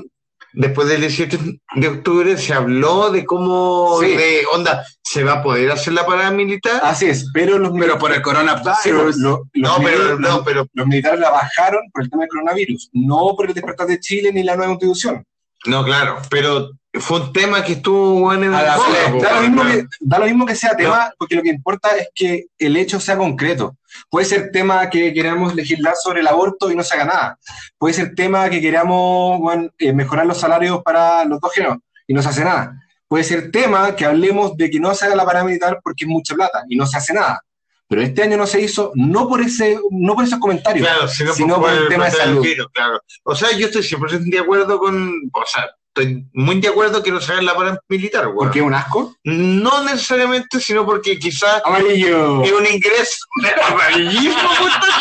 después 0.53 0.87
del 0.87 1.01
18 1.01 1.37
de 1.75 1.87
octubre, 1.87 2.37
se 2.37 2.53
habló 2.53 3.11
de 3.11 3.25
cómo, 3.25 3.97
Sí. 4.01 4.07
de 4.15 4.41
onda, 4.53 4.83
se 5.03 5.23
va 5.23 5.33
a 5.33 5.43
poder 5.43 5.71
hacer 5.71 5.93
la 5.93 6.05
parada 6.05 6.31
militar. 6.31 6.81
Así 6.83 7.05
es, 7.07 7.27
pero 7.33 7.57
los 7.59 7.71
Pero 7.79 7.97
por 7.99 8.11
el 8.13 8.21
coronavirus. 8.21 9.17
Lo- 9.17 9.29
lo- 9.29 9.43
no, 9.55 9.69
los 9.69 9.77
pero, 9.83 9.97
militares- 9.97 10.19
no, 10.19 10.43
pero, 10.43 10.67
los 10.73 10.87
militares 10.87 11.19
la 11.19 11.29
bajaron 11.31 11.81
por 11.91 12.03
el 12.03 12.09
tema 12.09 12.21
del 12.23 12.29
coronavirus, 12.29 12.89
no 12.93 13.35
por 13.35 13.47
el 13.47 13.53
despertar 13.53 13.87
de 13.87 13.99
Chile 13.99 14.31
ni 14.33 14.43
la 14.43 14.55
nueva 14.55 14.71
constitución. 14.73 15.23
no, 15.65 15.83
claro, 15.83 16.19
pero 16.29 16.69
fue 16.93 17.19
un 17.19 17.33
tema 17.33 17.63
que 17.63 17.73
estuvo 17.73 18.21
bueno 18.21 18.45
en 18.45 18.51
da, 18.53 18.77
lo 18.77 19.41
mismo 19.41 19.61
claro. 19.61 19.69
que, 19.81 19.87
da 19.99 20.19
lo 20.19 20.25
mismo 20.25 20.45
que 20.45 20.55
sea 20.55 20.75
tema, 20.75 21.11
porque 21.19 21.35
lo 21.35 21.43
que 21.43 21.49
importa 21.49 21.89
es 21.97 22.07
que 22.15 22.45
el 22.57 22.77
hecho 22.77 22.99
sea 22.99 23.17
concreto. 23.17 23.75
Puede 24.09 24.25
ser 24.25 24.51
tema 24.51 24.89
que 24.89 25.13
queramos 25.13 25.55
legislar 25.55 25.95
sobre 25.95 26.21
el 26.21 26.27
aborto 26.27 26.71
y 26.71 26.75
no 26.75 26.83
se 26.83 26.95
haga 26.95 27.05
nada. 27.05 27.39
Puede 27.77 27.93
ser 27.93 28.15
tema 28.15 28.49
que 28.49 28.61
queramos 28.61 29.39
bueno, 29.39 29.69
eh, 29.77 29.93
mejorar 29.93 30.25
los 30.25 30.39
salarios 30.39 30.81
para 30.83 31.25
los 31.25 31.39
dos 31.39 31.53
géneros 31.53 31.77
y 32.07 32.13
no 32.13 32.21
se 32.21 32.29
hace 32.29 32.43
nada. 32.43 32.73
Puede 33.07 33.23
ser 33.23 33.51
tema 33.51 33.95
que 33.95 34.05
hablemos 34.05 34.55
de 34.55 34.69
que 34.69 34.79
no 34.79 34.93
se 34.93 35.05
haga 35.05 35.15
la 35.15 35.25
parada 35.25 35.45
militar 35.45 35.79
porque 35.83 36.05
es 36.05 36.09
mucha 36.09 36.35
plata 36.35 36.63
y 36.69 36.75
no 36.75 36.85
se 36.85 36.97
hace 36.97 37.13
nada. 37.13 37.43
Pero 37.87 38.03
este 38.03 38.21
año 38.21 38.37
no 38.37 38.45
se 38.45 38.61
hizo, 38.61 38.91
no 38.93 39.27
por 39.27 39.41
ese, 39.41 39.79
no 39.89 40.13
por 40.13 40.23
esos 40.23 40.37
comentarios. 40.37 40.87
Claro, 40.87 41.07
sino, 41.07 41.33
sino 41.33 41.59
por 41.59 41.71
el 41.71 41.87
tema 41.87 42.05
de 42.05 42.11
salud. 42.11 42.45
claro. 42.71 43.01
O 43.23 43.33
sea, 43.33 43.51
yo 43.57 43.65
estoy 43.65 43.81
100% 43.81 44.29
de 44.29 44.37
acuerdo 44.37 44.77
con. 44.77 45.11
O 45.33 45.45
sea, 45.47 45.67
estoy 45.99 46.25
muy 46.33 46.59
de 46.61 46.67
acuerdo 46.69 47.01
que 47.03 47.11
no 47.11 47.19
se 47.21 47.31
haga 47.33 47.41
la 47.41 47.55
parada 47.55 47.79
militar, 47.89 48.25
weón. 48.27 48.37
Porque 48.37 48.59
es 48.59 48.65
un 48.65 48.73
asco. 48.73 49.15
No 49.23 49.83
necesariamente, 49.83 50.59
sino 50.59 50.85
porque 50.85 51.17
quizás 51.19 51.61
Amarillo. 51.65 52.43
es 52.43 52.51
un 52.51 52.65
ingreso 52.65 53.17
amarillismo, 53.67 54.49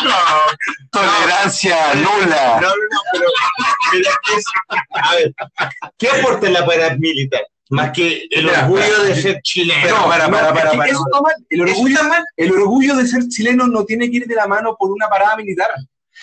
no. 0.03 0.11
Tolerancia 0.91 1.93
No, 1.95 2.01
nula. 2.21 2.59
no, 2.61 2.67
no, 2.69 2.99
pero. 3.11 3.25
pero 3.91 4.09
que 4.23 4.35
es- 4.35 4.45
a 4.91 5.15
ver, 5.15 5.33
¿qué 5.97 6.09
aporta 6.09 6.49
la 6.49 6.65
parada 6.65 6.95
militar? 6.97 7.41
Más 7.71 7.91
que 7.91 8.25
el 8.31 8.45
Mira, 8.45 8.61
orgullo 8.63 9.03
de 9.03 9.15
ser 9.21 9.41
chileno. 9.43 9.95
No, 9.95 10.07
para, 10.07 10.27
no, 10.27 10.31
para, 10.37 10.47
es 10.47 10.53
para, 10.53 10.71
que 10.71 10.77
para. 10.77 10.89
Eso 10.89 11.03
está 11.05 11.21
mal. 11.21 11.33
El 11.49 11.61
¿Eso 11.61 11.71
orgullo, 11.71 11.95
está 11.95 12.07
mal? 12.07 12.25
el 12.37 12.51
orgullo 12.51 12.95
de 12.95 13.07
ser 13.07 13.27
chileno 13.27 13.67
no 13.67 13.85
tiene 13.85 14.09
que 14.09 14.17
ir 14.17 14.25
de 14.25 14.33
la 14.35 14.47
mano 14.47 14.75
por 14.77 14.89
una 14.91 15.07
parada 15.07 15.35
militar. 15.35 15.67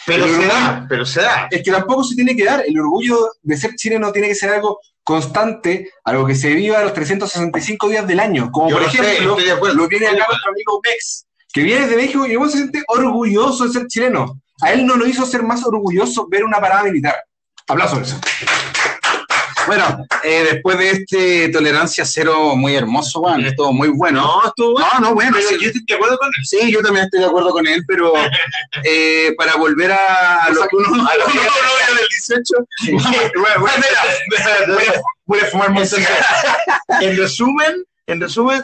Pero 0.04 0.26
se 0.26 0.46
da, 0.46 0.86
pero 0.88 1.06
se 1.06 1.22
da. 1.22 1.48
Es 1.50 1.62
que 1.62 1.70
tampoco 1.70 2.04
se 2.04 2.14
tiene 2.14 2.36
que 2.36 2.44
dar. 2.44 2.62
El 2.66 2.78
orgullo 2.78 3.30
de 3.42 3.56
ser 3.56 3.74
chileno 3.74 4.12
tiene 4.12 4.28
que 4.28 4.34
ser 4.34 4.50
algo 4.50 4.78
constante, 5.02 5.90
algo 6.04 6.26
que 6.26 6.34
se 6.34 6.50
viva 6.50 6.82
los 6.82 6.92
365 6.92 7.88
días 7.88 8.06
del 8.06 8.20
año. 8.20 8.50
Como 8.50 8.68
Yo 8.68 8.76
por 8.76 8.84
lo 8.84 8.90
sé, 8.90 8.98
ejemplo, 8.98 9.36
acuerdo. 9.54 9.76
lo 9.76 9.88
tiene 9.88 10.06
acá 10.08 10.24
nuestro 10.28 10.50
amigo 10.50 10.80
Mex, 10.84 11.26
que 11.52 11.62
viene 11.62 11.86
de 11.86 11.96
México 11.96 12.26
y 12.26 12.30
luego 12.32 12.48
se 12.48 12.58
siente 12.58 12.82
orgulloso 12.88 13.64
de 13.64 13.72
ser 13.72 13.86
chileno. 13.86 14.40
A 14.62 14.72
él 14.72 14.86
no 14.86 14.96
lo 14.96 15.06
hizo 15.06 15.24
ser 15.24 15.42
más 15.42 15.64
orgulloso 15.64 16.26
ver 16.28 16.44
una 16.44 16.60
parada 16.60 16.84
militar. 16.84 17.14
Aplausos 17.68 17.98
por 17.98 18.06
eso. 18.06 18.20
Bueno, 19.66 20.06
eh, 20.22 20.46
después 20.52 20.78
de 20.78 20.90
este 20.90 21.48
tolerancia 21.48 22.04
cero 22.04 22.54
muy 22.56 22.74
hermoso, 22.74 23.20
Juan, 23.20 23.44
estuvo 23.44 23.72
muy 23.72 23.88
bueno. 23.88 24.20
No, 24.22 24.46
estuvo 24.46 24.72
bueno. 24.72 24.88
No, 24.94 25.00
no, 25.00 25.14
bueno. 25.14 25.36
Sí. 25.36 25.56
yo 25.60 25.68
estoy 25.68 25.84
de 25.86 25.94
acuerdo 25.94 26.18
con 26.18 26.28
él. 26.28 26.44
Sí, 26.44 26.72
yo 26.72 26.82
también 26.82 27.04
estoy 27.06 27.20
de 27.20 27.26
acuerdo 27.26 27.50
con 27.50 27.66
él, 27.66 27.82
pero 27.86 28.12
eh, 28.84 29.34
para 29.36 29.56
volver 29.56 29.92
a, 29.92 30.48
lo 30.50 30.66
que 30.68 30.76
uno, 30.76 31.06
A 31.06 31.16
lo 31.16 31.26
que 31.26 31.38
uno 31.38 31.40
del 31.98 32.08
18, 32.08 32.54
Bueno, 33.40 33.60
bueno, 33.60 33.84
espera, 34.30 34.78
Voy 35.26 35.40
a 35.40 35.46
fumar 35.46 35.70
música. 35.70 36.08
En 37.00 37.16
resumen, 37.16 37.84
en 38.08 38.20
resumen, 38.20 38.62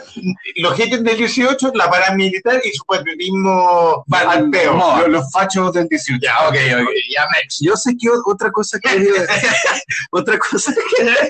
los 0.55 0.73
haters 0.77 1.03
del 1.03 1.17
18, 1.17 1.71
la 1.75 1.89
paramilitar 1.89 2.61
y 2.63 2.71
su 2.71 2.83
patriotismo 2.85 4.03
Van- 4.07 4.29
al 4.29 4.49
peo. 4.49 4.73
moda. 4.75 5.01
Los, 5.01 5.09
los 5.09 5.31
fachos 5.33 5.73
del 5.73 5.87
18. 5.87 6.19
Ya, 6.21 6.47
ok, 6.47 6.55
ok, 6.83 6.89
ya 7.13 7.25
Mex. 7.33 7.59
Yo 7.59 7.75
sé 7.75 7.95
que 7.97 8.07
otra 8.25 8.51
cosa 8.51 8.79
que 8.79 8.89
odio, 8.89 9.13
otra 10.11 10.37
cosa 10.37 10.73
que, 10.73 11.29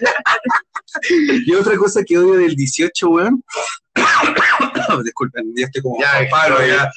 y 1.48 1.54
otra 1.56 1.76
cosa 1.78 2.04
que 2.04 2.18
odio 2.18 2.34
del 2.36 2.56
18, 2.56 3.10
weón. 3.10 3.44
Disculpen, 5.04 5.54
ya 5.56 5.66
estoy 5.66 5.82
como 5.82 6.00
Ya, 6.00 6.28
Pablo, 6.30 6.66
ya. 6.66 6.92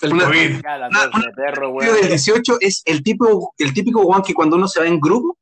El 0.00 0.12
Una- 0.14 0.26
Una- 0.26 0.36
de 0.36 1.32
perro, 1.36 1.72
del 1.80 2.08
18 2.08 2.56
es 2.60 2.82
el 2.84 3.02
tipo, 3.04 3.54
el 3.58 3.72
típico 3.72 4.00
weón 4.02 4.22
que 4.22 4.34
cuando 4.34 4.56
uno 4.56 4.66
se 4.66 4.80
va 4.80 4.86
en 4.86 4.98
grupo, 4.98 5.38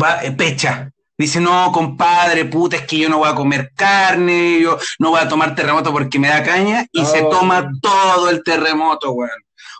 va, 0.00 0.22
eh, 0.22 0.30
pecha. 0.30 0.92
Dice, 1.18 1.40
no, 1.40 1.72
compadre, 1.72 2.44
puta, 2.44 2.76
es 2.76 2.82
que 2.86 2.98
yo 2.98 3.08
no 3.08 3.18
voy 3.18 3.28
a 3.28 3.34
comer 3.34 3.72
carne, 3.74 4.60
yo 4.60 4.78
no 5.00 5.10
voy 5.10 5.20
a 5.20 5.28
tomar 5.28 5.54
terremoto 5.56 5.90
porque 5.92 6.18
me 6.18 6.28
da 6.28 6.44
caña, 6.44 6.86
y 6.92 7.04
se 7.04 7.22
Oh. 7.22 7.28
toma 7.28 7.68
todo 7.82 8.30
el 8.30 8.44
terremoto, 8.44 9.10
weón. 9.10 9.30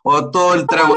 O 0.02 0.30
todo 0.30 0.54
el 0.54 0.66
trago. 0.66 0.96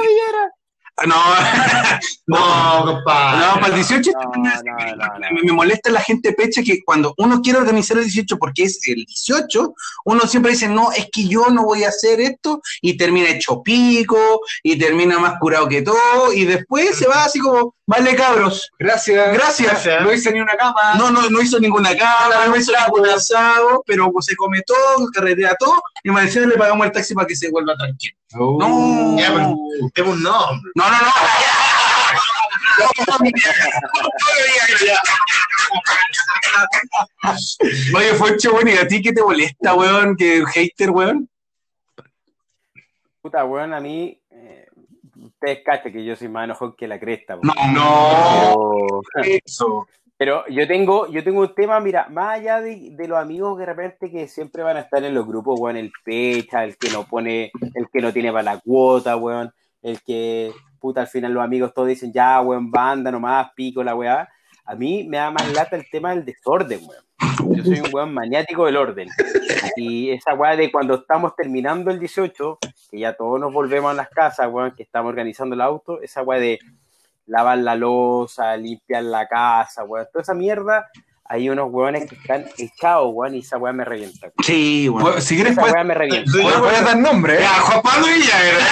No, 2.27 2.85
No, 2.85 2.85
compadre. 2.85 3.45
no, 3.45 3.53
para 3.55 3.67
el 3.67 3.75
18 3.75 4.11
No, 4.13 4.19
no, 4.21 4.43
no, 4.43 5.19
no. 5.19 5.35
me, 5.35 5.41
me 5.43 5.51
molesta 5.51 5.89
la 5.89 6.01
gente 6.01 6.33
pecha 6.33 6.61
que 6.63 6.81
cuando 6.83 7.13
uno 7.17 7.41
quiere 7.41 7.59
organizar 7.59 7.97
el 7.97 8.03
18 8.05 8.37
porque 8.37 8.63
es 8.63 8.79
el 8.87 9.05
18, 9.05 9.73
uno 10.05 10.21
siempre 10.27 10.51
dice, 10.51 10.67
no, 10.67 10.91
es 10.91 11.07
que 11.11 11.27
yo 11.27 11.47
no 11.49 11.63
voy 11.63 11.83
a 11.83 11.89
hacer 11.89 12.21
esto 12.21 12.61
y 12.81 12.97
termina 12.97 13.29
hecho 13.29 13.61
pico 13.63 14.41
y 14.63 14.77
termina 14.77 15.19
más 15.19 15.33
curado 15.39 15.67
que 15.67 15.81
todo 15.81 16.31
y 16.33 16.45
después 16.45 16.97
se 16.97 17.07
va 17.07 17.25
así 17.25 17.39
como, 17.39 17.75
vale 17.85 18.15
cabros, 18.15 18.69
Gracias. 18.79 19.33
gracias. 19.33 19.69
Gracias. 19.69 20.01
No 20.03 20.13
hice 20.13 20.31
ni 20.31 20.39
una 20.39 20.55
cama. 20.55 20.95
No, 20.97 21.11
no, 21.11 21.29
no 21.29 21.41
hizo 21.41 21.59
ninguna 21.59 21.95
cámara, 21.97 22.47
no 22.47 22.55
hizo 22.55 22.71
ningún 22.71 23.07
asado, 23.09 23.83
pero 23.85 24.11
pues, 24.11 24.25
se 24.25 24.35
come 24.35 24.61
todo, 24.61 25.07
carretea 25.13 25.55
todo 25.59 25.81
y 26.03 26.09
más 26.09 26.23
encima 26.23 26.47
le 26.47 26.57
pagamos 26.57 26.85
el 26.85 26.91
taxi 26.91 27.13
para 27.13 27.27
que 27.27 27.35
se 27.35 27.49
vuelva 27.51 27.75
tranquilo. 27.77 28.15
Oh. 28.35 28.57
No, 28.59 29.17
Ya, 29.19 29.27
pero 29.27 29.39
no, 29.49 29.55
usted 29.85 30.03
un 30.05 30.23
nombre. 30.23 30.71
no, 30.75 30.89
no. 30.89 30.97
Oye, 37.95 38.13
Foncho, 38.15 38.51
bueno, 38.53 38.71
¿y 38.71 38.77
a 38.77 38.87
ti 38.87 39.01
qué 39.01 39.13
te 39.13 39.21
molesta, 39.21 39.75
weón? 39.75 40.15
Que 40.15 40.43
hater, 40.53 40.89
weón. 40.91 41.29
Puta, 43.21 43.45
weón, 43.45 43.73
a 43.73 43.79
mí. 43.79 44.19
eh, 44.31 44.65
ustedes 45.15 45.59
cachen 45.63 45.93
que 45.93 46.03
yo 46.03 46.15
soy 46.15 46.27
más 46.29 46.45
enojón 46.45 46.75
que 46.75 46.87
la 46.87 46.99
cresta, 46.99 47.35
weón. 47.35 47.53
No, 47.55 47.73
no. 47.73 49.01
Pero, 49.13 49.39
Eso. 49.45 49.87
Pero 50.21 50.47
yo 50.49 50.67
tengo, 50.67 51.07
yo 51.07 51.23
tengo 51.23 51.41
un 51.41 51.55
tema, 51.55 51.79
mira, 51.79 52.07
más 52.11 52.37
allá 52.37 52.61
de, 52.61 52.91
de 52.91 53.07
los 53.07 53.17
amigos 53.17 53.57
de 53.57 53.65
repente 53.65 54.11
que 54.11 54.27
siempre 54.27 54.61
van 54.61 54.77
a 54.77 54.81
estar 54.81 55.03
en 55.03 55.15
los 55.15 55.25
grupos, 55.25 55.59
weón, 55.59 55.77
el 55.77 55.91
pecha, 56.05 56.63
el 56.63 56.77
que 56.77 56.91
no 56.91 57.05
pone, 57.05 57.51
el 57.73 57.87
que 57.91 58.01
no 58.01 58.13
tiene 58.13 58.31
para 58.31 58.43
la 58.43 58.59
cuota, 58.59 59.17
weón, 59.17 59.51
el 59.81 59.99
que, 60.03 60.51
puta, 60.79 61.01
al 61.01 61.07
final 61.07 61.33
los 61.33 61.43
amigos 61.43 61.73
todos 61.73 61.87
dicen, 61.87 62.13
ya, 62.13 62.39
weón, 62.39 62.69
banda 62.69 63.09
nomás, 63.09 63.47
pico 63.55 63.83
la 63.83 63.95
weá. 63.95 64.29
A 64.63 64.75
mí 64.75 65.07
me 65.09 65.17
da 65.17 65.31
más 65.31 65.51
lata 65.53 65.75
el 65.75 65.89
tema 65.89 66.11
del 66.11 66.23
desorden, 66.23 66.81
weón. 66.87 67.55
Yo 67.57 67.63
soy 67.63 67.79
un 67.79 67.89
weón 67.91 68.13
maniático 68.13 68.67
del 68.67 68.77
orden. 68.77 69.09
Y 69.75 70.11
esa 70.11 70.35
weá 70.35 70.55
de 70.55 70.71
cuando 70.71 70.93
estamos 70.93 71.35
terminando 71.35 71.89
el 71.89 71.97
18, 71.97 72.59
que 72.91 72.99
ya 72.99 73.13
todos 73.13 73.39
nos 73.39 73.51
volvemos 73.51 73.89
a 73.89 73.95
las 73.95 74.09
casas, 74.09 74.49
weón, 74.51 74.75
que 74.75 74.83
estamos 74.83 75.09
organizando 75.09 75.55
el 75.55 75.61
auto, 75.61 75.99
esa 75.99 76.21
weá 76.21 76.39
de 76.39 76.59
lavar 77.25 77.57
la 77.59 77.75
losa, 77.75 78.55
limpiar 78.57 79.03
la 79.03 79.27
casa, 79.27 79.83
weón, 79.83 80.07
toda 80.11 80.23
esa 80.23 80.33
mierda, 80.33 80.87
hay 81.25 81.49
unos 81.49 81.69
weones 81.71 82.09
que 82.09 82.15
están 82.15 82.45
echados, 82.57 83.09
weón, 83.13 83.35
y 83.35 83.39
esa 83.39 83.57
weá 83.57 83.71
me 83.71 83.85
revienta. 83.85 84.27
weón. 84.27 84.33
Sí, 84.43 84.89
bueno. 84.89 85.11
Pues, 85.13 85.23
Si 85.23 85.35
quieres, 85.35 85.53
Esa 85.53 85.61
puedes, 85.61 85.75
weá 85.75 85.83
me 85.85 85.93
revienta. 85.93 86.29
Yo, 86.29 86.59
puedes 86.61 86.83
dar 86.83 86.97
nombre. 86.97 87.35
¿eh? 87.35 87.39
Ya, 87.41 87.53
Juan 87.61 87.81
Pablo 87.81 88.07
Villagra. 88.07 88.67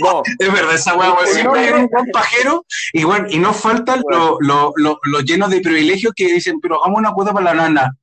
No, 0.00 0.22
Es 0.38 0.52
verdad, 0.52 0.74
esa 0.74 0.94
weá, 0.94 1.12
weón. 1.12 1.26
Siempre 1.26 1.60
hay 1.60 1.72
un 1.72 1.88
buen 1.88 2.06
pajero 2.12 2.64
y, 2.92 3.02
bueno, 3.02 3.26
y 3.30 3.38
no 3.38 3.52
faltan 3.52 4.02
los 4.08 4.36
lo, 4.40 5.20
llenos 5.24 5.50
de 5.50 5.60
privilegios 5.60 6.12
que 6.14 6.32
dicen, 6.32 6.60
pero 6.60 6.80
hagamos 6.80 7.00
una 7.00 7.12
cuota 7.12 7.32
para 7.32 7.52
la 7.52 7.68
nana. 7.68 7.96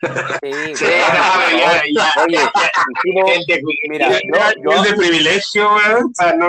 Sí, 0.00 0.74
Sí, 0.74 0.84
weón. 0.84 1.60
ya, 1.60 1.82
ya. 1.94 2.22
Oye, 2.24 2.38
hicimos- 3.04 3.30
El 3.30 3.44
de, 3.46 3.62
mira, 3.88 4.06
el 4.08 4.62
yo- 4.62 4.82
de 4.82 4.92
privilegio, 4.94 5.68
weón. 5.74 6.12
No, 6.38 6.46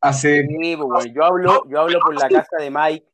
hace. 0.00 0.46
Sí, 0.46 0.76
pues, 0.76 1.12
yo 1.12 1.24
hablo, 1.24 1.64
yo 1.68 1.80
hablo 1.80 1.98
por 2.00 2.14
la 2.14 2.28
casa 2.28 2.56
de 2.58 2.70
Mike, 2.70 3.06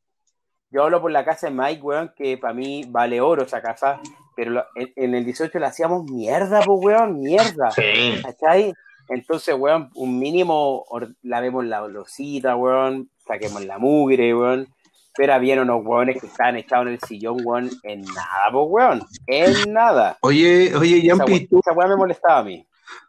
yo 0.71 0.83
hablo 0.83 1.01
por 1.01 1.11
la 1.11 1.25
casa 1.25 1.47
de 1.47 1.53
Mike, 1.53 1.81
weón, 1.81 2.13
que 2.15 2.37
para 2.37 2.53
mí 2.53 2.85
vale 2.87 3.21
oro 3.21 3.43
esa 3.43 3.61
casa, 3.61 3.99
pero 4.35 4.51
lo- 4.51 4.65
en, 4.75 4.91
en 4.95 5.15
el 5.15 5.25
18 5.25 5.59
la 5.59 5.67
hacíamos 5.67 6.05
mierda, 6.09 6.61
pues, 6.65 6.79
weón, 6.81 7.21
mierda, 7.21 7.71
Sí. 7.71 8.21
¿cachai? 8.23 8.73
Entonces, 9.09 9.53
weón, 9.57 9.89
un 9.95 10.17
mínimo, 10.17 10.83
or- 10.87 11.13
lavemos 11.23 11.65
la 11.65 11.85
losita, 11.87 12.55
weón, 12.55 13.09
saquemos 13.27 13.63
la 13.65 13.77
mugre, 13.77 14.33
weón, 14.33 14.67
pero 15.15 15.33
había 15.33 15.61
unos 15.61 15.81
weones 15.83 16.19
que 16.19 16.27
estaban 16.27 16.55
echados 16.57 16.87
en 16.87 16.93
el 16.93 16.99
sillón, 17.01 17.37
weón, 17.43 17.69
en 17.83 18.01
nada, 18.01 18.49
pues, 18.51 18.65
weón, 18.69 19.07
en 19.27 19.73
nada. 19.73 20.17
Oye, 20.21 20.75
oye, 20.75 21.01
Yampi, 21.03 21.47
esa 21.51 21.71
weá 21.73 21.87
me 21.87 21.95
molestaba 21.95 22.39
a 22.39 22.43
mí. 22.43 22.65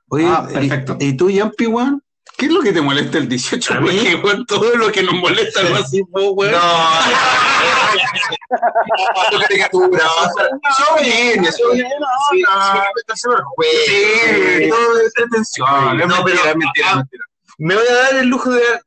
oye, 0.08 0.26
Ah, 0.28 0.46
perfecto. 0.52 0.96
¿y, 1.00 1.06
y 1.08 1.16
tú, 1.16 1.30
Yampi, 1.30 1.66
weón? 1.66 2.00
¿Qué 2.36 2.46
es 2.46 2.52
lo 2.52 2.62
que 2.62 2.72
te 2.72 2.80
molesta 2.80 3.18
el 3.18 3.28
18? 3.28 3.74
A 3.74 3.80
mí- 3.80 3.86
Porque, 3.90 4.14
weón, 4.16 4.46
todo 4.46 4.74
lo 4.76 4.90
que 4.90 5.02
nos 5.02 5.14
molesta 5.14 5.62
no 5.62 5.76
así, 5.76 6.02
weón. 6.10 6.52
No, 6.52 6.58
Tu 9.30 9.38
caricatura. 9.40 10.04
Bien, 11.02 11.40
bien. 11.40 11.52
sí, 11.52 11.60
todo 14.70 14.98
es 15.00 15.12
atención. 15.26 15.68
No, 15.68 15.94
mentira, 15.94 16.16
mentira, 16.18 16.36
es 16.36 16.46
ah, 16.46 16.54
mentira. 16.56 17.04
Me 17.58 17.74
voy 17.76 17.84
a 17.88 17.94
dar 17.94 18.16
el 18.16 18.26
lujo 18.28 18.50
de 18.50 18.60
dar 18.62 18.82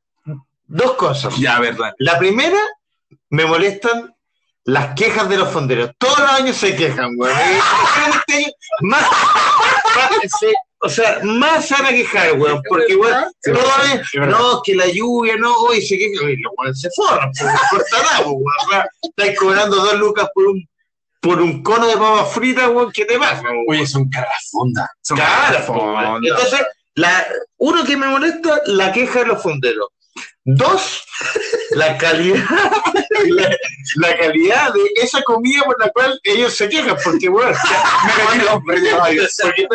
dos 0.68 0.94
cosas. 0.94 1.36
Ya, 1.38 1.60
verdad. 1.60 1.94
La 2.00 2.18
primera, 2.20 2.58
me 3.30 3.46
molestan 3.46 4.14
las 4.64 4.94
quejas 4.96 5.30
de 5.30 5.38
los 5.38 5.50
fonderos. 5.52 5.92
Todos 5.98 6.20
los 6.20 6.30
años 6.30 6.58
se 6.58 6.76
quejan, 6.76 7.16
güey. 7.16 7.34
Más, 8.82 9.02
más- 9.96 10.10
o 10.80 10.90
sea, 10.90 11.20
más 11.24 11.68
se 11.68 11.74
van 11.74 11.86
a 11.88 11.90
quejar, 11.90 12.34
güey. 12.38 12.54
Porque, 12.70 12.96
güey, 12.96 13.12
todo 13.44 13.60
es, 13.94 14.02
no, 14.28 14.62
que 14.64 14.76
la 14.76 14.88
lluvia, 14.88 15.36
no, 15.38 15.56
hoy 15.56 15.82
se 15.82 15.98
quejan, 15.98 16.26
oye, 16.26 16.38
los 16.44 16.54
güeyes 16.56 16.80
se 16.82 16.90
forran, 16.96 17.32
pues, 17.32 17.44
no 17.46 17.52
importa 17.52 17.98
nada, 18.04 18.18
pues, 18.18 18.30
güey. 18.36 18.70
Sea, 18.70 18.90
Estáis 19.02 19.40
cobrando 19.40 19.76
dos 19.78 19.94
lucas 19.96 20.28
por 20.36 20.46
un, 20.48 20.70
por 21.20 21.42
un 21.42 21.64
cono 21.64 21.88
de 21.88 21.98
papas 21.98 22.32
fritas, 22.32 22.70
güey, 22.70 22.88
¿qué 22.94 23.06
te 23.06 23.18
pasa, 23.18 23.42
güey? 23.42 23.80
Oye, 23.80 23.88
son 23.88 24.08
caras 24.10 24.50
fondas. 24.52 24.88
Son 25.02 25.18
caras 25.18 25.66
po, 25.66 25.74
fondas. 25.74 26.20
entonces, 26.24 26.62
la, 26.94 27.26
uno 27.58 27.84
que 27.84 27.98
me 27.98 28.08
molesta, 28.08 28.62
la 28.68 28.92
queja 28.92 29.20
de 29.20 29.26
los 29.28 29.42
fonderos. 29.42 29.88
Dos, 30.50 31.04
la 31.72 31.98
calidad, 31.98 32.42
la, 33.28 33.50
la 33.98 34.18
calidad 34.18 34.74
de 34.74 34.80
esa 34.96 35.22
comida 35.24 35.62
por 35.66 35.78
la 35.78 35.90
cual 35.90 36.18
ellos 36.24 36.56
se 36.56 36.70
quejan, 36.70 36.96
porque 37.04 37.28
bueno, 37.28 37.52
me 38.66 38.76
retiro. 38.76 38.98
porque, 39.42 39.68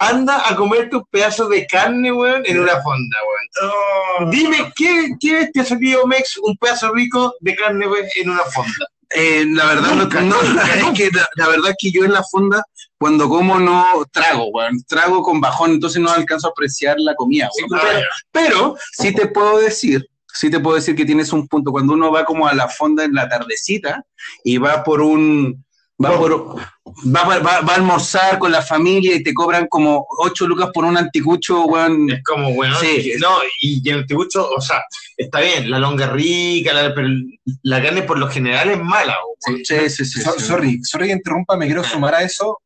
anda 0.00 0.48
a 0.48 0.56
comer 0.56 0.90
tus 0.90 1.02
pedazos 1.08 1.48
de 1.50 1.64
carne, 1.68 2.10
weón, 2.10 2.42
en 2.46 2.58
una 2.58 2.82
fonda, 2.82 3.16
weón. 3.60 4.30
Dime, 4.32 4.72
¿qué, 4.74 5.10
qué 5.20 5.50
te 5.54 5.60
ha 5.60 5.64
salido, 5.64 6.04
Mex, 6.04 6.36
un 6.38 6.56
pedazo 6.56 6.92
rico 6.92 7.36
de 7.38 7.54
carne, 7.54 7.86
weón, 7.86 8.06
en 8.16 8.30
una 8.30 8.42
fonda? 8.42 8.86
Eh, 9.10 9.44
la 9.48 9.66
verdad, 9.66 9.90
no- 9.94 10.02
Nunca, 10.04 10.20
no, 10.20 10.42
nunca, 10.42 10.62
es 10.92 10.98
que 10.98 11.10
la, 11.10 11.28
la 11.36 11.48
verdad 11.48 11.70
es 11.70 11.76
que 11.78 11.90
yo 11.90 12.04
en 12.04 12.12
la 12.12 12.22
fonda, 12.22 12.62
cuando 12.98 13.28
como 13.28 13.58
no 13.58 14.04
trago, 14.12 14.50
trago 14.86 15.22
con 15.22 15.40
bajón, 15.40 15.72
entonces 15.72 16.00
no 16.02 16.10
alcanzo 16.10 16.48
a 16.48 16.50
apreciar 16.50 16.96
la 16.98 17.14
comida, 17.14 17.48
pero, 17.70 18.00
pero 18.32 18.76
sí 18.92 19.14
te 19.14 19.28
puedo 19.28 19.58
decir, 19.58 20.06
sí 20.32 20.50
te 20.50 20.60
puedo 20.60 20.76
decir 20.76 20.94
que 20.94 21.04
tienes 21.06 21.32
un 21.32 21.48
punto, 21.48 21.72
cuando 21.72 21.94
uno 21.94 22.10
va 22.12 22.24
como 22.24 22.46
a 22.46 22.54
la 22.54 22.68
fonda 22.68 23.04
en 23.04 23.14
la 23.14 23.28
tardecita 23.28 24.04
y 24.44 24.58
va 24.58 24.84
por 24.84 25.00
un, 25.00 25.64
va 26.02 26.16
por, 26.16 26.56
va, 27.14 27.24
va, 27.24 27.38
va- 27.38 27.72
a 27.72 27.74
almorzar 27.74 28.38
con 28.38 28.52
la 28.52 28.62
familia 28.62 29.16
y 29.16 29.22
te 29.22 29.34
cobran 29.34 29.66
como 29.68 30.06
ocho 30.18 30.46
lucas 30.46 30.70
por 30.72 30.84
un 30.84 30.96
anticucho, 30.96 31.64
weón. 31.64 32.10
Es 32.10 32.22
como, 32.22 32.52
bueno, 32.54 32.76
Sí. 32.78 33.12
no, 33.20 33.36
y 33.60 33.88
en 33.88 33.96
el 33.98 34.06
tibucho, 34.06 34.48
o 34.48 34.60
sea, 34.60 34.82
está 35.16 35.40
bien, 35.40 35.70
la 35.70 35.78
longa 35.78 36.06
rica, 36.06 36.72
la- 36.72 36.94
pero 36.94 37.08
la 37.62 37.82
carne 37.82 38.02
por 38.02 38.18
lo 38.18 38.28
general 38.28 38.70
es 38.70 38.78
mala, 38.82 39.16
weón. 39.46 39.64
Sí, 39.64 39.88
sí, 39.90 40.04
sí. 40.04 40.20
So- 40.20 40.32
sí. 40.38 40.44
sorry, 40.44 40.80
sorry 40.84 41.06
que 41.08 41.12
interrumpa, 41.14 41.56
me 41.56 41.66
quiero 41.66 41.82
sumar 41.84 42.14
a 42.14 42.22
eso. 42.22 42.58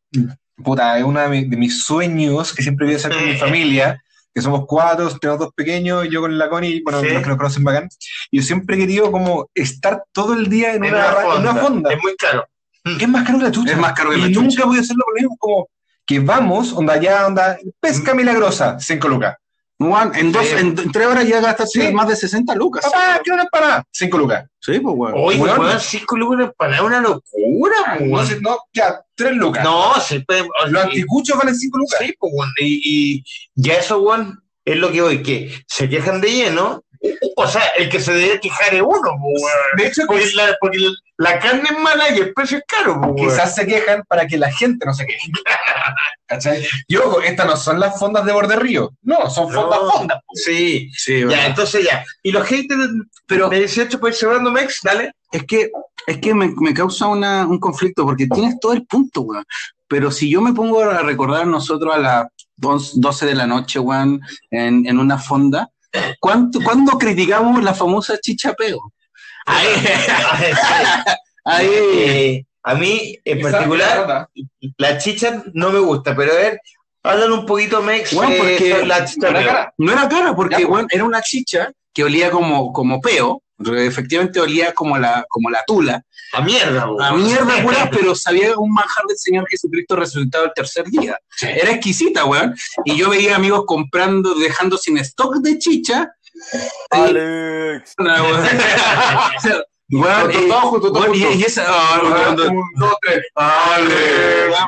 Puta, 0.63 0.99
es 0.99 1.05
uno 1.05 1.21
de, 1.21 1.45
de 1.47 1.57
mis 1.57 1.83
sueños 1.85 2.53
que 2.55 2.63
siempre 2.63 2.85
voy 2.87 2.95
a 2.95 2.99
hacer 2.99 3.13
con 3.13 3.25
mi 3.27 3.37
familia. 3.37 4.01
que 4.35 4.41
somos 4.41 4.65
cuatro, 4.67 5.11
tenemos 5.19 5.41
dos 5.41 5.53
pequeños, 5.55 6.09
yo 6.11 6.23
con 6.23 6.39
la 6.39 6.49
Connie, 6.49 6.81
bueno, 6.83 7.03
Sí. 7.03 7.09
los 7.11 7.23
que 7.23 7.29
nos 7.29 7.37
conocen 7.37 7.65
bacán. 7.65 7.87
Y 8.31 8.39
yo 8.39 8.43
siempre 8.43 8.77
he 8.77 8.79
querido 8.79 9.13
como 9.13 9.51
estar 9.55 10.05
todo 10.11 10.33
el 10.33 10.49
día 10.49 10.73
en, 10.73 10.85
En 10.87 10.95
una, 10.95 11.09
una 11.19 11.35
en 11.35 11.41
una 11.43 11.55
fonda. 11.57 11.93
Es 11.93 12.03
muy 12.03 12.17
caro. 12.17 12.47
Es 12.85 13.09
más 13.09 13.25
caro 13.25 13.39
que 13.39 13.45
la 13.45 13.51
chucha. 13.53 13.73
Es 13.73 13.79
más 13.79 13.93
caro 13.93 14.11
que 14.11 14.19
y 14.19 14.21
la 14.23 14.29
nunca 14.29 14.51
chucha. 14.51 14.65
voy 14.67 14.77
a 14.79 14.81
hacerlo 14.81 15.05
por 15.05 15.15
lo 15.15 15.21
mismo, 15.21 15.37
como 15.39 15.69
que 16.07 16.19
vamos, 16.21 16.73
onda 16.73 16.97
ya, 17.01 17.27
onda, 17.27 17.59
pesca 17.81 18.13
milagrosa, 18.15 18.77
5 18.81 19.09
lucas. 19.09 19.37
Weón, 19.79 20.13
en, 20.15 20.31
dos, 20.31 20.47
Sí. 20.47 20.55
en, 20.59 20.79
en 20.79 20.93
tres 20.93 21.07
horas 21.09 21.27
ya 21.27 21.41
gastaste 21.41 21.89
Sí. 21.89 21.93
más 21.93 22.07
de 22.09 22.15
60 22.17 22.55
lucas. 22.55 22.85
Papá, 22.85 23.21
quiero 23.23 23.35
una 23.35 23.45
empanada, 23.45 23.85
5 23.91 24.17
lucas. 24.19 24.45
Sí, 24.61 24.79
pues, 24.79 24.95
weón. 24.97 25.15
Oye, 25.17 25.39
Weón. 25.41 25.61
weón, 25.61 25.81
cinco 25.81 26.17
lucas 26.17 26.51
para 26.57 26.83
una 26.85 27.01
locura, 27.01 27.99
No, 28.01 28.07
weón. 28.07 28.27
sé, 28.27 28.41
no, 28.41 28.59
ya, 28.73 29.01
3 29.17 29.33
lucas. 29.35 29.65
No, 29.65 29.95
se 30.01 30.21
puede. 30.21 30.45
Los 30.69 30.85
anticuchos 30.85 31.37
valen 31.37 31.57
5 31.57 31.79
lucas. 31.79 31.99
Sí, 32.01 32.15
pues, 32.19 32.33
weón. 32.37 32.51
Y, 32.61 32.81
y 33.17 33.25
ya 33.57 33.75
eso, 33.75 34.01
weón, 34.01 34.41
es 34.65 34.77
lo 34.77 34.93
que 34.93 35.03
hoy, 35.03 35.23
que 35.23 35.53
se 35.67 35.89
quejan 35.89 36.21
de 36.21 36.31
lleno. 36.33 36.85
O 37.37 37.47
sea, 37.49 37.63
el 37.79 37.89
que 37.89 38.01
se 38.01 38.13
debe 38.13 38.39
quejar 38.41 38.75
es 38.75 38.83
uno, 38.83 39.11
weón. 39.19 39.51
De 39.77 39.87
hecho, 39.87 40.03
Porque 40.07 40.31
la, 40.35 40.57
porque 40.61 40.79
la 41.17 41.39
carne 41.39 41.65
es 41.71 41.79
mala 41.79 42.11
y 42.11 42.19
el 42.19 42.33
precio 42.33 42.59
es 42.59 42.65
caro, 42.67 42.95
weón. 43.01 43.17
quizás 43.17 43.55
se 43.55 43.67
quejan 43.67 44.03
para 44.09 44.27
que 44.27 44.39
la 44.39 44.53
gente 44.53 44.87
no 44.87 44.95
se 44.95 45.07
queje. 45.07 45.31
¿Cachai? 46.27 46.65
Y 46.87 46.97
ojo, 46.97 47.21
estas 47.21 47.47
no 47.47 47.57
son 47.57 47.81
las 47.81 47.99
fondas 47.99 48.25
de 48.25 48.33
borde 48.33 48.57
río. 48.57 48.91
No, 49.03 49.29
son 49.31 49.53
fondas 49.53 49.81
No. 49.83 49.91
fondas. 49.91 50.19
Sí, 50.35 50.91
Sí, 50.97 51.21
ya, 51.21 51.27
¿verdad? 51.27 51.47
entonces 51.47 51.85
ya. 51.85 52.05
Y 52.23 52.33
los 52.33 52.47
haters 52.47 52.89
Pero- 53.27 53.49
de 53.49 53.59
18 53.59 53.99
pues 54.01 54.19
cerrando 54.19 54.51
Mex, 54.51 54.81
dale. 54.83 55.13
Es 55.31 55.45
que, 55.45 55.71
es 56.07 56.19
que 56.19 56.35
me, 56.35 56.53
me 56.57 56.75
causa 56.75 57.07
una, 57.07 57.47
un 57.47 57.59
conflicto 57.59 58.05
porque 58.05 58.27
tienes 58.27 58.59
todo 58.61 58.73
el 58.75 58.87
punto, 58.87 59.23
weón. 59.23 59.45
Pero 59.89 60.11
si 60.11 60.31
yo 60.31 60.41
me 60.41 60.53
pongo 60.55 60.81
a 60.83 61.03
recordar 61.03 61.47
nosotros 61.47 61.95
a 61.95 61.99
las 61.99 62.27
dos- 62.57 62.99
12 63.01 63.27
de 63.27 63.35
la 63.35 63.47
noche, 63.47 63.79
weón, 63.79 64.21
en, 64.51 64.87
en 64.87 64.99
una 64.99 65.19
fonda, 65.19 65.69
¿cuánto, 66.21 66.61
¿cuándo 66.63 66.93
criticamos 66.99 67.63
la 67.63 67.75
famosa 67.75 68.19
chichapeo? 68.21 68.79
Ahí, 69.47 69.67
Ahí, 71.45 71.67
Eh, 71.73 72.45
a 72.63 72.75
mí, 72.75 73.19
en 73.25 73.39
Esa- 73.41 73.51
particular, 73.51 74.29
la 74.79 74.99
chicha 74.99 75.43
no 75.55 75.71
me 75.71 75.81
gusta, 75.81 76.15
pero 76.15 76.33
a 76.33 76.37
ver, 76.37 76.61
hablan 77.03 77.33
un 77.33 77.47
poquito, 77.47 77.83
Mex, 77.83 78.15
Bueno, 78.15 78.33
eh, 78.33 78.39
porque- 78.39 78.87
la 78.87 79.05
chicha. 79.05 79.33
Cara. 79.33 79.75
no 79.79 79.93
era 79.93 80.09
cara 80.09 80.35
porque, 80.37 80.63
Ya, 80.63 80.69
pues. 80.69 80.87
era 80.91 81.05
una 81.05 81.21
chicha 81.21 81.73
que 81.93 82.05
olía 82.05 82.31
como, 82.31 82.73
como 82.73 83.01
peo, 83.01 83.43
efectivamente 83.77 84.41
olía 84.41 84.73
como 84.73 84.99
la, 84.99 85.25
como 85.29 85.51
la 85.51 85.65
tula, 85.67 86.05
A 86.33 86.41
mierda, 86.43 86.87
po. 86.87 87.01
a 87.01 87.13
mierda, 87.13 87.57
weón, 87.65 87.89
pero 87.93 88.15
sabía 88.15 88.57
un 88.57 88.73
manjar 88.73 89.05
del 89.07 89.19
Señor 89.19 89.47
Jesucristo 89.49 89.97
resucitado 89.97 90.45
el 90.47 90.53
tercer 90.55 90.85
día. 90.87 91.19
Era 91.41 91.73
exquisita, 91.73 92.25
weón. 92.25 92.55
Y 92.85 92.97
yo 92.97 93.11
veía 93.11 93.37
amigos 93.37 93.65
comprando, 93.67 94.35
dejando 94.35 94.77
sin 94.77 94.99
stock 94.99 95.37
de 95.37 95.59
chicha. 95.59 96.13
Alex. 96.91 97.95
Una, 97.99 98.23
weón. 99.93 100.05
Weón, 100.05 100.33
Todo- 100.33 100.45
y- 100.45 100.49
todo 100.49 100.61
junto, 100.63 100.93
todo 100.93 101.03
weón, 101.03 101.15
y- 101.15 101.21
junto. 101.23 101.39
y 101.39 101.43
esa- 101.43 101.65
ah, 101.69 102.01
weón, 102.03 102.37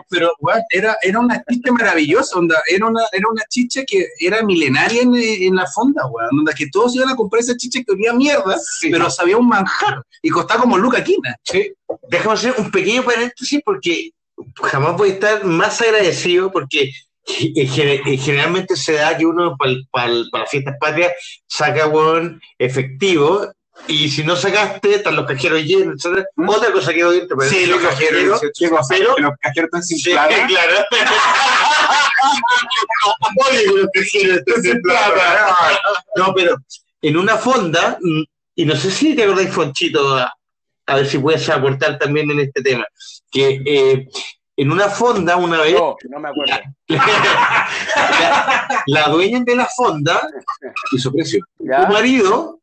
pero 0.09 0.33
weón, 0.41 0.63
era, 0.71 0.97
era 1.03 1.19
una 1.21 1.43
chicha 1.49 1.73
maravillosa, 1.73 2.39
onda. 2.39 2.63
Era 2.69 2.87
una, 2.87 3.03
era 3.13 3.25
una 3.31 3.43
chicha 3.49 3.83
que 3.87 4.07
era 4.19 4.43
milenaria 4.43 5.03
en, 5.03 5.15
en 5.15 5.57
la 5.57 5.67
fonda, 5.67 6.07
weón. 6.07 6.39
Onda, 6.41 6.53
que 6.53 6.69
todos 6.71 6.95
iban 6.95 7.09
a 7.11 7.17
comprar 7.17 7.41
esa 7.41 7.57
chicha 7.57 7.81
que 7.85 7.93
olía 7.93 8.13
mierda, 8.13 8.57
pero 8.91 9.11
sabía 9.11 9.37
un 9.37 9.49
manjar. 9.49 10.03
Y 10.23 10.31
costaba 10.31 10.63
como 10.63 10.79
Luca 10.79 11.03
Quina. 11.03 11.37
Sí. 11.43 11.73
Déjame 12.09 12.35
hacer 12.35 12.55
un 12.59 12.71
pequeño 12.71 13.03
paréntesis 13.05 13.61
porque 13.65 14.11
jamás 14.63 14.97
voy 14.97 15.11
a 15.11 15.13
estar 15.15 15.45
más 15.45 15.81
agradecido 15.81 16.51
porque 16.51 16.91
eh, 17.27 17.67
gener- 17.67 18.03
eh, 18.07 18.17
generalmente 18.19 18.77
se 18.77 18.95
da 18.95 19.17
que 19.17 19.25
uno 19.25 19.57
para 19.91 20.09
las 20.09 20.51
fiestas 20.51 20.75
patrias 20.79 21.13
saca 21.47 21.87
weón 21.87 22.39
efectivo 22.59 23.47
y 23.89 24.09
si 24.09 24.25
no 24.25 24.35
sacaste, 24.37 24.95
están 24.97 25.17
los 25.17 25.27
cajeros 25.27 25.63
llenos, 25.63 26.05
etc. 26.05 26.25
Otra 26.47 26.73
cosa 26.73 26.93
que 26.95 27.03
doy 27.03 27.19
entre 27.19 27.49
Sí, 27.49 27.67
los 27.67 27.81
cajeros. 27.81 28.41
Pero- 28.89 29.15
Que 29.17 29.23
los 29.23 29.33
cajeros 29.41 29.67
están 29.69 29.83
sin 29.83 29.99
Sí, 29.99 30.11
plata. 30.13 30.29
claro. 30.47 30.85
Oye, 33.51 33.67
los 33.67 33.89
cajeros 33.93 34.39
están 34.39 34.63
sin 34.63 34.81
plata. 34.83 35.57
No, 36.17 36.33
pero 36.35 36.57
en 37.03 37.17
una 37.17 37.37
fonda, 37.37 37.99
mm, 38.01 38.23
y 38.57 38.65
no 38.65 38.77
sé 38.77 38.91
si 38.91 39.15
te 39.15 39.25
acordáis, 39.25 39.51
Fonchito, 39.51 40.17
a, 40.17 40.33
a 40.87 40.95
ver 40.97 41.07
si 41.07 41.19
puedes 41.19 41.49
aportar 41.49 41.99
también 41.99 42.31
en 42.31 42.41
este 42.41 42.63
tema, 42.63 42.85
que 43.31 43.61
eh, 43.67 44.09
en 44.57 44.71
una 44.73 44.89
fonda 44.89 45.37
una 45.37 45.61
vez 45.61 45.75
No, 45.75 45.97
no 46.09 46.21
me 46.21 46.29
acuerdo. 46.29 46.55
la, 46.89 48.69
la 48.87 49.09
dueña 49.09 49.41
de 49.45 49.57
la 49.57 49.67
fonda 49.77 50.27
Y 50.93 50.99
su 50.99 51.13
precio. 51.13 51.45
¿Ya? 51.59 51.87
tu 51.87 51.93
marido 51.93 52.61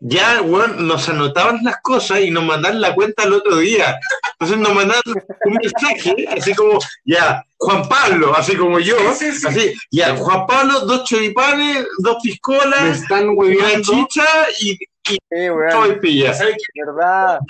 ya 0.00 0.40
weón, 0.42 0.86
nos 0.86 1.08
anotaban 1.08 1.60
las 1.62 1.80
cosas 1.82 2.20
y 2.20 2.30
nos 2.30 2.44
mandaban 2.44 2.80
la 2.80 2.94
cuenta 2.94 3.24
el 3.24 3.34
otro 3.34 3.56
día. 3.58 3.98
Entonces 4.32 4.58
nos 4.58 4.74
mandaban 4.74 5.02
un 5.44 5.54
mensaje, 5.54 6.26
así 6.28 6.54
como, 6.54 6.78
ya, 7.04 7.44
Juan 7.58 7.88
Pablo, 7.88 8.34
así 8.34 8.56
como 8.56 8.78
yo, 8.78 8.96
así, 9.10 9.74
ya, 9.90 10.16
Juan 10.16 10.46
Pablo, 10.46 10.80
dos 10.80 11.04
choripanes, 11.04 11.86
dos 11.98 12.16
Me 12.24 12.30
piscolas, 12.30 13.02
están 13.02 13.28
una 13.28 13.80
chicha 13.82 14.24
y, 14.60 14.72
y 14.72 15.18
Sí, 15.30 15.50
weón. 15.50 15.70
todo 15.70 15.84
el 15.86 16.00
pilla. 16.00 16.34
Verdad, 16.74 17.40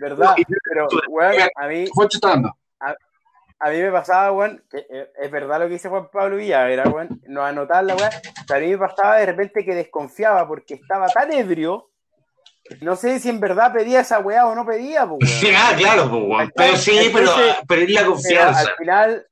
verdad. 0.00 0.34
Pero, 0.64 0.88
weón, 1.08 1.48
a 1.56 1.66
mí. 1.66 1.86
A 3.60 3.70
mí 3.70 3.82
me 3.82 3.90
pasaba, 3.90 4.32
weón, 4.32 4.62
que 4.70 4.78
eh, 4.88 5.10
es 5.20 5.30
verdad 5.30 5.60
lo 5.60 5.66
que 5.66 5.74
dice 5.74 5.88
Juan 5.88 6.08
Pablo 6.12 6.36
Villa, 6.36 6.68
era, 6.68 6.84
weón, 6.88 7.20
no 7.26 7.44
anotar 7.44 7.84
la 7.84 7.96
weón, 7.96 8.10
pero 8.46 8.58
a 8.58 8.62
mí 8.62 8.70
me 8.70 8.78
pasaba 8.78 9.16
de 9.16 9.26
repente 9.26 9.64
que 9.64 9.74
desconfiaba 9.74 10.46
porque 10.46 10.74
estaba 10.74 11.08
tan 11.08 11.32
ebrio, 11.32 11.90
no 12.80 12.96
sé 12.96 13.18
si 13.18 13.30
en 13.30 13.40
verdad 13.40 13.72
pedía 13.72 14.00
esa 14.00 14.20
weá 14.20 14.46
o 14.46 14.54
no 14.54 14.64
pedía, 14.64 15.06
pues, 15.06 15.42
weón. 15.42 15.54
Ah, 15.56 15.74
claro, 15.76 16.10
pues, 16.10 16.22
weón. 16.22 16.52
pero 16.54 16.76
sí, 16.76 17.10
pero, 17.12 17.32
pero 17.66 17.82
es 17.82 17.90
la 17.90 18.06
confianza. 18.06 18.60
al 18.60 18.76
final, 18.76 19.26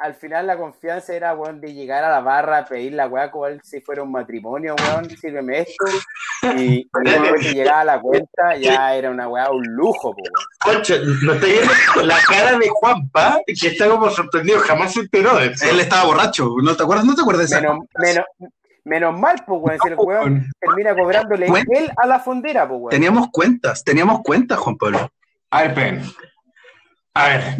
al 0.00 0.14
final 0.14 0.46
la 0.46 0.56
confianza 0.56 1.14
era, 1.14 1.34
weón, 1.34 1.60
de 1.60 1.74
llegar 1.74 2.02
a 2.04 2.10
la 2.10 2.20
barra, 2.20 2.64
pedir 2.64 2.94
la 2.94 3.06
weá 3.06 3.30
como 3.30 3.46
si 3.62 3.80
fuera 3.80 4.02
un 4.02 4.10
matrimonio, 4.10 4.74
weón, 4.78 5.10
sírveme 5.10 5.60
esto, 5.60 5.84
y, 6.56 6.88
después 7.04 7.40
que 7.42 7.54
llegaba 7.54 7.84
la 7.84 8.00
cuenta, 8.00 8.56
ya 8.58 8.94
era 8.94 9.10
una 9.10 9.28
weá, 9.28 9.50
un 9.50 9.62
lujo, 9.62 10.14
pues, 10.14 10.30
weón. 10.30 10.76
Concha, 10.78 10.96
no 11.22 11.34
está 11.34 11.46
viendo 11.46 11.72
la 12.02 12.18
cara 12.26 12.58
de 12.58 12.68
Juanpa, 12.68 13.40
que 13.46 13.68
está 13.68 13.88
como 13.88 14.08
sorprendido, 14.08 14.58
jamás 14.60 14.94
se 14.94 15.00
enteró 15.00 15.36
de 15.36 15.48
eso. 15.48 15.66
Él 15.68 15.80
estaba 15.80 16.04
borracho, 16.04 16.48
¿no 16.62 16.74
te 16.74 16.82
acuerdas? 16.82 17.04
¿No 17.04 17.14
te 17.14 17.20
acuerdas 17.20 17.50
de 17.50 17.56
esa? 17.56 17.60
Menos, 17.60 17.84
menos, 17.98 18.24
menos 18.84 19.20
mal, 19.20 19.44
pues, 19.46 19.60
weón, 19.62 19.78
si 19.82 19.88
el 19.88 19.94
weón 19.98 20.46
termina 20.58 20.94
cobrándole 20.94 21.46
él 21.46 21.92
a 21.96 22.06
la 22.06 22.20
fondera, 22.20 22.66
pues, 22.66 22.80
weón. 22.80 22.90
Teníamos 22.90 23.28
cuentas, 23.30 23.84
teníamos 23.84 24.22
cuentas, 24.22 24.58
Juan 24.58 24.78
Pablo. 24.78 25.10
A 25.50 25.62
ver, 25.62 25.70
esperen. 25.70 26.02
A 27.24 27.28
ver. 27.28 27.56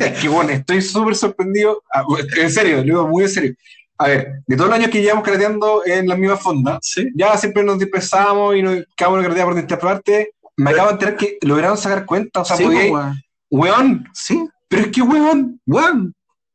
es 0.00 0.18
que 0.20 0.28
bueno, 0.28 0.50
estoy 0.50 0.82
súper 0.82 1.14
sorprendido. 1.14 1.82
Ah, 1.92 2.04
En 2.36 2.50
serio, 2.50 2.76
lo 2.78 2.82
digo 2.82 3.08
muy 3.08 3.24
en 3.24 3.28
serio. 3.30 3.54
A 3.98 4.06
ver, 4.08 4.32
de 4.46 4.56
todos 4.56 4.70
los 4.70 4.78
años 4.78 4.90
que 4.90 5.02
llevamos 5.02 5.24
carreteando 5.24 5.82
en 5.84 6.06
la 6.08 6.16
misma 6.16 6.36
fonda, 6.36 6.78
Sí. 6.82 7.08
ya 7.16 7.36
siempre 7.36 7.64
nos 7.64 7.78
dispersamos 7.78 8.54
y 8.54 8.62
nos, 8.62 8.84
cada 8.96 9.10
uno 9.12 9.22
por 9.28 9.54
nuestra 9.54 9.78
parte. 9.78 10.32
Me 10.56 10.70
acabo 10.70 10.86
de 10.88 10.92
enterar 10.94 11.16
que 11.16 11.38
lograron 11.42 11.76
sacar 11.76 12.04
cuenta. 12.06 12.40
O 12.40 12.44
sea, 12.44 12.56
Sí, 12.56 12.64
podía- 12.64 12.90
pues, 12.90 13.04
weón. 13.50 14.08
Sí, 14.14 14.48
pero 14.68 14.82
es 14.82 14.88
que 14.92 15.02
weón, 15.02 15.60
weón. 15.66 16.14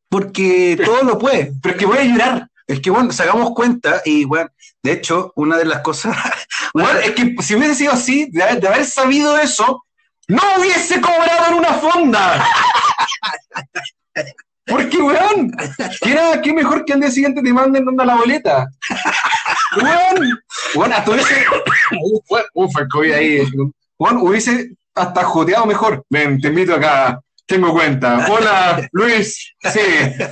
Porque 0.10 0.80
todo 0.84 1.04
lo 1.04 1.18
puede. 1.18 1.54
pero 1.62 1.74
es 1.76 1.80
que 1.80 1.86
voy 1.86 1.98
a 1.98 2.04
llorar. 2.04 2.48
Es 2.68 2.80
que, 2.80 2.90
bueno, 2.92 3.12
sacamos 3.12 3.52
cuenta 3.54 4.02
y, 4.06 4.24
bueno, 4.26 4.50
de 4.84 4.92
hecho, 4.94 5.34
una 5.36 5.58
de 5.58 5.66
las 5.66 5.82
cosas. 5.82 6.16
Weón, 6.74 6.98
es 7.04 7.12
que 7.12 7.36
si 7.42 7.56
hubiese 7.56 7.76
sido 7.76 7.92
así, 7.92 8.30
de, 8.32 8.42
haber- 8.42 8.62
de 8.62 8.68
haber 8.70 8.86
sabido 8.86 9.38
eso, 9.38 9.84
no 10.28 10.42
hubiese 10.60 11.02
cobrado 11.02 11.48
en 11.50 11.54
una 11.56 11.74
fonda. 11.74 12.48
Porque, 14.66 14.98
weón, 14.98 15.52
¿qué, 16.02 16.18
qué 16.42 16.54
mejor 16.54 16.86
que 16.86 16.94
al 16.94 17.02
día 17.02 17.12
siguiente 17.12 17.42
te 17.42 17.52
manden 17.52 17.88
onda 17.88 18.06
la 18.06 18.16
boleta? 18.16 18.66
Weón, 19.76 20.40
weón, 20.76 20.94
hasta 20.94 21.12
hubiese. 21.12 21.46
Uf, 22.54 22.80
el 22.80 22.88
COVID 22.88 23.12
ahí. 23.12 23.48
Weón, 24.00 24.18
hubiese 24.18 24.72
hasta 24.96 25.24
joteado 25.24 25.66
mejor. 25.66 26.06
Ven, 26.10 26.40
te 26.40 26.48
invito 26.48 26.76
acá. 26.76 27.20
Tengo 27.46 27.74
cuenta. 27.74 28.26
Hola, 28.30 28.88
Luis. 28.94 29.54
Sí, 29.62 29.82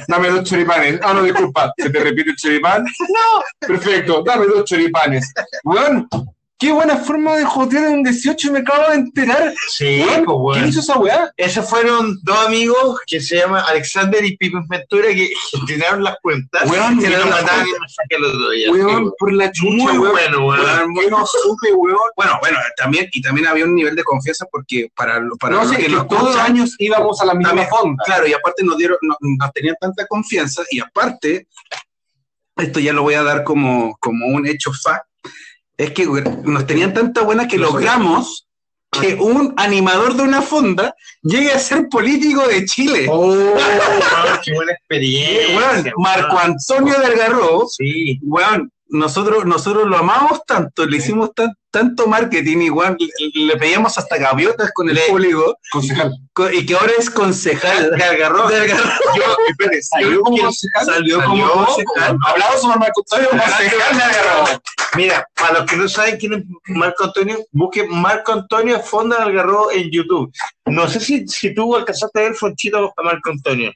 dame 0.08 0.30
dos 0.30 0.50
choripanes. 0.50 1.00
Ah, 1.04 1.14
no, 1.14 1.24
disculpa. 1.24 1.74
¿Se 1.78 1.90
te 1.90 2.00
repite 2.00 2.30
el 2.30 2.36
choripán? 2.38 2.84
No. 2.84 3.44
Perfecto, 3.60 4.24
dame 4.26 4.46
dos 4.46 4.64
choripanes. 4.64 5.34
Weón, 5.66 6.08
qué 6.62 6.72
buena 6.72 6.96
forma 6.98 7.36
de 7.36 7.44
jotear 7.44 7.86
en 7.86 7.94
un 7.96 8.04
18 8.04 8.48
y 8.48 8.52
me 8.52 8.60
acabo 8.60 8.88
de 8.90 8.96
enterar. 8.98 9.52
Sí, 9.68 10.04
Weón, 10.08 10.26
pues, 10.26 10.38
weón. 10.40 10.54
¿Quién 10.54 10.70
hizo 10.70 10.80
esa 10.82 11.00
weá? 11.00 11.32
Esos 11.36 11.68
fueron 11.68 12.20
dos 12.22 12.46
amigos 12.46 13.00
que 13.08 13.20
se 13.20 13.38
llaman 13.38 13.64
Alexander 13.68 14.24
y 14.24 14.38
Pipe 14.38 14.60
Ventura 14.70 15.08
que 15.08 15.32
gestionaron 15.52 16.04
las 16.04 16.18
cuentas 16.22 16.70
Weón, 16.70 17.02
y 17.02 17.10
nos 17.10 17.26
mandaban 17.26 17.62
el 17.66 17.80
mensaje 17.80 18.08
el 18.12 18.26
otro 18.26 18.50
día. 18.52 18.72
Weón, 18.72 19.12
por 19.18 19.34
la 19.34 19.52
chucha, 19.52 19.72
Muy 19.72 19.98
weón. 19.98 20.12
bueno, 20.12 20.48
weón. 20.48 21.10
No 21.10 21.26
supe, 21.26 21.74
weón. 21.74 21.98
Bueno, 22.16 22.38
bueno, 22.42 22.60
también, 22.78 23.10
y 23.12 23.22
también 23.24 23.48
había 23.48 23.66
un 23.66 23.74
nivel 23.74 23.96
de 23.96 24.04
confianza 24.04 24.46
porque 24.52 24.90
para, 24.96 25.20
lo- 25.20 25.36
para 25.38 25.56
No 25.56 25.64
los 25.64 25.72
que 25.72 25.82
que 25.84 25.90
nos 25.90 26.08
todos 26.08 26.36
los 26.36 26.38
años 26.38 26.76
íbamos 26.78 27.20
a 27.22 27.26
la 27.26 27.34
misma 27.34 27.50
También, 27.50 27.70
fonda. 27.70 28.04
Claro, 28.06 28.28
y 28.28 28.34
aparte 28.34 28.64
nos 28.64 28.78
dieron, 28.78 28.98
no- 29.02 29.18
nos 29.20 29.52
tenían 29.54 29.76
tanta 29.82 30.06
confianza, 30.06 30.62
y 30.70 30.80
aparte, 30.80 31.48
esto 32.58 32.80
ya 32.80 32.94
lo 32.94 33.02
voy 33.02 33.16
a 33.16 33.24
dar 33.24 33.44
como, 33.44 33.98
como 34.00 34.28
un 34.28 34.46
hecho 34.46 34.72
fact, 34.74 35.06
es 35.84 35.92
que 35.92 36.06
nos 36.06 36.68
tenían 36.68 36.94
tanta 36.94 37.22
buena 37.24 37.48
que 37.48 37.58
logramos 37.58 38.48
que 38.92 39.16
un 39.16 39.54
animador 39.58 40.16
de 40.16 40.24
una 40.24 40.42
fonda 40.42 40.94
llegue 41.24 41.52
a 41.52 41.60
ser 41.60 41.88
político 41.90 42.46
de 42.48 42.66
Chile. 42.66 43.08
Oh, 43.10 43.28
weón, 43.30 44.40
qué 44.44 44.54
buena 44.54 44.74
experiencia. 44.74 45.94
Marco 45.98 46.38
Antonio 46.38 47.00
de 47.00 47.06
Algarrobo, 47.06 47.68
Sí. 47.70 48.20
weón, 48.22 48.70
nosotros, 48.92 49.46
nosotros 49.46 49.88
lo 49.88 49.98
amamos 49.98 50.46
tanto, 50.46 50.86
le 50.86 50.98
hicimos 50.98 51.34
tan- 51.34 51.54
tanto 51.72 52.08
marketing, 52.08 52.58
igual 52.58 52.98
le, 53.00 53.46
le 53.46 53.58
pedíamos 53.58 53.98
hasta 53.98 54.18
gaviotas 54.18 54.72
con 54.74 54.90
el 54.90 55.00
público, 55.10 55.58
Concejal. 55.72 56.12
co- 56.34 56.52
y 56.52 56.66
que 56.66 56.74
ahora 56.76 56.92
es 56.98 57.10
concejal 57.10 57.92
de 57.98 58.04
Algarrobo. 58.04 58.50
De 58.50 58.58
Algarrobo. 58.60 58.90
Yo, 59.16 59.24
espérate, 59.48 59.82
salió 59.82 60.22
como 60.22 60.38
concejal. 60.38 60.86
Salió 60.86 61.24
como 61.24 61.50
concejal. 61.50 62.18
Aplausos 62.28 62.72
a 62.72 62.76
Marco 62.78 63.02
Antonio, 63.10 63.30
concejal. 63.30 64.62
Mira, 64.98 65.26
para 65.36 65.60
los 65.60 65.70
que 65.72 65.78
no 65.78 65.88
saben 65.88 66.18
quién 66.18 66.34
es 66.34 66.44
Marco 66.76 67.06
Antonio, 67.06 67.38
busquen 67.54 67.88
Marco 67.90 68.34
Antonio 68.34 68.80
Fonda 68.82 69.20
del 69.20 69.30
Algarrobo 69.30 69.72
en 69.72 69.90
YouTube. 69.90 70.30
No 70.66 70.90
sé 70.90 71.00
si, 71.00 71.26
si 71.30 71.54
tú 71.56 71.74
alcanzaste 71.78 72.20
a 72.20 72.24
ver 72.24 72.34
Fonchito 72.36 72.94
a 72.98 73.02
Marco 73.02 73.30
Antonio. 73.32 73.72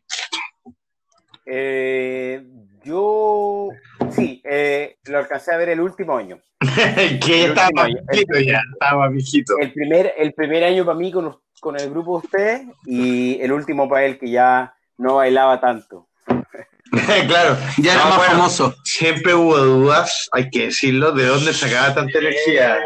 Eh, 1.46 2.42
yo 2.86 3.70
sí, 4.12 4.42
eh, 4.46 4.98
lo 5.06 5.18
alcancé 5.18 5.54
a 5.54 5.58
ver 5.58 5.70
el 5.70 5.82
último 5.82 6.16
año. 6.18 6.40
que 7.26 7.46
estaba 7.46 7.68
último 7.68 7.76
más 7.76 7.86
año. 7.86 7.98
viejito 8.12 8.40
ya, 8.40 8.62
estaba 8.74 9.10
viejito. 9.10 9.54
El 9.60 9.74
primer, 9.74 10.14
el 10.18 10.34
primer 10.34 10.64
año 10.64 10.86
para 10.86 10.98
mí 10.98 11.12
con, 11.12 11.36
con 11.60 11.80
el 11.80 11.90
grupo 11.90 12.20
de 12.20 12.26
ustedes 12.28 12.62
y 12.86 13.42
el 13.42 13.52
último 13.52 13.90
para 13.90 14.06
él 14.06 14.18
que 14.20 14.30
ya 14.30 14.74
no 14.98 15.16
bailaba 15.16 15.60
tanto. 15.60 16.08
claro, 17.28 17.58
Ya 17.78 17.94
era 17.94 18.04
No, 18.04 18.10
más 18.10 18.18
bueno. 18.18 18.34
famoso. 18.34 18.76
siempre 18.84 19.34
hubo 19.34 19.58
dudas, 19.58 20.30
hay 20.32 20.50
que 20.50 20.66
decirlo, 20.68 21.12
de 21.12 21.26
dónde 21.26 21.54
sacaba 21.54 21.94
tanta 21.96 22.18
energía. 22.20 22.78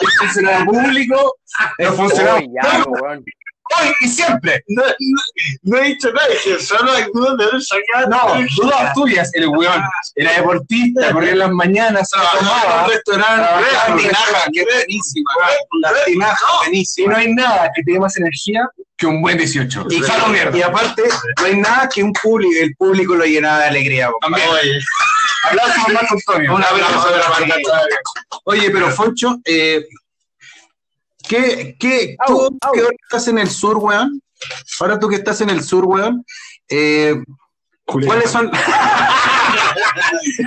El 0.00 0.08
funcionario 0.18 0.66
público, 0.66 1.36
el 1.78 1.88
funcionario 1.88 2.36
Oye, 2.36 2.48
ya, 2.54 2.84
y 4.00 4.08
siempre. 4.08 4.64
No, 4.68 4.82
no, 4.82 5.22
no 5.62 5.78
he 5.78 5.84
dicho 5.88 6.12
nada, 6.12 6.28
que 6.42 6.58
solo 6.58 6.92
hay 6.92 7.04
dudas 7.12 7.36
de 7.38 7.44
dónde 7.44 7.64
sacaba 7.64 8.06
No, 8.08 8.46
dudas 8.56 8.94
tuyas. 8.94 9.30
El 9.34 9.48
weón 9.48 9.82
era 10.16 10.32
deportista, 10.32 11.12
corría 11.12 11.32
en 11.32 11.38
las 11.38 11.50
mañanas, 11.50 12.08
se 12.10 12.18
tomaba. 12.38 12.84
un 12.84 12.90
restaurante, 12.90 13.66
la 13.72 13.96
tinaja, 13.96 14.44
que 14.52 14.60
es 14.60 14.66
buenísima. 14.66 15.30
La 15.80 16.04
tinaja, 16.04 16.46
Y 16.46 16.66
buenísima. 16.66 17.12
no 17.12 17.18
hay 17.18 17.32
nada 17.32 17.70
que 17.74 17.82
te 17.82 17.92
dé 17.92 18.00
más 18.00 18.16
energía 18.16 18.68
que 18.96 19.06
un 19.06 19.22
buen 19.22 19.38
18. 19.38 19.86
Y, 19.90 20.00
mierda. 20.30 20.56
y 20.58 20.62
aparte, 20.62 21.04
no 21.38 21.46
hay 21.46 21.56
nada 21.56 21.88
que 21.88 22.02
un 22.02 22.12
público, 22.12 22.52
el 22.60 22.76
público 22.76 23.14
lo 23.14 23.24
llenaba 23.24 23.60
de 23.60 23.64
alegría. 23.64 24.10
También. 24.20 24.46
A 25.42 25.88
Marco 25.92 26.14
Antonio. 26.14 26.54
Un 26.54 26.62
abrazo 26.62 27.10
de 27.10 27.18
la 27.18 27.28
banda. 27.30 27.56
Oye, 28.44 28.70
pero 28.70 28.90
Foncho, 28.90 29.38
eh, 29.44 29.86
¿qué, 31.30 31.76
qué, 31.78 32.16
Au, 32.18 32.48
tú 32.50 32.58
au. 32.60 32.72
que 32.72 32.80
ahora 32.80 32.96
estás 33.02 33.28
en 33.28 33.38
el 33.38 33.48
sur, 33.48 33.76
weón? 33.76 34.20
Ahora 34.80 34.98
tú 34.98 35.08
que 35.08 35.16
estás 35.16 35.40
en 35.40 35.50
el 35.50 35.62
sur, 35.62 35.84
weón, 35.84 36.24
eh, 36.68 37.14
¿cuáles 37.84 38.30
son? 38.30 38.50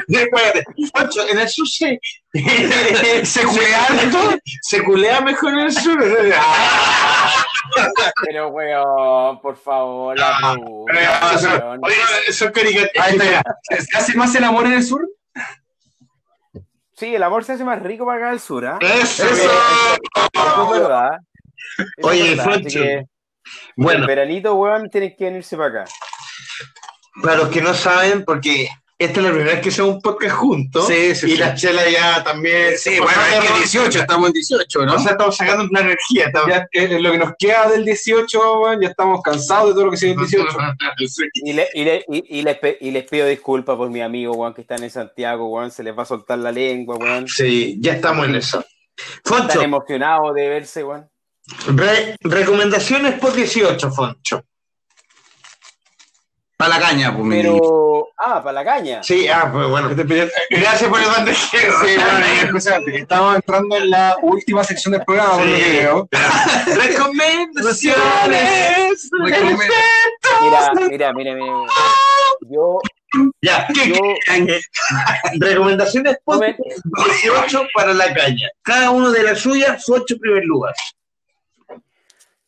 En 0.07 1.39
el 1.39 1.49
sur 1.49 1.67
se, 1.67 1.99
¿Se 3.25 3.43
culea 3.43 3.85
harto? 3.85 4.37
se 4.61 4.83
culea 4.83 5.21
mejor 5.21 5.53
en 5.53 5.59
el 5.59 5.71
sur. 5.73 5.97
Pero 8.25 8.49
weón, 8.49 9.39
por 9.41 9.55
favor, 9.55 10.17
la 10.19 10.37
pregunta, 10.37 11.39
weón. 11.63 11.79
Oye. 11.83 11.95
¿Se 12.27 13.97
hace 13.97 14.15
más 14.15 14.35
el 14.35 14.43
amor 14.43 14.65
en 14.65 14.73
el 14.73 14.83
sur? 14.83 15.07
Sí, 16.95 17.15
el 17.15 17.23
amor 17.23 17.43
se 17.43 17.53
hace 17.53 17.63
más 17.63 17.81
rico 17.81 18.05
para 18.05 18.17
acá 18.19 18.29
del 18.31 18.39
sur, 18.39 18.65
¿ah? 18.65 18.77
Eso. 18.81 19.23
Eso 19.25 19.33
es 19.33 20.79
verdad. 20.79 21.09
Eso 21.77 21.87
es 21.97 22.05
Oye, 22.05 22.29
verdad, 22.35 22.43
Foncho, 22.45 22.79
Bueno, 23.75 24.01
El 24.01 24.07
veranito, 24.07 24.53
weón, 24.55 24.89
tienen 24.89 25.15
que 25.17 25.25
venirse 25.25 25.57
para 25.57 25.81
acá. 25.81 25.91
para 27.23 27.35
los 27.37 27.49
que 27.49 27.61
no 27.61 27.73
saben, 27.73 28.23
porque 28.25 28.67
esta 29.03 29.19
es 29.19 29.25
la 29.25 29.31
primera 29.31 29.51
vez 29.53 29.61
que 29.61 29.69
hacemos 29.69 29.95
un 29.95 30.01
podcast 30.01 30.35
juntos. 30.35 30.87
Sí, 30.87 31.15
sí, 31.15 31.27
y 31.27 31.31
sí. 31.31 31.37
la 31.37 31.53
chela 31.55 31.89
ya 31.89 32.23
también. 32.23 32.77
Sí, 32.77 32.99
bueno, 32.99 33.21
es 33.33 33.49
que 33.49 33.57
18, 33.59 33.99
estamos 33.99 34.27
en 34.27 34.33
18, 34.33 34.85
¿no? 34.85 34.95
O 34.95 34.99
sea, 34.99 35.11
estamos 35.11 35.35
sacando 35.37 35.63
una 35.69 35.79
energía. 35.81 36.25
Estamos... 36.27 36.49
Ya, 36.49 36.67
eh, 36.71 36.99
lo 36.99 37.11
que 37.11 37.17
nos 37.17 37.31
queda 37.37 37.69
del 37.69 37.85
18, 37.85 38.59
weón, 38.61 38.81
ya 38.81 38.87
estamos 38.89 39.21
cansados 39.21 39.69
de 39.69 39.73
todo 39.73 39.85
lo 39.85 39.91
que 39.91 39.97
sigue 39.97 40.13
el 40.13 40.19
18. 40.19 40.47
Y, 41.45 41.53
le- 41.53 41.69
y 41.73 41.83
le- 41.83 42.05
y- 42.09 42.39
y 42.39 42.41
les, 42.41 42.57
pe- 42.57 42.77
y 42.81 42.91
les 42.91 43.03
pido 43.09 43.27
disculpas 43.27 43.75
por 43.77 43.89
mi 43.89 44.01
amigo, 44.01 44.33
weón, 44.33 44.53
que 44.53 44.61
están 44.61 44.83
en 44.83 44.89
Santiago, 44.89 45.47
weón, 45.49 45.71
se 45.71 45.83
les 45.83 45.97
va 45.97 46.03
a 46.03 46.05
soltar 46.05 46.37
la 46.39 46.51
lengua, 46.51 46.95
weón. 46.97 47.27
Sí, 47.27 47.77
ya 47.79 47.93
estamos 47.93 48.27
en 48.27 48.35
eso. 48.35 48.63
Están 48.95 49.47
Foncho, 49.49 49.61
emocionados 49.61 50.33
de 50.35 50.49
verse, 50.49 50.83
re- 51.67 52.15
recomendaciones 52.21 53.19
por 53.19 53.33
18, 53.33 53.91
Foncho. 53.91 54.43
Para 56.63 56.79
la 56.79 56.87
caña, 56.87 57.13
pues. 57.17 57.27
Pero, 57.29 58.07
ah, 58.19 58.41
para 58.41 58.53
la 58.53 58.63
caña. 58.63 59.03
Sí, 59.03 59.27
ah, 59.27 59.49
pues 59.51 59.67
bueno. 59.67 59.89
Gracias 60.49 60.89
por 60.89 60.97
el 61.01 61.07
bandejeo. 61.07 61.73
Sí, 61.83 61.97
bueno, 61.97 62.87
estamos 62.95 63.35
entrando 63.35 63.75
en 63.75 63.89
la 63.89 64.15
última 64.21 64.63
sección 64.63 64.93
del 64.93 65.03
programa, 65.03 65.33
por 65.39 65.45
lo 65.45 65.55
que 65.57 65.61
Sí. 65.61 65.71
veo. 65.77 66.07
Recomendaciones. 66.73 69.09
Mira, 70.41 70.71
mira, 70.89 71.13
mira, 71.13 71.33
mira. 71.35 71.53
Yo, 72.49 72.79
Ya, 73.41 73.67
¿qué- 73.73 74.61
recomendaciones 75.39 76.15
por 76.23 76.37
Momen- 76.37 76.55
18 77.21 77.67
para 77.75 77.93
la 77.93 78.13
caña. 78.13 78.47
Cada 78.63 78.89
uno 78.89 79.11
de 79.11 79.21
las 79.23 79.39
suyas, 79.39 79.83
Foncho 79.85 80.13
en 80.15 80.19
primer 80.21 80.43
lugar. 80.45 80.73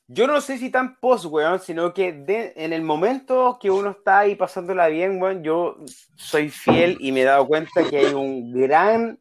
Yo 0.08 0.28
no 0.28 0.40
sé 0.42 0.58
si 0.58 0.70
tan 0.70 0.98
post, 1.00 1.26
weón, 1.26 1.60
sino 1.60 1.94
que 1.94 2.14
de- 2.14 2.54
en 2.56 2.74
el 2.74 2.84
momento 2.84 3.58
que 3.60 3.72
uno 3.72 3.92
está 3.92 4.20
ahí 4.20 4.36
pasándola 4.36 4.88
bien, 4.88 5.22
weón, 5.22 5.44
yo 5.44 5.78
soy 6.16 6.50
fiel 6.50 6.98
y 7.00 7.12
me 7.12 7.22
he 7.22 7.26
dado 7.26 7.48
cuenta 7.48 7.84
que 7.90 7.98
hay 7.98 8.14
un 8.14 8.52
gran, 8.54 9.20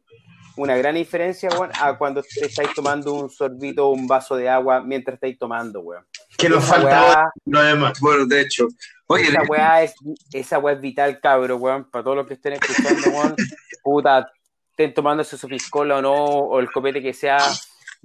una 0.57 0.75
gran 0.77 0.95
diferencia, 0.95 1.49
weón, 1.49 1.71
a 1.81 1.97
cuando 1.97 2.21
te 2.21 2.45
estáis 2.45 2.73
tomando 2.73 3.13
un 3.13 3.29
sorbito 3.29 3.87
o 3.87 3.91
un 3.93 4.07
vaso 4.07 4.35
de 4.35 4.47
agua 4.47 4.81
mientras 4.81 5.15
estáis 5.15 5.37
tomando, 5.39 5.81
weón. 5.81 6.05
Que 6.37 6.49
nos 6.49 6.63
falta 6.65 7.31
lo 7.45 7.63
demás. 7.63 7.99
Bueno, 7.99 8.25
de 8.25 8.41
hecho. 8.41 8.67
Oye, 9.07 9.27
esa 9.29 9.41
weá 9.43 9.83
es, 9.83 9.93
esa 10.33 10.59
weá 10.59 10.75
es 10.75 10.81
vital, 10.81 11.19
cabro, 11.19 11.57
weón, 11.57 11.89
para 11.89 12.03
todos 12.03 12.17
los 12.17 12.27
que 12.27 12.33
estén 12.35 12.53
escuchando, 12.53 13.09
weón, 13.09 13.35
puta, 13.83 14.31
estén 14.71 14.93
tomando 14.93 15.21
ese 15.23 15.37
sopiscola 15.37 15.97
o 15.97 16.01
no, 16.01 16.13
o 16.13 16.59
el 16.59 16.71
copete 16.71 17.01
que 17.01 17.13
sea, 17.13 17.37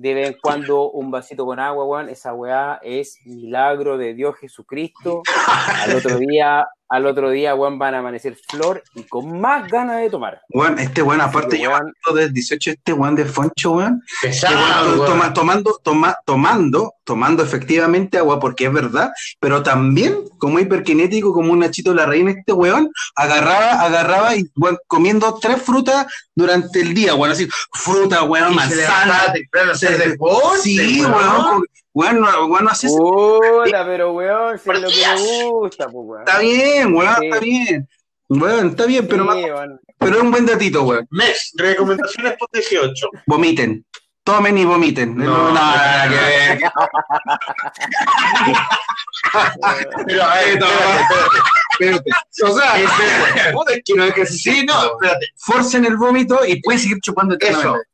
de 0.01 0.15
vez 0.15 0.29
en 0.29 0.37
cuando 0.41 0.91
un 0.91 1.11
vasito 1.11 1.45
con 1.45 1.61
agua, 1.61 1.85
weón, 1.85 2.09
esa 2.09 2.33
weá 2.33 2.81
es 2.83 3.19
milagro 3.27 3.99
de 3.99 4.15
Dios 4.15 4.35
Jesucristo. 4.41 5.23
Al 5.47 5.95
otro 5.95 6.17
día, 6.17 6.67
al 6.91 7.07
otro 7.07 7.31
día, 7.31 7.55
weón, 7.55 7.79
van 7.79 7.95
a 7.95 8.01
amanecer 8.01 8.37
flor 8.49 8.83
y 8.97 9.05
con 9.05 9.41
más 9.41 9.69
ganas 9.71 10.01
de 10.01 10.11
tomar. 10.11 10.41
weón, 10.51 10.79
este 10.79 11.03
weón, 11.03 11.21
aparte 11.21 11.57
Sí, 11.57 11.63
yo 11.63 12.15
del 12.15 12.33
18, 12.33 12.71
este 12.73 12.93
weón 12.93 13.15
de 13.15 13.25
Foncho, 13.25 13.71
weón, 13.73 14.03
Este 14.23 14.29
Pesado, 14.49 14.95
weón. 14.97 15.07
toma- 15.07 15.33
tomando, 15.33 15.81
toma- 15.85 16.17
tomando, 16.27 16.95
tomando 17.05 17.43
efectivamente 17.45 18.19
agua, 18.19 18.41
porque 18.41 18.67
es 18.67 18.73
verdad, 18.73 19.11
pero 19.39 19.63
también 19.63 20.17
como 20.39 20.59
hiperkinético, 20.59 21.33
como 21.33 21.53
un 21.53 21.61
Nachito 21.61 21.95
la 21.95 22.07
reina, 22.07 22.33
este 22.33 22.53
weón 22.53 22.91
agarraba, 23.15 23.81
agarraba 23.83 24.35
y 24.37 24.45
weón, 24.57 24.77
comiendo 24.89 25.39
tres 25.41 25.63
frutas 25.63 26.07
durante 26.35 26.81
el 26.81 26.93
día, 26.93 27.15
weón, 27.15 27.31
así, 27.33 27.49
fruta, 27.73 28.25
weón, 28.25 28.49
se 28.51 28.55
manzana. 28.57 29.21
hacer 29.73 29.97
se- 29.97 30.09
deporte, 30.09 30.59
Sí, 30.63 31.01
weón. 31.03 31.13
weón, 31.15 31.65
weón, 31.95 32.21
no, 32.21 32.47
weón, 32.47 32.65
no 32.65 32.71
hace 32.71 32.87
eso. 32.89 32.97
Puta, 32.99 33.85
pero 33.85 34.13
weón, 34.13 34.59
si 34.59 34.71
es 34.71 34.81
lo 34.81 34.89
que 34.89 35.23
me 35.23 35.51
gusta, 35.51 35.85
pues, 35.89 36.05
weón. 36.07 36.23
Está 36.27 36.39
bien, 36.39 36.95
weón, 36.95 37.17
Sí. 37.21 37.27
está 37.27 37.41
bien. 37.41 37.89
Weón, 38.29 38.67
está 38.69 38.87
bien, 38.87 39.09
pero, 39.09 39.23
Sí, 39.23 39.29
más- 39.29 39.37
weón. 39.45 39.81
pero 39.99 40.17
es 40.17 40.23
un 40.23 40.31
buen 40.31 40.47
datito, 40.47 40.83
weón. 40.85 41.07
Mes, 41.11 41.53
recomendaciones 41.57 42.35
por 42.39 42.49
18. 42.53 43.09
Vomiten. 43.27 43.85
Tomen 44.25 44.59
y 44.59 44.65
vomiten. 44.65 45.17
No, 45.17 45.51
nada 45.53 46.09
que 46.09 46.15
ver. 46.15 46.61
Pero, 50.07 50.25
a 50.25 50.35
ver, 50.35 50.59
espérate. 51.73 52.11
O 52.45 52.59
sea, 52.59 52.81
es 52.81 52.91
que 53.85 53.95
no 53.95 54.05
es 54.05 54.15
que 54.15 54.27
Sí, 54.27 54.65
no, 54.67 54.85
espérate. 54.93 55.27
forcen 55.37 55.85
el 55.85 55.97
vómito 55.97 56.41
y 56.47 56.61
pueden 56.61 56.81
seguir 56.81 56.99
chupando 57.01 57.37
Eso. 57.41 57.49
eternamente. 57.51 57.89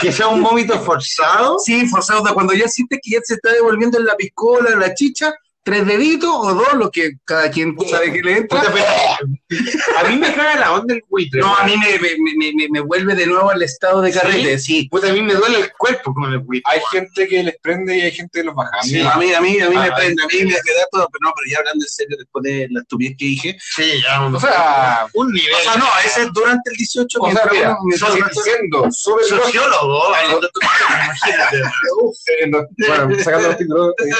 Que 0.00 0.12
sea 0.12 0.28
un 0.28 0.42
vómito 0.42 0.78
forzado. 0.80 1.58
Sí, 1.58 1.86
forzado. 1.86 2.22
Cuando 2.34 2.52
ya 2.54 2.68
sientes 2.68 2.98
que 3.02 3.10
ya 3.12 3.18
se 3.22 3.34
está 3.34 3.52
devolviendo 3.52 3.98
en 3.98 4.06
la 4.06 4.16
piscola, 4.16 4.70
la 4.76 4.94
chicha, 4.94 5.32
tres 5.64 5.86
deditos 5.86 6.30
o 6.30 6.54
dos, 6.54 6.74
lo 6.74 6.90
que 6.90 7.12
cada 7.24 7.50
quien 7.50 7.74
sabe 7.90 8.12
que 8.12 8.22
le 8.22 8.36
entra. 8.38 8.60
Puta, 8.60 8.72
pero- 8.72 9.98
a 9.98 10.04
mí 10.04 10.16
me 10.16 10.32
caga 10.34 10.56
la 10.60 10.72
onda 10.74 10.94
el 10.94 11.02
buitre. 11.08 11.40
No, 11.40 11.54
a 11.56 11.64
mí 11.64 11.74
me, 11.76 11.98
me, 11.98 12.10
me, 12.36 12.52
me- 12.54 12.68
me 12.68 12.80
vuelve 12.80 13.14
de 13.14 13.26
nuevo 13.26 13.50
al 13.50 13.62
estado 13.62 14.00
de 14.02 14.12
carrete, 14.12 14.58
sí. 14.58 14.88
Puta, 14.90 15.08
a 15.08 15.12
mí 15.12 15.22
me 15.22 15.34
duele 15.34 15.58
el 15.60 15.72
cuerpo 15.72 16.12
con 16.14 16.32
el 16.32 16.38
buitre. 16.40 16.70
Hay 16.72 16.80
gente 16.92 17.26
que 17.26 17.42
les 17.42 17.56
prende 17.60 17.96
y 17.96 18.00
hay 18.02 18.12
gente 18.12 18.40
que 18.40 18.44
los 18.44 18.54
baja. 18.54 18.70
A 18.80 18.84
mí- 18.84 18.90
Sí, 18.90 19.00
a 19.00 19.16
mí, 19.16 19.32
a 19.32 19.40
mí, 19.40 19.58
a 19.60 19.70
mí 19.70 19.76
me 19.76 19.86
Ah, 19.88 19.94
prende, 19.96 20.22
a 20.22 20.26
mí 20.26 20.38
me 20.44 20.50
queda 20.50 20.86
todo, 20.92 21.08
pero 21.10 21.20
no, 21.22 21.32
pero 21.34 21.50
ya 21.50 21.58
hablando 21.58 21.84
en 21.84 21.88
serio, 21.88 22.16
después 22.18 22.42
de 22.42 22.68
la 22.70 22.80
estupidez 22.80 23.16
que 23.18 23.24
dije. 23.24 23.56
Sí, 23.74 24.02
ya 24.02 24.20
un, 24.26 24.36
O 24.36 24.40
sea, 24.40 25.06
un 25.14 25.32
nivel. 25.32 25.54
O 25.54 25.60
sea, 25.62 25.76
no, 25.76 25.86
ese 26.04 26.22
es 26.22 26.32
durante 26.32 26.70
el 26.70 26.76
18 26.76 27.18
o 27.20 27.30
sea, 27.32 27.48
mira, 27.50 27.76
estoy 27.94 28.22
diciendo, 28.34 28.88
sobre 28.90 29.24
sociólogo, 29.24 30.02
imagínate. 30.26 31.60
No, 32.48 32.62
bueno, 32.88 33.18
sacando 33.24 33.48
los 33.48 33.56
títulos. 33.56 33.94
eh, 34.04 34.10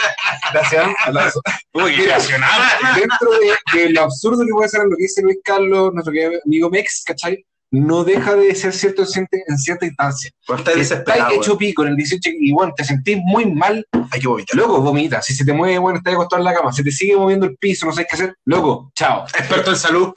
gracias. 1.72 2.40
abrazo. 2.42 2.76
Mira, 2.80 2.94
dentro 2.96 3.30
de, 3.32 3.78
de 3.78 3.90
lo 3.90 4.02
absurdo 4.02 4.44
que 4.44 4.50
puede 4.52 4.68
ser 4.68 4.82
lo 4.84 4.96
que 4.96 5.02
dice 5.02 5.22
Luis 5.22 5.38
Carlos, 5.44 5.92
nuestro 5.92 6.12
amigo 6.44 6.70
Mex, 6.70 7.02
¿cachai? 7.06 7.44
No 7.70 8.04
deja 8.04 8.36
de 8.36 8.54
ser 8.54 8.72
cierto 8.72 9.02
en 9.02 9.58
cierta, 9.58 9.84
instancia. 9.84 10.30
Pues 10.46 10.60
está 10.60 10.72
Si 10.72 10.78
desesperado. 10.78 11.22
estás 11.32 11.36
hecho 11.46 11.58
pico 11.58 11.82
en 11.82 11.88
el 11.88 11.96
18 11.96 12.30
y 12.38 12.52
bueno, 12.52 12.72
te 12.76 12.84
sentís 12.84 13.18
muy 13.24 13.46
mal. 13.52 13.84
Hay 14.12 14.20
que 14.20 14.28
vomitar. 14.28 14.56
loco, 14.56 14.80
vomita. 14.80 15.20
Si 15.20 15.34
se 15.34 15.44
te 15.44 15.52
mueve, 15.52 15.78
bueno, 15.78 15.98
estás 15.98 16.14
acostado 16.14 16.40
en 16.40 16.44
la 16.44 16.54
cama, 16.54 16.72
se 16.72 16.84
te 16.84 16.92
sigue 16.92 17.16
moviendo 17.16 17.46
el 17.46 17.56
piso, 17.56 17.86
no 17.86 17.92
sabes 17.92 18.06
qué 18.08 18.14
hacer, 18.14 18.36
loco, 18.44 18.92
chao. 18.94 19.24
Experto 19.26 19.70
en 19.72 19.76
salud. 19.76 20.12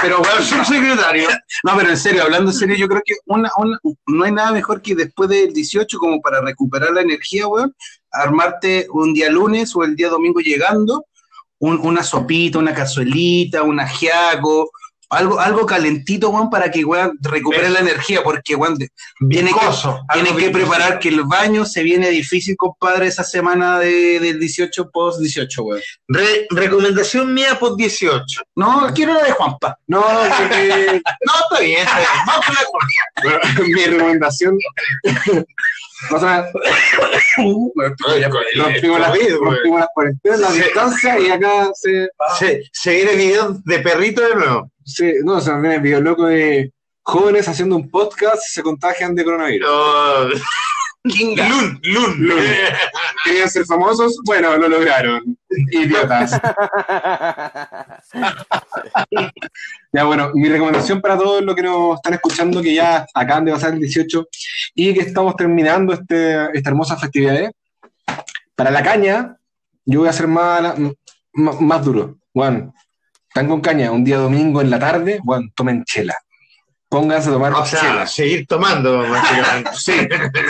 Pero 0.00 0.18
bueno, 0.18 0.42
Soy 0.42 0.64
secretario. 0.64 1.28
No, 1.64 1.76
pero 1.76 1.90
en 1.90 1.96
serio, 1.96 2.24
hablando 2.24 2.50
en 2.50 2.56
serio, 2.56 2.74
yo 2.74 2.88
creo 2.88 3.02
que 3.04 3.14
una, 3.26 3.48
una- 3.56 3.78
no 4.08 4.24
hay 4.24 4.32
nada 4.32 4.50
mejor 4.50 4.82
que 4.82 4.96
después 4.96 5.28
del 5.28 5.52
18, 5.52 5.96
como 5.98 6.20
para 6.20 6.40
recuperar 6.40 6.90
la 6.90 7.02
energía, 7.02 7.46
weón, 7.46 7.72
armarte 8.12 8.86
un 8.90 9.14
día 9.14 9.30
lunes 9.30 9.74
o 9.74 9.84
el 9.84 9.96
día 9.96 10.08
domingo 10.08 10.40
llegando, 10.40 11.06
un- 11.58 11.78
una 11.78 12.02
sopita, 12.02 12.58
una 12.58 12.74
cazuelita, 12.74 13.62
un 13.62 13.78
ajiaco, 13.80 14.70
algo, 15.10 15.38
algo 15.38 15.66
calentito, 15.66 16.30
weón, 16.30 16.48
para 16.48 16.70
que, 16.70 16.84
weón, 16.86 17.18
recupere 17.20 17.68
la 17.68 17.80
energía, 17.80 18.22
porque, 18.24 18.54
weón, 18.56 18.78
tiene 19.28 19.50
que, 19.50 19.56
tiene 20.14 20.34
que 20.34 20.48
preparar 20.50 20.98
que 20.98 21.10
el 21.10 21.22
baño 21.24 21.66
se 21.66 21.82
viene 21.82 22.08
difícil, 22.08 22.56
compadre, 22.56 23.08
esa 23.08 23.22
semana 23.22 23.78
de, 23.78 24.18
del 24.20 24.40
18 24.40 24.90
post 24.90 25.20
18, 25.20 25.62
weón. 25.64 25.82
Re- 26.08 26.46
recomendación 26.48 27.34
mía 27.34 27.58
por 27.60 27.76
18. 27.76 28.24
No, 28.56 28.90
quiero 28.94 29.12
la 29.12 29.22
de 29.22 29.32
Juanpa. 29.32 29.76
No, 29.86 30.00
No, 30.00 30.24
está 30.24 31.60
bien, 31.60 31.78
está 31.80 31.98
bien. 31.98 32.08
Vamos 32.26 32.46
con 32.46 32.54
la 32.54 33.64
mi 33.66 33.84
recomendación. 33.84 34.56
O 36.10 36.18
sea, 36.18 36.48
rompimos, 39.38 39.80
las, 39.80 39.80
las 39.80 39.88
cuarentenas, 39.94 40.40
la 40.40 40.48
Sí. 40.50 40.62
distancia 40.62 41.18
y 41.18 41.30
acá 41.30 41.70
se, 41.74 42.08
Se, 42.38 42.62
se 42.72 42.90
viene 42.94 43.14
video 43.14 43.56
de 43.64 43.78
perrito 43.80 44.22
de 44.22 44.34
nuevo. 44.34 44.70
se 44.84 45.14
no, 45.24 45.40
se 45.40 45.50
viene 45.52 45.76
el 45.76 45.80
video 45.82 46.00
loco 46.00 46.26
de 46.26 46.72
jóvenes 47.02 47.48
haciendo 47.48 47.76
un 47.76 47.90
podcast 47.90 48.42
se 48.44 48.62
contagian 48.62 49.14
de 49.14 49.24
coronavirus. 49.24 49.68
No. 49.68 50.28
Lun, 51.04 51.80
lun, 51.82 52.26
Lun. 52.28 52.44
¿Querían 53.24 53.50
ser 53.50 53.64
famosos? 53.66 54.20
Bueno, 54.24 54.56
lo 54.56 54.68
lograron. 54.68 55.36
Idiotas. 55.70 56.40
Ya, 59.94 60.04
bueno, 60.04 60.30
mi 60.32 60.48
recomendación 60.48 61.02
para 61.02 61.18
todos 61.18 61.42
los 61.42 61.54
que 61.54 61.62
nos 61.62 61.96
están 61.96 62.14
escuchando, 62.14 62.62
que 62.62 62.74
ya 62.74 63.06
acaban 63.12 63.44
de 63.44 63.52
pasar 63.52 63.74
el 63.74 63.80
18 63.80 64.26
y 64.74 64.94
que 64.94 65.00
estamos 65.00 65.36
terminando 65.36 65.92
este, 65.92 66.46
esta 66.56 66.70
hermosa 66.70 66.96
festividad, 66.96 67.52
para 68.54 68.70
la 68.70 68.82
caña, 68.82 69.36
yo 69.84 70.00
voy 70.00 70.08
a 70.08 70.14
ser 70.14 70.28
más, 70.28 70.76
más 71.34 71.84
duro. 71.84 72.16
Bueno, 72.32 72.72
están 73.28 73.48
con 73.48 73.60
caña 73.60 73.92
un 73.92 74.02
día 74.02 74.16
domingo 74.16 74.62
en 74.62 74.70
la 74.70 74.78
tarde, 74.78 75.20
bueno, 75.22 75.50
tomen 75.54 75.84
chela. 75.84 76.14
Pónganse 76.92 77.30
a 77.30 77.32
tomar 77.32 77.54
O 77.54 77.64
sea, 77.64 77.80
chela. 77.80 78.06
seguir 78.06 78.46
tomando, 78.46 78.98
básicamente. 79.10 79.70
Sí, 79.74 79.94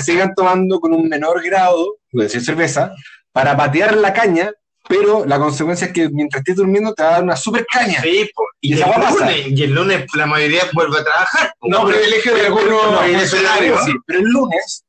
sigan 0.01 0.35
tomando 0.35 0.81
con 0.81 0.93
un 0.93 1.09
menor 1.09 1.41
grado, 1.45 1.99
decir 2.11 2.45
cerveza, 2.45 2.93
para 3.31 3.57
patear 3.57 3.97
la 3.97 4.13
caña, 4.13 4.51
pero 4.89 5.25
la 5.25 5.39
consecuencia 5.39 5.87
es 5.87 5.93
que 5.93 6.09
mientras 6.09 6.41
estés 6.41 6.57
durmiendo 6.57 6.93
te 6.95 7.05
va 7.05 7.11
a 7.11 7.13
dar 7.13 7.23
una 7.23 7.37
super 7.37 7.65
caña. 7.73 8.01
Sí, 8.03 8.29
po. 8.35 8.43
Y 8.61 8.75
y, 8.75 8.83
el 8.83 8.91
lunes, 8.91 9.47
y 9.47 9.63
el 9.63 9.71
lunes 9.73 10.07
la 10.15 10.27
mayoría 10.27 10.63
vuelve 10.73 10.99
a 10.99 11.05
trabajar. 11.05 11.55
po. 11.61 11.69
No, 11.69 11.87
privilegio 11.87 12.35
de 12.35 12.47
algunos 12.47 12.93
No, 12.93 13.85
sí, 13.85 13.93
pero 14.05 14.19
el 14.19 14.25
lunes, 14.27 14.85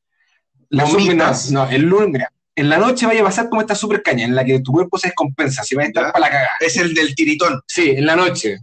la 0.70 0.86
Vomitas. 0.86 1.52
no, 1.52 1.70
el 1.70 1.84
lunes, 1.84 2.24
en 2.56 2.70
la 2.70 2.78
noche 2.78 3.06
vaya 3.08 3.22
a 3.22 3.26
pasar 3.26 3.50
como 3.50 3.62
esta 3.62 3.74
super 3.74 4.04
caña, 4.04 4.26
en 4.26 4.36
la 4.36 4.46
que 4.46 4.60
tu 4.60 4.72
cuerpo 4.72 4.98
se 5.00 5.08
descompensa, 5.08 5.64
si 5.64 5.76
va 5.76 5.84
a 5.84 5.86
estar 5.88 6.12
para 6.12 6.20
la 6.26 6.30
cagada. 6.32 6.52
Es 6.60 6.78
el 6.78 6.94
del 6.94 7.16
tiritón. 7.16 7.62
Sí, 7.68 7.90
en 7.92 8.06
la 8.06 8.16
noche, 8.16 8.60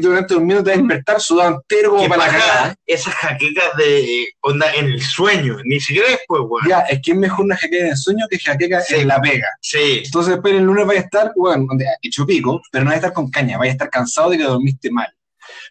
durante 0.00 0.34
durmiendo, 0.34 0.62
te 0.62 0.70
vas 0.70 0.78
a 0.78 0.82
despertar 0.82 1.20
sudado 1.20 1.56
entero 1.56 1.90
como 1.90 2.08
para 2.08 2.26
la 2.26 2.32
cagada. 2.38 2.74
esas 2.86 3.14
jaquecas 3.14 3.76
de 3.76 4.28
onda 4.42 4.72
en 4.74 4.86
el 4.86 5.00
sueño, 5.02 5.56
ni 5.64 5.80
siquiera 5.80 6.08
después, 6.10 6.42
weón. 6.46 6.68
Ya, 6.68 6.80
es 6.80 7.00
que 7.02 7.12
es 7.12 7.16
mejor 7.18 7.44
una 7.46 7.56
jaqueca 7.56 7.84
en 7.84 7.90
el 7.90 7.96
sueño 7.96 8.26
que 8.30 8.38
jaqueca 8.38 8.80
Sí. 8.80 8.94
en 8.96 9.08
la 9.08 9.20
pega. 9.20 9.48
Sí. 9.60 10.02
Entonces 10.04 10.34
después 10.34 10.54
el 10.54 10.62
lunes 10.62 10.86
vaya 10.86 11.00
a 11.00 11.04
estar, 11.04 11.32
bueno, 11.36 11.64
donde- 11.68 11.86
hecho 12.00 12.24
pico, 12.24 12.62
pero 12.70 12.84
no 12.84 12.90
vaya 12.90 12.96
a 12.96 13.00
estar 13.00 13.12
con 13.12 13.30
caña, 13.30 13.58
vaya 13.58 13.70
a 13.70 13.74
estar 13.74 13.90
cansado 13.90 14.30
de 14.30 14.38
que 14.38 14.44
dormiste 14.44 14.90
mal. 14.90 15.08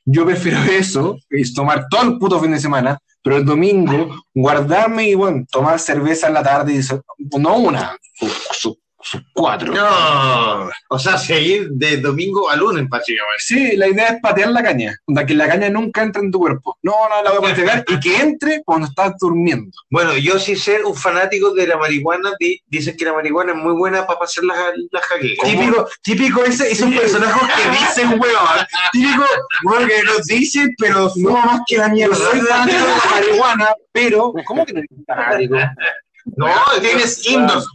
Yo 0.03 0.26
prefiero 0.26 0.59
eso, 0.72 1.17
es 1.30 1.53
tomar 1.53 1.86
todo 1.89 2.03
el 2.03 2.17
puto 2.17 2.39
fin 2.41 2.51
de 2.51 2.59
semana, 2.59 2.99
pero 3.24 3.38
el 3.38 3.45
domingo 3.45 4.24
guardarme 4.34 5.09
y, 5.09 5.15
bueno, 5.15 5.45
tomar 5.51 5.80
cerveza 5.80 6.28
en 6.28 6.34
la 6.34 6.43
tarde, 6.43 6.74
y 6.74 7.39
no 7.39 7.57
una, 7.57 7.97
cuatro. 9.34 9.74
No, 9.74 10.70
o 10.89 10.99
sea, 10.99 11.18
seguir 11.18 11.70
de 11.72 11.97
domingo 11.97 12.49
a 12.49 12.56
lunes, 12.56 12.88
básicamente. 12.89 13.39
Sí, 13.39 13.76
la 13.78 13.88
idea 13.88 14.08
es 14.08 14.22
patear 14.22 14.49
la 14.52 14.64
caña, 14.64 14.95
que 15.28 15.34
la 15.34 15.47
caña 15.47 15.70
nunca 15.70 16.02
entre 16.04 16.22
en 16.22 16.32
tu 16.32 16.39
cuerpo. 16.39 16.78
No, 16.84 16.93
no 17.10 17.24
la 17.24 17.32
voy 17.32 17.49
a 17.52 17.56
patear 17.56 17.86
y 17.88 17.99
que 17.99 18.18
entre 18.18 18.62
cuando 18.64 18.88
estás 18.88 19.14
durmiendo. 19.20 19.72
Bueno, 19.89 20.18
yo 20.18 20.39
sí 20.39 20.56
ser 20.56 20.86
un 20.86 20.95
fanático 20.95 21.52
de 21.54 21.68
la 21.68 21.78
marihuana, 21.78 22.32
di- 22.39 22.62
dicen 22.68 22.95
que 22.97 23.06
la 23.06 23.14
marihuana 23.14 23.54
es 23.54 23.58
muy 23.58 23.74
buena 23.74 24.06
para 24.06 24.20
pasar 24.20 24.43
las 24.43 24.58
las 24.91 25.04
jaquecas. 25.04 25.49
Típico, 25.49 25.89
típico 26.02 26.43
ese, 26.43 26.72
esos 26.72 26.89
personajes 26.93 27.49
que 27.56 27.70
dicen, 27.72 28.20
weón. 28.20 28.66
Típico, 28.91 29.26
weón, 29.64 29.88
que 29.88 30.04
nos 30.04 30.26
dicen, 30.26 30.74
pero 30.78 31.12
No 31.16 31.32
más 31.32 31.62
que 31.68 31.78
la 31.78 31.89
mierda. 31.89 32.16
Soy 32.16 32.39
fanático 32.41 32.80
de 32.80 32.86
la 32.86 33.12
marihuana, 33.12 33.70
pero. 33.91 34.34
¿Cómo 34.45 34.66
que 34.66 34.74
no 34.74 34.80
eres 34.80 34.89
fanático? 35.08 35.56
No, 36.38 36.47
tienes 36.82 37.26
indos. 37.28 37.68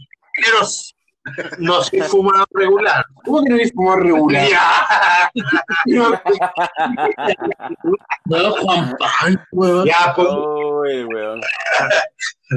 No 1.59 1.83
soy 1.83 2.01
fumador 2.01 2.47
regular. 2.51 3.05
¿Cómo 3.25 3.43
que 3.43 3.49
no 3.49 3.55
eres 3.55 3.71
como 3.73 3.95
regular? 3.95 4.47
No, 8.25 8.51
Juanpa, 8.51 9.11
ay, 9.21 9.35
weón. 9.51 9.85
Ya, 9.85 10.13
pues, 10.15 10.27
Uy, 10.27 11.05
weón. 11.05 11.41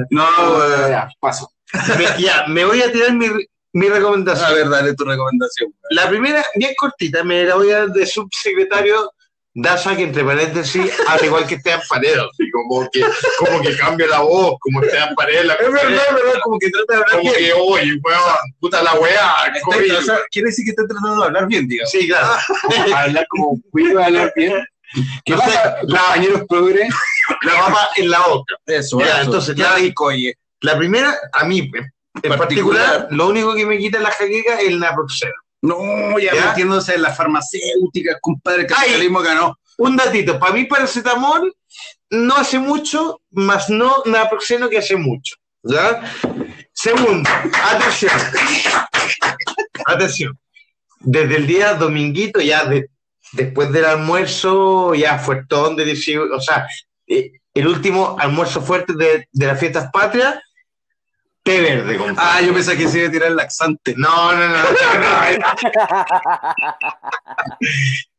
No, 0.09 0.25
weón. 0.57 0.89
Ya, 0.89 1.09
paso. 1.19 1.51
me, 1.97 2.21
ya, 2.21 2.45
me 2.47 2.65
voy 2.65 2.81
a 2.81 2.91
tirar 2.91 3.13
mi, 3.13 3.27
mi 3.73 3.87
recomendación. 3.87 4.51
A 4.51 4.53
ver, 4.53 4.69
dale 4.69 4.93
tu 4.95 5.05
recomendación. 5.05 5.73
La 5.91 6.09
primera, 6.09 6.43
bien 6.55 6.73
cortita, 6.77 7.23
me 7.23 7.45
la 7.45 7.55
voy 7.55 7.71
a 7.71 7.79
dar 7.79 7.89
de 7.89 8.05
subsecretario 8.05 9.11
Daza, 9.53 9.97
que 9.97 10.03
entre 10.03 10.23
paréntesis, 10.23 10.89
al 11.09 11.25
igual 11.25 11.45
que 11.45 11.55
Esteban 11.55 11.81
Paredes, 11.89 12.19
así 12.31 12.49
como 12.51 12.89
que, 12.89 13.01
como 13.37 13.61
que 13.61 13.75
cambia 13.75 14.07
la 14.07 14.19
voz, 14.21 14.55
como 14.61 14.81
Esteban 14.81 15.13
Paredes, 15.13 15.45
la 15.45 15.53
Es 15.55 15.71
verdad, 15.71 15.91
es 16.07 16.15
verdad, 16.15 16.39
como 16.43 16.57
que 16.57 16.69
trata 16.69 16.93
de 16.93 16.99
hablar 17.01 17.17
como 17.19 17.31
bien. 17.33 17.35
que, 17.45 17.53
oye, 17.53 17.99
weón, 18.01 18.21
puta 18.61 18.81
la 18.81 18.93
weá, 18.93 19.33
COVID. 19.63 19.97
o 19.97 20.01
sea, 20.03 20.19
quiere 20.31 20.47
decir 20.49 20.63
que 20.63 20.71
está 20.71 20.87
tratando 20.87 21.19
de 21.19 21.25
hablar 21.27 21.47
bien, 21.47 21.67
digamos. 21.67 21.91
Sí, 21.91 22.07
claro. 22.07 22.27
Hablar 22.95 23.25
como 23.29 23.59
cuido, 23.71 24.01
hablar 24.01 24.31
bien. 24.37 24.63
¿Qué 25.25 25.33
No 25.33 25.39
pasa, 25.39 25.77
compañeros? 25.81 26.41
La 27.43 27.59
papa 27.59 27.89
en 27.97 28.09
la 28.09 28.19
boca. 28.27 28.55
Eso, 28.65 28.99
Ya, 28.99 29.05
eso. 29.07 29.21
entonces, 29.23 29.55
ya-. 29.55 29.75
La 30.61 30.77
primera, 30.77 31.13
a 31.33 31.43
mí, 31.45 31.59
en 31.59 31.71
Particular. 31.71 32.37
particular, 32.37 33.07
lo 33.11 33.27
único 33.29 33.53
que 33.55 33.65
me 33.65 33.77
quita 33.77 33.99
la 33.99 34.11
jaqueca 34.11 34.59
es 34.61 34.67
el 34.69 34.79
naproxeno. 34.79 35.33
No, 35.61 36.17
ya, 36.19 36.33
¿Ya? 36.33 36.45
metiéndose 36.47 36.95
en 36.95 37.03
las 37.03 37.15
farmacéuticas, 37.15 38.17
compadre, 38.21 38.61
el 38.61 38.67
capitalismo 38.67 39.19
ganó. 39.21 39.57
Un 39.77 39.95
datito, 39.95 40.39
para 40.39 40.53
mí 40.53 40.65
paracetamol 40.65 41.55
no 42.09 42.35
hace 42.35 42.59
mucho, 42.59 43.21
más 43.31 43.69
no 43.69 44.03
naproxeno 44.05 44.69
que 44.69 44.77
hace 44.79 44.95
mucho. 44.95 45.35
¿Ya? 45.63 46.01
Segundo, 46.73 47.29
atención. 47.71 48.11
Atención. 49.85 50.37
Desde 50.99 51.35
el 51.37 51.47
día 51.47 51.73
dominguito, 51.75 52.39
ya 52.41 52.65
de- 52.65 52.89
después 53.33 53.71
del 53.71 53.85
almuerzo, 53.85 54.93
ya 54.93 55.17
fuertón 55.19 55.75
de 55.75 55.85
18, 55.85 56.33
o 56.35 56.39
sea, 56.41 56.67
eh, 57.07 57.31
el 57.53 57.67
último 57.67 58.15
almuerzo 58.19 58.61
fuerte 58.61 58.93
de, 58.95 59.27
de 59.31 59.47
las 59.47 59.59
fiestas 59.59 59.89
patrias, 59.91 60.39
té 61.43 61.61
verde, 61.61 61.97
compadre. 61.97 62.17
Ah, 62.19 62.41
yo 62.41 62.53
pensé 62.53 62.77
que 62.77 62.87
se 62.87 62.99
iba 62.99 63.07
a 63.07 63.11
tirar 63.11 63.29
el 63.29 63.35
laxante. 63.35 63.93
No, 63.97 64.31
no, 64.33 64.47
no. 64.49 64.57
no, 64.57 64.63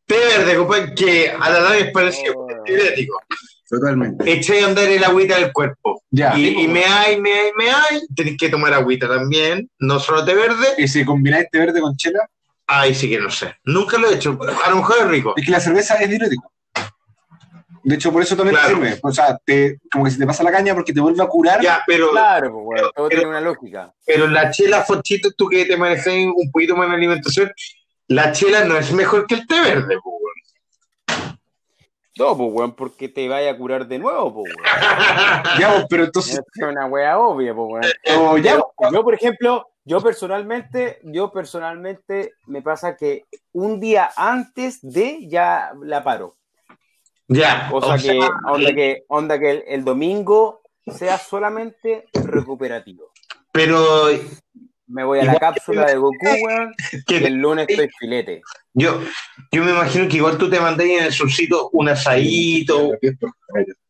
té 0.06 0.16
verde, 0.16 0.56
compadre, 0.56 0.94
que 0.94 1.30
a 1.30 1.50
la 1.50 1.60
larga 1.60 1.78
es 1.78 1.92
parecido 1.92 2.34
Oh. 2.36 2.50
antibiótico. 2.50 3.20
Totalmente. 3.68 4.30
Eché 4.30 4.62
a 4.62 4.66
andar 4.66 4.84
el 4.84 5.02
agüita 5.02 5.36
del 5.38 5.50
cuerpo. 5.52 6.02
Ya. 6.10 6.36
Y, 6.36 6.62
y 6.62 6.68
me 6.68 6.84
hay, 6.84 7.18
me 7.20 7.32
hay, 7.32 7.50
me 7.56 7.70
hay. 7.70 8.00
Tenés 8.14 8.36
que 8.36 8.50
tomar 8.50 8.74
agüita 8.74 9.08
también, 9.08 9.68
no 9.78 9.98
solo 9.98 10.24
té 10.24 10.34
verde. 10.34 10.66
Y 10.76 10.88
si 10.88 11.04
combináis 11.04 11.48
té 11.50 11.58
verde 11.58 11.80
con 11.80 11.96
chela, 11.96 12.20
Ay, 12.66 12.94
sí 12.94 13.08
que 13.10 13.18
no 13.18 13.30
sé. 13.30 13.54
Nunca 13.64 13.98
lo 13.98 14.10
he 14.10 14.14
hecho. 14.14 14.38
A 14.64 14.70
lo 14.70 14.76
mejor 14.76 14.96
es 15.00 15.06
rico. 15.08 15.34
es 15.36 15.44
que 15.44 15.50
la 15.50 15.60
cerveza 15.60 15.94
es 15.96 16.08
diurético. 16.08 16.51
De 17.84 17.94
hecho, 17.96 18.12
por 18.12 18.22
eso 18.22 18.36
también 18.36 18.56
Claro. 18.56 18.78
te 18.78 18.84
sirve. 18.86 19.00
O 19.02 19.10
sea, 19.12 19.36
te, 19.44 19.80
como 19.90 20.04
que 20.04 20.10
se 20.12 20.18
te 20.18 20.26
pasa 20.26 20.42
la 20.44 20.52
caña 20.52 20.74
porque 20.74 20.92
te 20.92 21.00
vuelve 21.00 21.22
a 21.22 21.26
curar. 21.26 21.60
Ya, 21.60 21.82
pero, 21.86 22.10
Claro, 22.10 22.52
pues, 22.52 22.64
weón, 22.64 22.92
todo 22.94 23.08
pero- 23.08 23.20
tiene 23.20 23.26
una 23.26 23.40
lógica. 23.40 23.92
pero 24.06 24.26
la 24.28 24.50
chela, 24.50 24.82
Fochito, 24.82 25.30
tú 25.36 25.48
que 25.48 25.64
te 25.64 25.76
manejas 25.76 26.06
un 26.06 26.50
poquito 26.52 26.76
más 26.76 26.86
en 26.88 26.94
alimentación, 26.94 27.50
la 28.08 28.30
chela 28.32 28.64
no 28.64 28.76
es 28.76 28.92
mejor 28.92 29.26
que 29.26 29.34
el 29.34 29.46
té 29.46 29.60
verde, 29.60 29.96
po, 30.02 30.10
weón. 30.10 31.38
No, 32.18 32.36
pues, 32.36 32.50
weón, 32.52 32.72
porque 32.74 33.08
te 33.08 33.26
vaya 33.28 33.50
a 33.52 33.56
curar 33.56 33.86
de 33.88 33.98
nuevo, 33.98 34.34
pues, 34.34 34.54
weón. 34.54 34.64
Ya, 35.60 35.72
pues, 35.74 35.86
pero 35.88 36.04
entonces. 36.04 36.38
Es 36.54 36.62
una 36.62 36.86
wea 36.86 37.18
obvia, 37.18 37.54
pues, 37.54 37.68
weón. 38.06 38.20
o 38.30 38.38
ya, 38.38 38.52
Yo, 38.56 38.72
yo, 38.92 39.02
por 39.02 39.14
ejemplo, 39.14 39.66
yo 39.84 40.00
personalmente, 40.02 41.00
yo 41.02 41.32
personalmente 41.32 42.34
me 42.46 42.60
pasa 42.62 42.96
que 42.96 43.24
un 43.52 43.80
día 43.80 44.10
antes 44.16 44.78
de 44.82 45.26
ya 45.28 45.72
la 45.82 46.04
paro. 46.04 46.36
Ya, 47.32 47.68
O 47.72 47.80
sea 47.80 47.94
o 47.94 47.96
que, 47.96 48.02
sea, 48.02 48.30
onda 48.46 48.74
que, 48.74 49.04
onda 49.08 49.38
que 49.38 49.50
el, 49.50 49.64
el 49.66 49.84
domingo 49.84 50.62
sea 50.86 51.18
solamente 51.18 52.06
recuperativo. 52.12 53.10
pero 53.52 54.08
Me 54.86 55.04
voy 55.04 55.20
a 55.20 55.24
la 55.24 55.36
cápsula 55.38 55.86
de 55.86 55.96
Goku, 55.96 56.26
weón, 56.44 56.74
y 56.92 57.02
que 57.04 57.18
el 57.18 57.34
lunes 57.34 57.66
estoy 57.68 57.88
filete. 57.98 58.42
yo, 58.74 59.00
yo 59.50 59.64
me 59.64 59.70
imagino 59.70 60.08
que 60.08 60.16
igual 60.16 60.36
tú 60.38 60.50
te 60.50 60.60
mandás 60.60 60.86
en 60.86 61.04
el 61.04 61.12
surcito 61.12 61.70
un 61.72 61.88
asadito. 61.88 62.90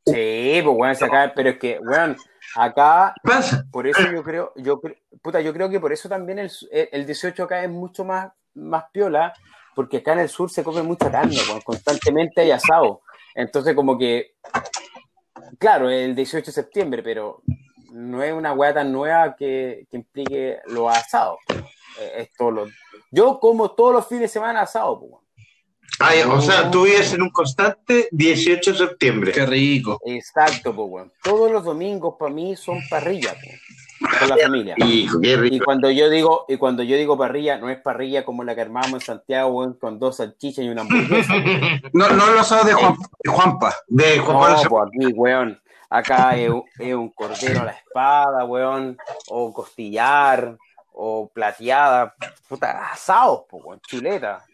Sí, 0.04 0.60
pues 0.62 0.76
weón, 0.76 0.96
se 0.96 1.04
acaba, 1.04 1.32
pero 1.34 1.50
es 1.50 1.58
que, 1.58 1.78
weón, 1.80 2.16
acá, 2.56 3.14
¿Qué 3.22 3.28
pasa? 3.30 3.64
por 3.70 3.86
eso 3.86 4.02
yo 4.12 4.22
creo, 4.22 4.52
yo 4.56 4.80
puta, 5.22 5.40
yo 5.40 5.52
creo 5.52 5.70
que 5.70 5.80
por 5.80 5.92
eso 5.92 6.08
también 6.08 6.38
el, 6.38 6.50
el 6.70 7.06
18 7.06 7.44
acá 7.44 7.62
es 7.64 7.70
mucho 7.70 8.04
más, 8.04 8.30
más 8.54 8.84
piola, 8.92 9.32
porque 9.74 9.98
acá 9.98 10.12
en 10.14 10.20
el 10.20 10.28
sur 10.28 10.50
se 10.50 10.62
come 10.64 10.82
mucha 10.82 11.10
carne, 11.10 11.36
weón, 11.48 11.60
constantemente 11.62 12.40
hay 12.42 12.50
asado. 12.50 13.01
Entonces, 13.34 13.74
como 13.74 13.96
que, 13.98 14.34
claro, 15.58 15.88
el 15.90 16.14
18 16.14 16.46
de 16.46 16.52
septiembre, 16.52 17.02
pero 17.02 17.42
no 17.92 18.22
es 18.22 18.32
una 18.32 18.52
weá 18.52 18.72
tan 18.74 18.92
nueva 18.92 19.34
que, 19.36 19.86
que 19.90 19.96
implique 19.96 20.58
los 20.66 20.94
asados. 20.94 21.38
Eh, 22.00 22.12
Es 22.16 22.30
lo- 22.38 22.66
Yo 23.10 23.38
como 23.38 23.70
todos 23.72 23.92
los 23.94 24.06
fines 24.06 24.22
de 24.22 24.28
semana 24.28 24.62
asado, 24.62 24.98
pues. 25.00 25.12
Ay, 25.98 26.22
o 26.22 26.40
sea, 26.40 26.70
tú 26.70 26.84
vives 26.84 27.12
en 27.12 27.22
un 27.22 27.30
constante 27.30 28.08
18 28.10 28.72
de 28.72 28.78
septiembre. 28.78 29.30
Qué 29.32 29.44
rico. 29.44 30.00
Exacto, 30.06 30.74
pues. 30.74 31.06
Todos 31.22 31.50
los 31.50 31.62
domingos 31.64 32.14
para 32.18 32.32
mí 32.32 32.56
son 32.56 32.80
parrilla, 32.88 33.34
pues, 33.34 33.60
con 34.02 34.28
la 34.28 34.36
familia. 34.36 34.74
Hijo, 34.78 35.20
qué 35.20 35.48
Y 35.50 35.58
cuando 35.60 35.90
yo 35.90 36.08
digo, 36.10 36.44
y 36.48 36.56
cuando 36.56 36.82
yo 36.82 36.96
digo 36.96 37.16
parrilla, 37.18 37.58
no 37.58 37.70
es 37.70 37.78
parrilla 37.80 38.24
como 38.24 38.44
la 38.44 38.54
que 38.54 38.60
armamos 38.62 38.92
en 38.94 39.00
Santiago, 39.00 39.76
con 39.78 39.98
dos 39.98 40.16
salchichas 40.16 40.64
y 40.64 40.68
una 40.68 40.82
hamburguesa. 40.82 41.34
No, 41.92 42.08
no 42.10 42.26
lo 42.32 42.42
sabes 42.44 42.66
de, 42.66 42.72
Juan, 42.74 42.96
de 43.22 43.30
Juanpa. 43.30 43.74
De 43.88 44.18
Juan 44.18 44.38
Pablo 44.38 44.54
No, 44.56 44.60
II. 44.62 44.66
pues 44.68 44.82
aquí, 44.88 45.12
weón. 45.14 45.60
Acá 45.90 46.36
es, 46.36 46.48
un- 46.50 46.64
es 46.78 46.94
un 46.94 47.10
cordero 47.10 47.60
a 47.60 47.64
la 47.64 47.72
espada, 47.72 48.44
weón. 48.44 48.96
O 49.28 49.52
costillar, 49.52 50.56
o 50.92 51.30
plateada. 51.32 52.14
Puta, 52.48 52.90
asados, 52.92 53.42
pues, 53.48 53.62
weón. 53.64 53.80
Chuleta. 53.86 54.44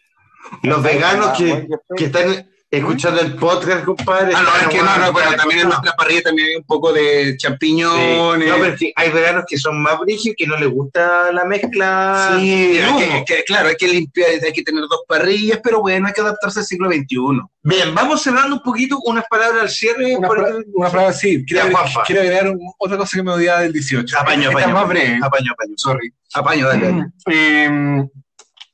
Los 0.63 0.83
veganos 0.83 1.37
que, 1.37 1.69
que 1.97 2.05
están 2.07 2.49
escuchando 2.71 3.21
el 3.23 3.35
podcast, 3.35 3.85
compadre. 3.85 4.33
Ah, 4.37 4.43
no, 4.43 4.61
es 4.61 4.69
que 4.69 4.83
no, 4.83 4.97
no, 4.99 5.13
bueno, 5.13 5.35
también 5.37 5.61
en 5.61 5.69
nuestra 5.69 5.93
parrilla 5.93 6.23
también 6.23 6.49
hay 6.49 6.57
un 6.57 6.65
poco 6.65 6.93
de 6.93 7.35
champiñones. 7.39 8.19
no, 8.49 8.55
pero 8.57 8.75
es 8.75 8.79
que 8.79 8.93
hay 8.95 9.11
veganos 9.11 9.45
que 9.49 9.57
son 9.57 9.81
más 9.81 9.99
brígidos 10.01 10.37
que 10.39 10.47
no 10.47 10.57
les 10.59 10.69
gusta 10.69 11.33
la 11.33 11.45
mezcla. 11.45 12.37
Sí, 12.39 12.79
que, 12.99 13.25
que, 13.27 13.45
claro, 13.45 13.69
hay 13.69 13.77
que 13.77 13.89
limpiar, 13.89 14.29
hay 14.45 14.53
que 14.53 14.63
tener 14.63 14.83
dos 14.83 15.01
parrillas, 15.09 15.61
pero 15.63 15.81
bueno, 15.81 16.07
hay 16.09 16.13
que 16.13 16.21
adaptarse 16.21 16.61
al 16.61 16.67
siglo 16.67 16.89
XXI. 16.91 17.41
Bien, 17.63 17.95
vamos 17.95 18.23
cerrando 18.23 18.57
un 18.57 18.63
poquito 18.63 18.99
unas 19.05 19.25
palabras 19.29 19.63
al 19.63 19.71
cierre. 19.71 20.17
Una, 20.17 20.29
una 20.75 20.91
frase 20.91 21.19
sí. 21.21 21.45
Quiero, 21.47 21.63
agregar- 21.65 21.83
Juanpa. 21.85 22.03
quiero 22.07 22.21
agregar 22.23 22.49
un- 22.51 22.73
otra 22.79 22.97
cosa 22.99 23.17
que 23.17 23.23
me 23.23 23.33
odiaba 23.33 23.61
del 23.63 23.73
18. 23.73 24.19
Apaño, 24.19 24.43
Esta 24.43 24.51
apaño. 24.53 24.67
es 24.69 24.73
más 24.75 24.89
breve. 24.89 25.19
Apaño, 25.23 25.53
apaño. 25.53 25.75
Sorry. 25.77 26.13
Apaño, 26.35 26.69
dale, 26.69 26.87
dale. 26.87 27.07
Eh, 27.31 28.05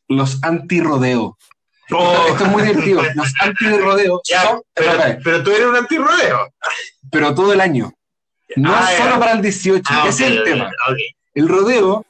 los 0.09 0.43
anti-rodeo. 0.43 1.39
Oh, 1.91 2.27
Esto 2.31 2.45
es 2.45 2.51
muy 2.51 2.63
divertido. 2.63 3.03
Los 3.15 3.33
anti-rodeo 3.41 4.21
ya, 4.29 4.43
son, 4.43 4.63
pero, 5.23 5.43
tú 5.43 5.51
eres 5.51 5.67
un 5.67 5.77
antirrodeo. 5.77 6.49
pero 7.11 7.35
todo 7.35 7.53
el 7.53 7.61
año. 7.61 7.93
No 8.57 8.75
Ah, 8.75 8.89
es 8.93 8.99
solo 8.99 9.19
para 9.19 9.33
el 9.33 9.43
18. 9.43 9.83
Ah, 9.89 10.07
Ese 10.09 10.27
es 10.27 10.31
el 10.33 10.45
tema. 10.45 10.71
El 11.35 11.49
rodeo, 11.49 12.07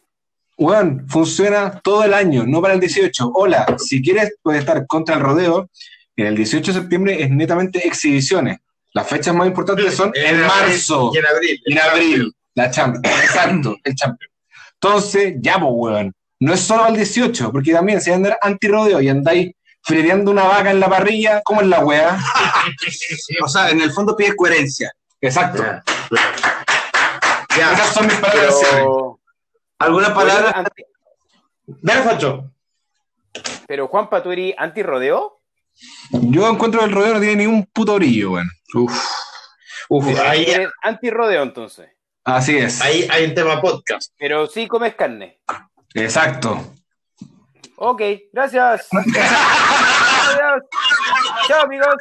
weón, 0.59 1.07
funciona 1.09 1.81
todo 1.83 2.05
el 2.05 2.13
año, 2.15 2.45
no 2.47 2.61
para 2.61 2.75
el 2.75 2.81
18. 2.81 3.31
Hola, 3.35 3.67
si 3.79 4.03
quieres 4.03 4.35
puedes 4.43 4.61
estar 4.61 4.87
contra 4.87 5.15
el 5.17 5.23
rodeo, 5.23 5.69
en 6.17 6.27
el 6.27 6.37
18 6.37 6.73
de 6.73 6.79
septiembre 6.81 7.23
es 7.23 7.31
netamente 7.31 7.87
exhibiciones. 7.87 8.59
Las 8.93 9.09
fechas 9.09 9.35
más 9.35 9.49
importantes 9.49 9.95
son 9.95 10.13
en 10.15 10.41
marzo 10.43 11.11
Y 11.13 11.19
en 11.19 11.27
abril. 11.27 11.63
y 11.67 11.73
en 11.73 11.79
abril. 11.81 12.33
La 12.55 12.71
Champions, 12.71 13.05
exacto, 13.23 13.77
el 13.83 13.95
Champions. 13.97 14.33
Entonces, 14.75 15.35
ya, 15.41 15.55
pues, 15.59 15.73
weón, 15.75 16.15
no 16.39 16.53
es 16.53 16.61
solo 16.61 16.85
al 16.85 16.95
18, 16.95 17.51
porque 17.51 17.73
también 17.73 18.01
si 18.01 18.13
andar 18.13 18.39
anti-rodeo 18.41 19.01
y 19.01 19.09
andáis 19.09 19.53
frereando 19.85 20.31
una 20.31 20.45
vaca 20.45 20.71
en 20.71 20.81
la 20.81 20.89
parrilla, 20.89 21.43
¿cómo 21.45 21.61
es 21.61 21.67
la 21.67 21.81
weá? 21.85 22.19
O 23.45 23.49
sea, 23.49 23.71
en 23.71 23.81
el 23.81 23.93
fondo 23.93 24.17
pide 24.17 24.35
coherencia. 24.37 24.91
Exacto. 25.21 25.63
Ya, 25.63 25.83
ya. 27.57 27.73
Esas 27.73 27.95
son 27.95 28.07
mis 28.07 28.17
palabras. 28.17 28.55
Pero, 28.71 29.21
¿Alguna 29.79 30.15
palabra? 30.15 30.51
anti- 30.51 30.85
Dale, 31.67 32.03
Facho. 32.03 32.51
pero 33.67 33.89
Juanpa, 33.89 34.23
¿tú 34.23 34.33
eres 34.33 34.55
anti-rodeo? 34.59 35.41
Yo 36.11 36.49
encuentro 36.49 36.81
que 36.81 36.87
el 36.87 36.93
rodeo 36.93 37.15
no 37.15 37.21
tiene 37.21 37.37
ni 37.37 37.47
un 37.47 37.65
puto 37.67 37.95
brillo, 37.97 38.33
weón. 38.33 38.51
Uf. 38.75 39.05
Uf. 39.89 40.21
Ahí, 40.21 40.45
Eres 40.45 40.69
anti-rodeo 40.83 41.43
entonces. 41.43 41.89
Así 42.25 42.57
es. 42.57 42.81
ahí 42.81 43.07
hay 43.11 43.25
un 43.27 43.35
tema 43.35 43.61
podcast. 43.61 44.13
Pero 44.19 44.47
sí 44.47 44.67
comes 44.67 44.95
carne. 44.95 45.41
Exacto. 45.95 46.73
Ok, 47.77 48.03
gracias. 48.33 48.87
Adiós. 48.93 50.63
Chao, 51.49 51.65
amigos. 51.65 51.97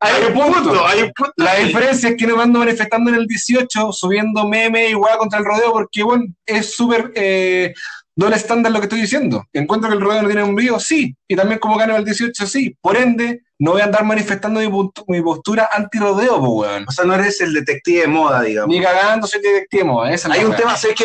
Hay 0.00 0.24
un 0.24 0.32
punto, 0.34 0.86
hay 0.86 1.02
un 1.02 1.12
punto. 1.12 1.32
La 1.36 1.56
diferencia 1.56 2.10
es 2.10 2.16
que 2.16 2.26
no 2.26 2.36
me 2.36 2.42
ando 2.42 2.58
manifestando 2.58 3.10
en 3.10 3.16
el 3.16 3.26
18, 3.26 3.92
subiendo 3.92 4.46
memes 4.46 4.90
y 4.90 4.94
hueá 4.94 5.16
contra 5.16 5.38
el 5.38 5.44
rodeo, 5.44 5.72
porque, 5.72 6.02
bueno, 6.02 6.24
es 6.46 6.74
súper 6.74 7.12
eh, 7.14 7.72
doble 8.14 8.36
estándar 8.36 8.72
lo 8.72 8.80
que 8.80 8.84
estoy 8.84 9.00
diciendo. 9.00 9.44
Encuentro 9.52 9.88
que 9.88 9.96
el 9.96 10.02
rodeo 10.02 10.22
no 10.22 10.28
tiene 10.28 10.44
un 10.44 10.54
brillo, 10.54 10.78
sí. 10.78 11.16
Y 11.26 11.36
también 11.36 11.58
como 11.58 11.76
gano 11.76 11.96
el 11.96 12.04
18, 12.04 12.46
sí. 12.46 12.76
Por 12.80 12.96
ende, 12.96 13.42
no 13.58 13.72
voy 13.72 13.80
a 13.80 13.84
andar 13.84 14.04
manifestando 14.04 14.60
mi, 14.60 14.68
mi 15.06 15.22
postura 15.22 15.68
anti-rodeo, 15.72 16.38
po, 16.40 16.48
weón. 16.60 16.84
O 16.88 16.92
sea, 16.92 17.04
no 17.04 17.14
eres 17.14 17.40
el 17.40 17.52
detective 17.54 18.00
de 18.02 18.06
moda, 18.08 18.42
digamos. 18.42 18.74
Ni 18.74 18.82
cagando 18.82 19.26
soy 19.26 19.40
detective, 19.40 19.84
mo, 19.84 20.04
esa 20.06 20.14
es 20.14 20.24
la 20.28 20.34
Hay 20.34 20.44
un 20.44 20.56
tema, 20.56 20.76
¿sabes 20.76 20.96
qué? 20.96 21.04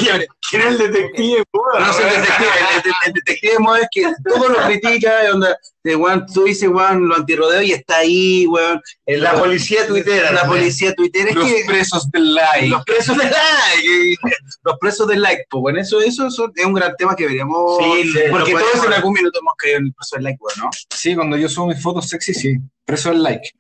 ¿Quién 0.50 0.62
es 0.64 0.68
el 0.68 0.78
detective? 0.80 1.44
No 1.54 1.94
sé, 1.94 2.04
el 2.04 2.10
detective, 2.22 2.50
el, 2.50 2.82
el- 2.90 2.94
el 3.06 3.14
detective 3.14 3.54
de 3.54 3.60
moda 3.60 3.80
es 3.80 3.88
que 3.92 4.14
todo 4.28 4.50
lo 4.50 4.58
critica, 4.66 5.12
onda, 5.34 5.58
de 5.84 5.96
weón, 5.96 6.26
tú 6.34 6.44
dices, 6.46 6.68
weón, 6.70 7.08
lo 7.08 7.16
antirrodeo 7.16 7.62
y 7.62 7.72
está 7.72 7.98
ahí, 7.98 8.46
weón. 8.48 8.82
La 9.06 9.34
policía 9.34 9.86
tuitera. 9.88 10.32
La 10.32 10.46
policía 10.46 10.94
tuitera 10.94 11.30
es 11.30 11.36
Los 11.36 11.46
que 11.46 11.64
presos 11.68 12.10
del 12.12 12.34
like. 12.36 12.68
los 12.68 12.84
presos 12.84 13.18
del 13.18 13.30
like, 13.30 14.16
los 14.64 14.78
presos 14.80 15.08
del 15.08 15.22
like, 15.22 15.44
pues 15.50 15.62
bueno, 15.62 15.80
eso, 15.80 16.02
eso, 16.02 16.28
eso 16.28 16.52
es 16.56 16.66
un 16.66 16.74
gran 16.74 16.96
tema 16.98 17.16
que 17.16 17.24
deberíamos, 17.24 17.78
Sí, 17.80 18.12
sí, 18.12 18.20
porque 18.32 18.52
todos 18.54 18.86
en 18.86 18.94
algún 18.94 19.14
minuto 19.14 19.40
hemos 19.40 19.54
caído 19.58 19.78
en 19.78 19.86
el 19.86 19.94
preso 19.94 20.16
del 20.16 20.24
like, 20.26 20.38
weón, 20.42 20.60
¿no? 20.64 20.70
Sí, 20.96 21.16
cuando 21.16 21.38
yo 21.38 21.48
subo 21.48 21.68
mis 21.68 21.82
fotos 21.82 22.08
sexy, 22.10 22.34
sí. 22.40 22.58
Preso 22.86 23.10
del 23.12 23.22
like. 23.22 23.52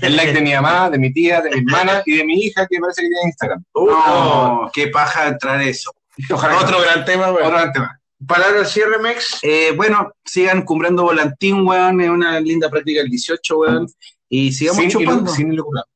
El 0.00 0.16
like 0.16 0.32
de 0.32 0.40
mi 0.40 0.52
mamá, 0.54 0.88
de 0.88 0.98
mi 0.98 1.12
tía, 1.12 1.42
de 1.42 1.50
mi 1.50 1.58
hermana 1.58 2.02
y 2.06 2.16
de 2.16 2.24
mi 2.24 2.34
hija 2.44 2.66
que 2.66 2.78
parece 2.80 3.02
que 3.02 3.08
tiene 3.08 3.22
Instagram. 3.26 3.62
Uh, 3.74 3.86
no. 3.90 4.70
Qué 4.72 4.88
paja 4.88 5.28
entrar 5.28 5.60
eso. 5.60 5.92
Ojalá 6.30 6.56
que- 6.58 6.64
Otro 6.64 6.80
gran 6.80 7.04
tema, 7.04 7.26
weón. 7.30 7.44
otro 7.46 7.58
gran 7.58 7.72
tema. 7.72 8.00
Palabra 8.26 8.60
al 8.60 8.66
cierre, 8.66 8.98
Mex. 9.00 9.38
Eh, 9.42 9.72
bueno, 9.76 10.12
sigan 10.24 10.62
cumpliendo 10.62 11.02
volantín, 11.02 11.66
weón, 11.66 12.00
es 12.00 12.08
una 12.08 12.40
linda 12.40 12.70
práctica 12.70 13.02
el 13.02 13.10
18, 13.10 13.58
weón, 13.58 13.86
y 14.30 14.50
sigamos 14.52 14.80
Sin 14.80 14.90
chupando. 14.90 15.24
hilo- 15.24 15.30
sin 15.34 15.52
hilo 15.52 15.64
curado. 15.64 15.86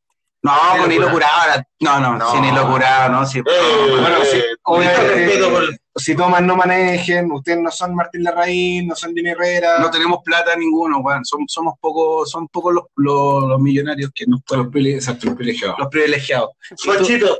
No, 0.43 0.53
Sin 0.75 0.83
con 0.83 0.93
hilo 0.93 1.11
curado, 1.11 1.33
ahora- 1.41 1.65
no, 1.81 2.01
no, 2.01 2.17
No. 2.19 2.33
sin 2.33 2.45
hilo 2.45 2.71
curado, 2.71 3.11
no, 3.13 3.27
sí. 3.27 3.39
Eh, 3.39 3.43
Bueno, 3.91 4.17
sí, 4.31 4.37
eh, 4.39 4.45
obviamente, 4.63 5.09
respeto 5.15 5.51
por- 5.51 5.79
Si 5.99 6.15
toman, 6.17 6.47
no 6.47 6.57
manejen. 6.57 7.31
Ustedes 7.33 7.59
no 7.61 7.71
son 7.71 7.95
Martín 7.95 8.23
Larraín, 8.25 8.87
no 8.89 8.95
son 8.95 9.15
Jimmy 9.15 9.31
Herrera. 9.31 9.79
no 9.81 9.91
tenemos 9.91 10.21
plata 10.25 10.55
ninguno, 10.57 10.99
weón, 10.99 11.25
somos, 11.25 11.53
somos 11.53 11.75
pocos, 11.81 12.31
son 12.31 12.49
pocos 12.49 12.73
los, 12.75 12.85
los, 12.97 13.45
los 13.45 13.61
millonarios 13.61 14.11
que 14.15 14.25
nos 14.27 14.41
los, 14.51 14.67
privile- 14.69 14.95
exacto, 14.95 15.27
los 15.27 15.35
privilegiados. 15.37 15.79
los 15.79 15.89
privilegiados. 15.89 16.51
Fachito, 16.85 17.39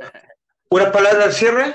¿unas 0.69 0.91
palabras 0.91 1.25
al 1.25 1.33
cierre? 1.33 1.73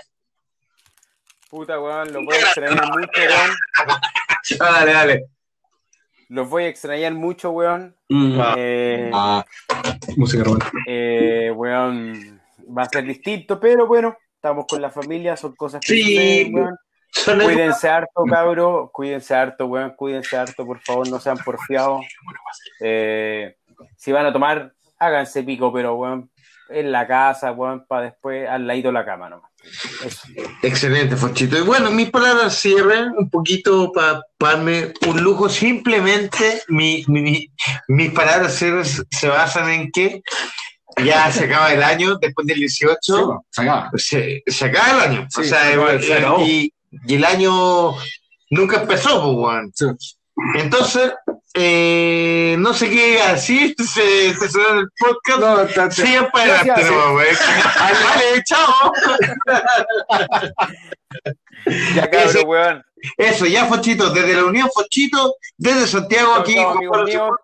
Puta, 1.51 1.81
weón, 1.81 2.13
los 2.13 2.25
voy 2.25 2.35
a 2.35 2.41
extrañar 2.41 2.89
mucho, 2.89 3.21
weón. 3.21 3.57
Ah, 4.61 4.71
dale, 4.81 4.93
dale. 4.93 5.25
Los 6.29 6.49
voy 6.49 6.65
a 6.65 6.69
extrañar 6.69 7.13
mucho, 7.15 7.51
weón. 7.51 7.95
Mm. 8.09 8.41
Ah. 8.41 8.55
Eh, 8.57 9.11
Ah, 9.13 9.45
Música 10.17 10.43
romántica. 10.43 10.73
Eh, 10.87 11.53
weón, 11.55 12.41
va 12.77 12.83
a 12.83 12.89
ser 12.89 13.05
distinto, 13.05 13.61
pero 13.61 13.87
bueno, 13.87 14.17
estamos 14.45 14.67
con 14.69 14.83
la 14.83 14.91
familia, 14.91 15.37
son 15.39 15.55
cosas 15.57 15.81
que 15.81 15.95
Sí. 15.95 16.03
suceden, 16.03 16.55
weón. 16.55 16.77
Son 17.11 17.41
Cuídense 17.41 17.89
harto, 17.89 18.25
cabro. 18.29 18.91
Cuídense 18.93 19.35
harto, 19.35 19.67
weón. 19.67 19.95
Cuídense 19.97 20.37
harto, 20.37 20.67
por 20.67 20.81
favor, 20.83 21.09
no 21.09 21.19
sean 21.19 21.39
porfiados. 21.39 22.05
Eh, 22.81 23.57
si 23.97 24.13
van 24.13 24.27
a 24.27 24.33
tomar, 24.33 24.73
háganse 24.99 25.43
pico, 25.45 25.73
pero, 25.73 25.95
weón, 25.95 26.31
en 26.69 26.93
la 26.93 27.07
casa, 27.07 27.53
weón, 27.53 27.87
para 27.87 28.07
después 28.07 28.47
al 28.49 28.67
ladito 28.67 28.89
de 28.89 28.95
la 28.95 29.05
cama 29.07 29.31
nomás. 29.31 29.51
Eso. 30.05 30.29
Excelente, 30.63 31.17
Fochito. 31.17 31.57
Y 31.57 31.63
bueno, 31.63 31.91
mis 31.91 32.11
palabras 32.11 32.45
al 32.45 32.51
cierre, 32.51 33.07
un 33.17 33.31
poquito 33.31 33.91
para 33.93 34.21
darme 34.39 34.93
un 35.07 35.23
lujo. 35.23 35.49
Simplemente 35.49 36.63
mi, 36.69 37.03
mi- 37.07 37.49
mis 37.89 38.11
palabras 38.11 38.49
al 38.49 38.53
cierre 38.53 38.85
se 38.85 39.03
se 39.11 39.29
basan 39.29 39.71
en 39.71 39.91
que 39.91 40.21
ya 41.03 41.31
se 41.33 41.45
acaba 41.45 41.73
el 41.73 41.83
año, 41.83 42.17
después 42.21 42.47
del 42.47 42.59
18, 42.59 42.99
Sí, 43.01 43.13
bueno, 43.13 43.45
se 43.51 43.63
acaba. 43.63 43.91
se, 43.97 44.43
se 44.47 44.65
acaba 44.67 44.91
el 45.05 45.11
año. 45.11 45.27
Sí, 45.31 45.41
o 45.41 45.45
sea, 45.45 45.63
se 45.63 45.73
acaba, 45.75 46.01
se 46.01 46.15
acabó. 46.15 46.41
y, 46.45 46.73
y 47.07 47.15
el 47.15 47.25
año 47.25 47.95
nunca 48.51 48.83
empezó, 48.83 49.35
pues. 49.37 49.71
Sí. 49.75 49.87
Entonces, 50.57 51.13
eh, 51.55 52.57
no 52.59 52.75
sé 52.75 52.91
qué 52.91 53.21
decir, 53.31 53.75
se, 53.79 54.35
se 54.35 54.49
suena 54.49 54.81
el 54.81 54.89
podcast. 54.99 55.41
No, 55.41 55.61
está- 55.63 55.87
está- 55.87 56.05
Sigan 56.07 56.29
para 56.33 56.61
adelante, 56.61 56.89
güey. 57.13 57.29
Vale, 58.05 58.43
chao. 58.45 58.93
Ya, 61.95 62.09
weón. 62.47 62.83
Eso, 63.19 63.45
ya, 63.47 63.67
Fochito, 63.67 64.11
desde 64.11 64.35
la 64.35 64.45
Unión 64.45 64.69
Fochito, 64.75 65.35
desde 65.59 65.87
Santiago, 65.87 66.35
aquí, 66.37 66.55
chao, 66.55 67.37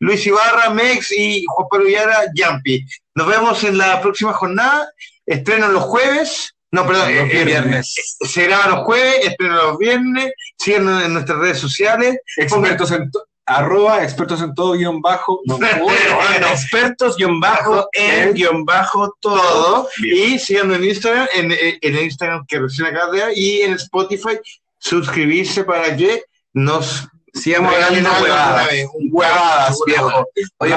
Luis 0.00 0.26
Ibarra, 0.26 0.70
Mex 0.70 1.12
y 1.12 1.44
Juan 1.46 1.68
Pablo 1.70 1.86
Villara, 1.86 2.24
Yampi. 2.34 2.84
Nos 3.14 3.26
vemos 3.26 3.62
en 3.64 3.78
la 3.78 4.00
próxima 4.00 4.32
jornada. 4.32 4.90
Estreno 5.26 5.68
los 5.68 5.84
jueves. 5.84 6.54
No, 6.72 6.86
perdón, 6.86 7.14
Los 7.14 7.30
eh, 7.32 7.44
viernes. 7.44 7.94
Se 8.26 8.44
graba 8.44 8.68
los 8.68 8.84
jueves, 8.84 9.26
estreno 9.26 9.54
los 9.56 9.78
viernes. 9.78 10.32
Síganos 10.58 11.04
en 11.04 11.12
nuestras 11.12 11.38
redes 11.38 11.58
sociales. 11.58 12.18
Expertos 12.36 12.90
en 12.92 13.10
arroba 13.50 14.04
expertos 14.04 14.40
en 14.42 14.54
todo 14.54 14.72
guion 14.72 15.02
bajo. 15.02 15.40
No, 15.44 15.58
Bueno, 15.58 16.46
expertos 16.48 17.16
guion 17.16 17.40
bajo 17.40 17.88
en 17.92 18.32
guion 18.32 18.64
bajo 18.64 19.16
todo. 19.20 19.88
Bien. 20.00 20.34
Y 20.34 20.38
síganos 20.38 20.76
en 20.76 20.84
Instagram, 20.84 21.28
en, 21.34 21.52
en 21.52 21.96
el 21.96 22.04
Instagram 22.04 22.46
que 22.46 22.60
recién 22.60 22.94
dar, 22.94 23.10
y 23.34 23.62
en 23.62 23.72
Spotify, 23.74 24.38
suscribirse 24.78 25.64
para 25.64 25.94
que 25.96 26.24
nos 26.52 27.08
Sigamos 27.34 27.72
regalen 27.72 28.06
hablando 28.06 28.22
huevadas. 28.24 28.68
Huevadas, 29.10 29.78
huevo, 29.86 30.08
viejo. 30.08 30.26
Oye, 30.58 30.74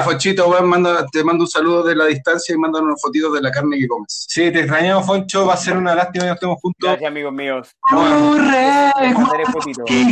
weón, 0.48 0.68
manda- 0.68 1.06
te 1.12 1.24
mando 1.24 1.44
un 1.44 1.50
saludo 1.50 1.82
de 1.82 1.96
la 1.96 2.06
distancia 2.06 2.54
y 2.54 2.58
mandan 2.58 2.84
unos 2.84 3.00
fotitos 3.00 3.32
de 3.34 3.42
la 3.42 3.50
carne 3.50 3.78
que 3.78 3.88
comes. 3.88 4.26
Sí, 4.28 4.50
te 4.52 4.60
extrañamos, 4.60 5.06
Foncho. 5.06 5.46
Va 5.46 5.54
a 5.54 5.56
ser 5.56 5.76
una 5.76 5.94
lástima 5.94 6.24
que 6.24 6.28
no 6.28 6.34
estemos 6.34 6.58
juntos. 6.60 6.88
Gracias, 6.88 7.08
amigos 7.08 7.32
míos. 7.32 7.68
Corre, 7.80 8.90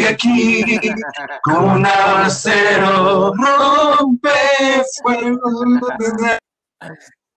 aquí, 0.09 0.81
con 1.43 1.65
un 1.65 1.87
rompe 3.99 4.31
fuego. 5.03 5.43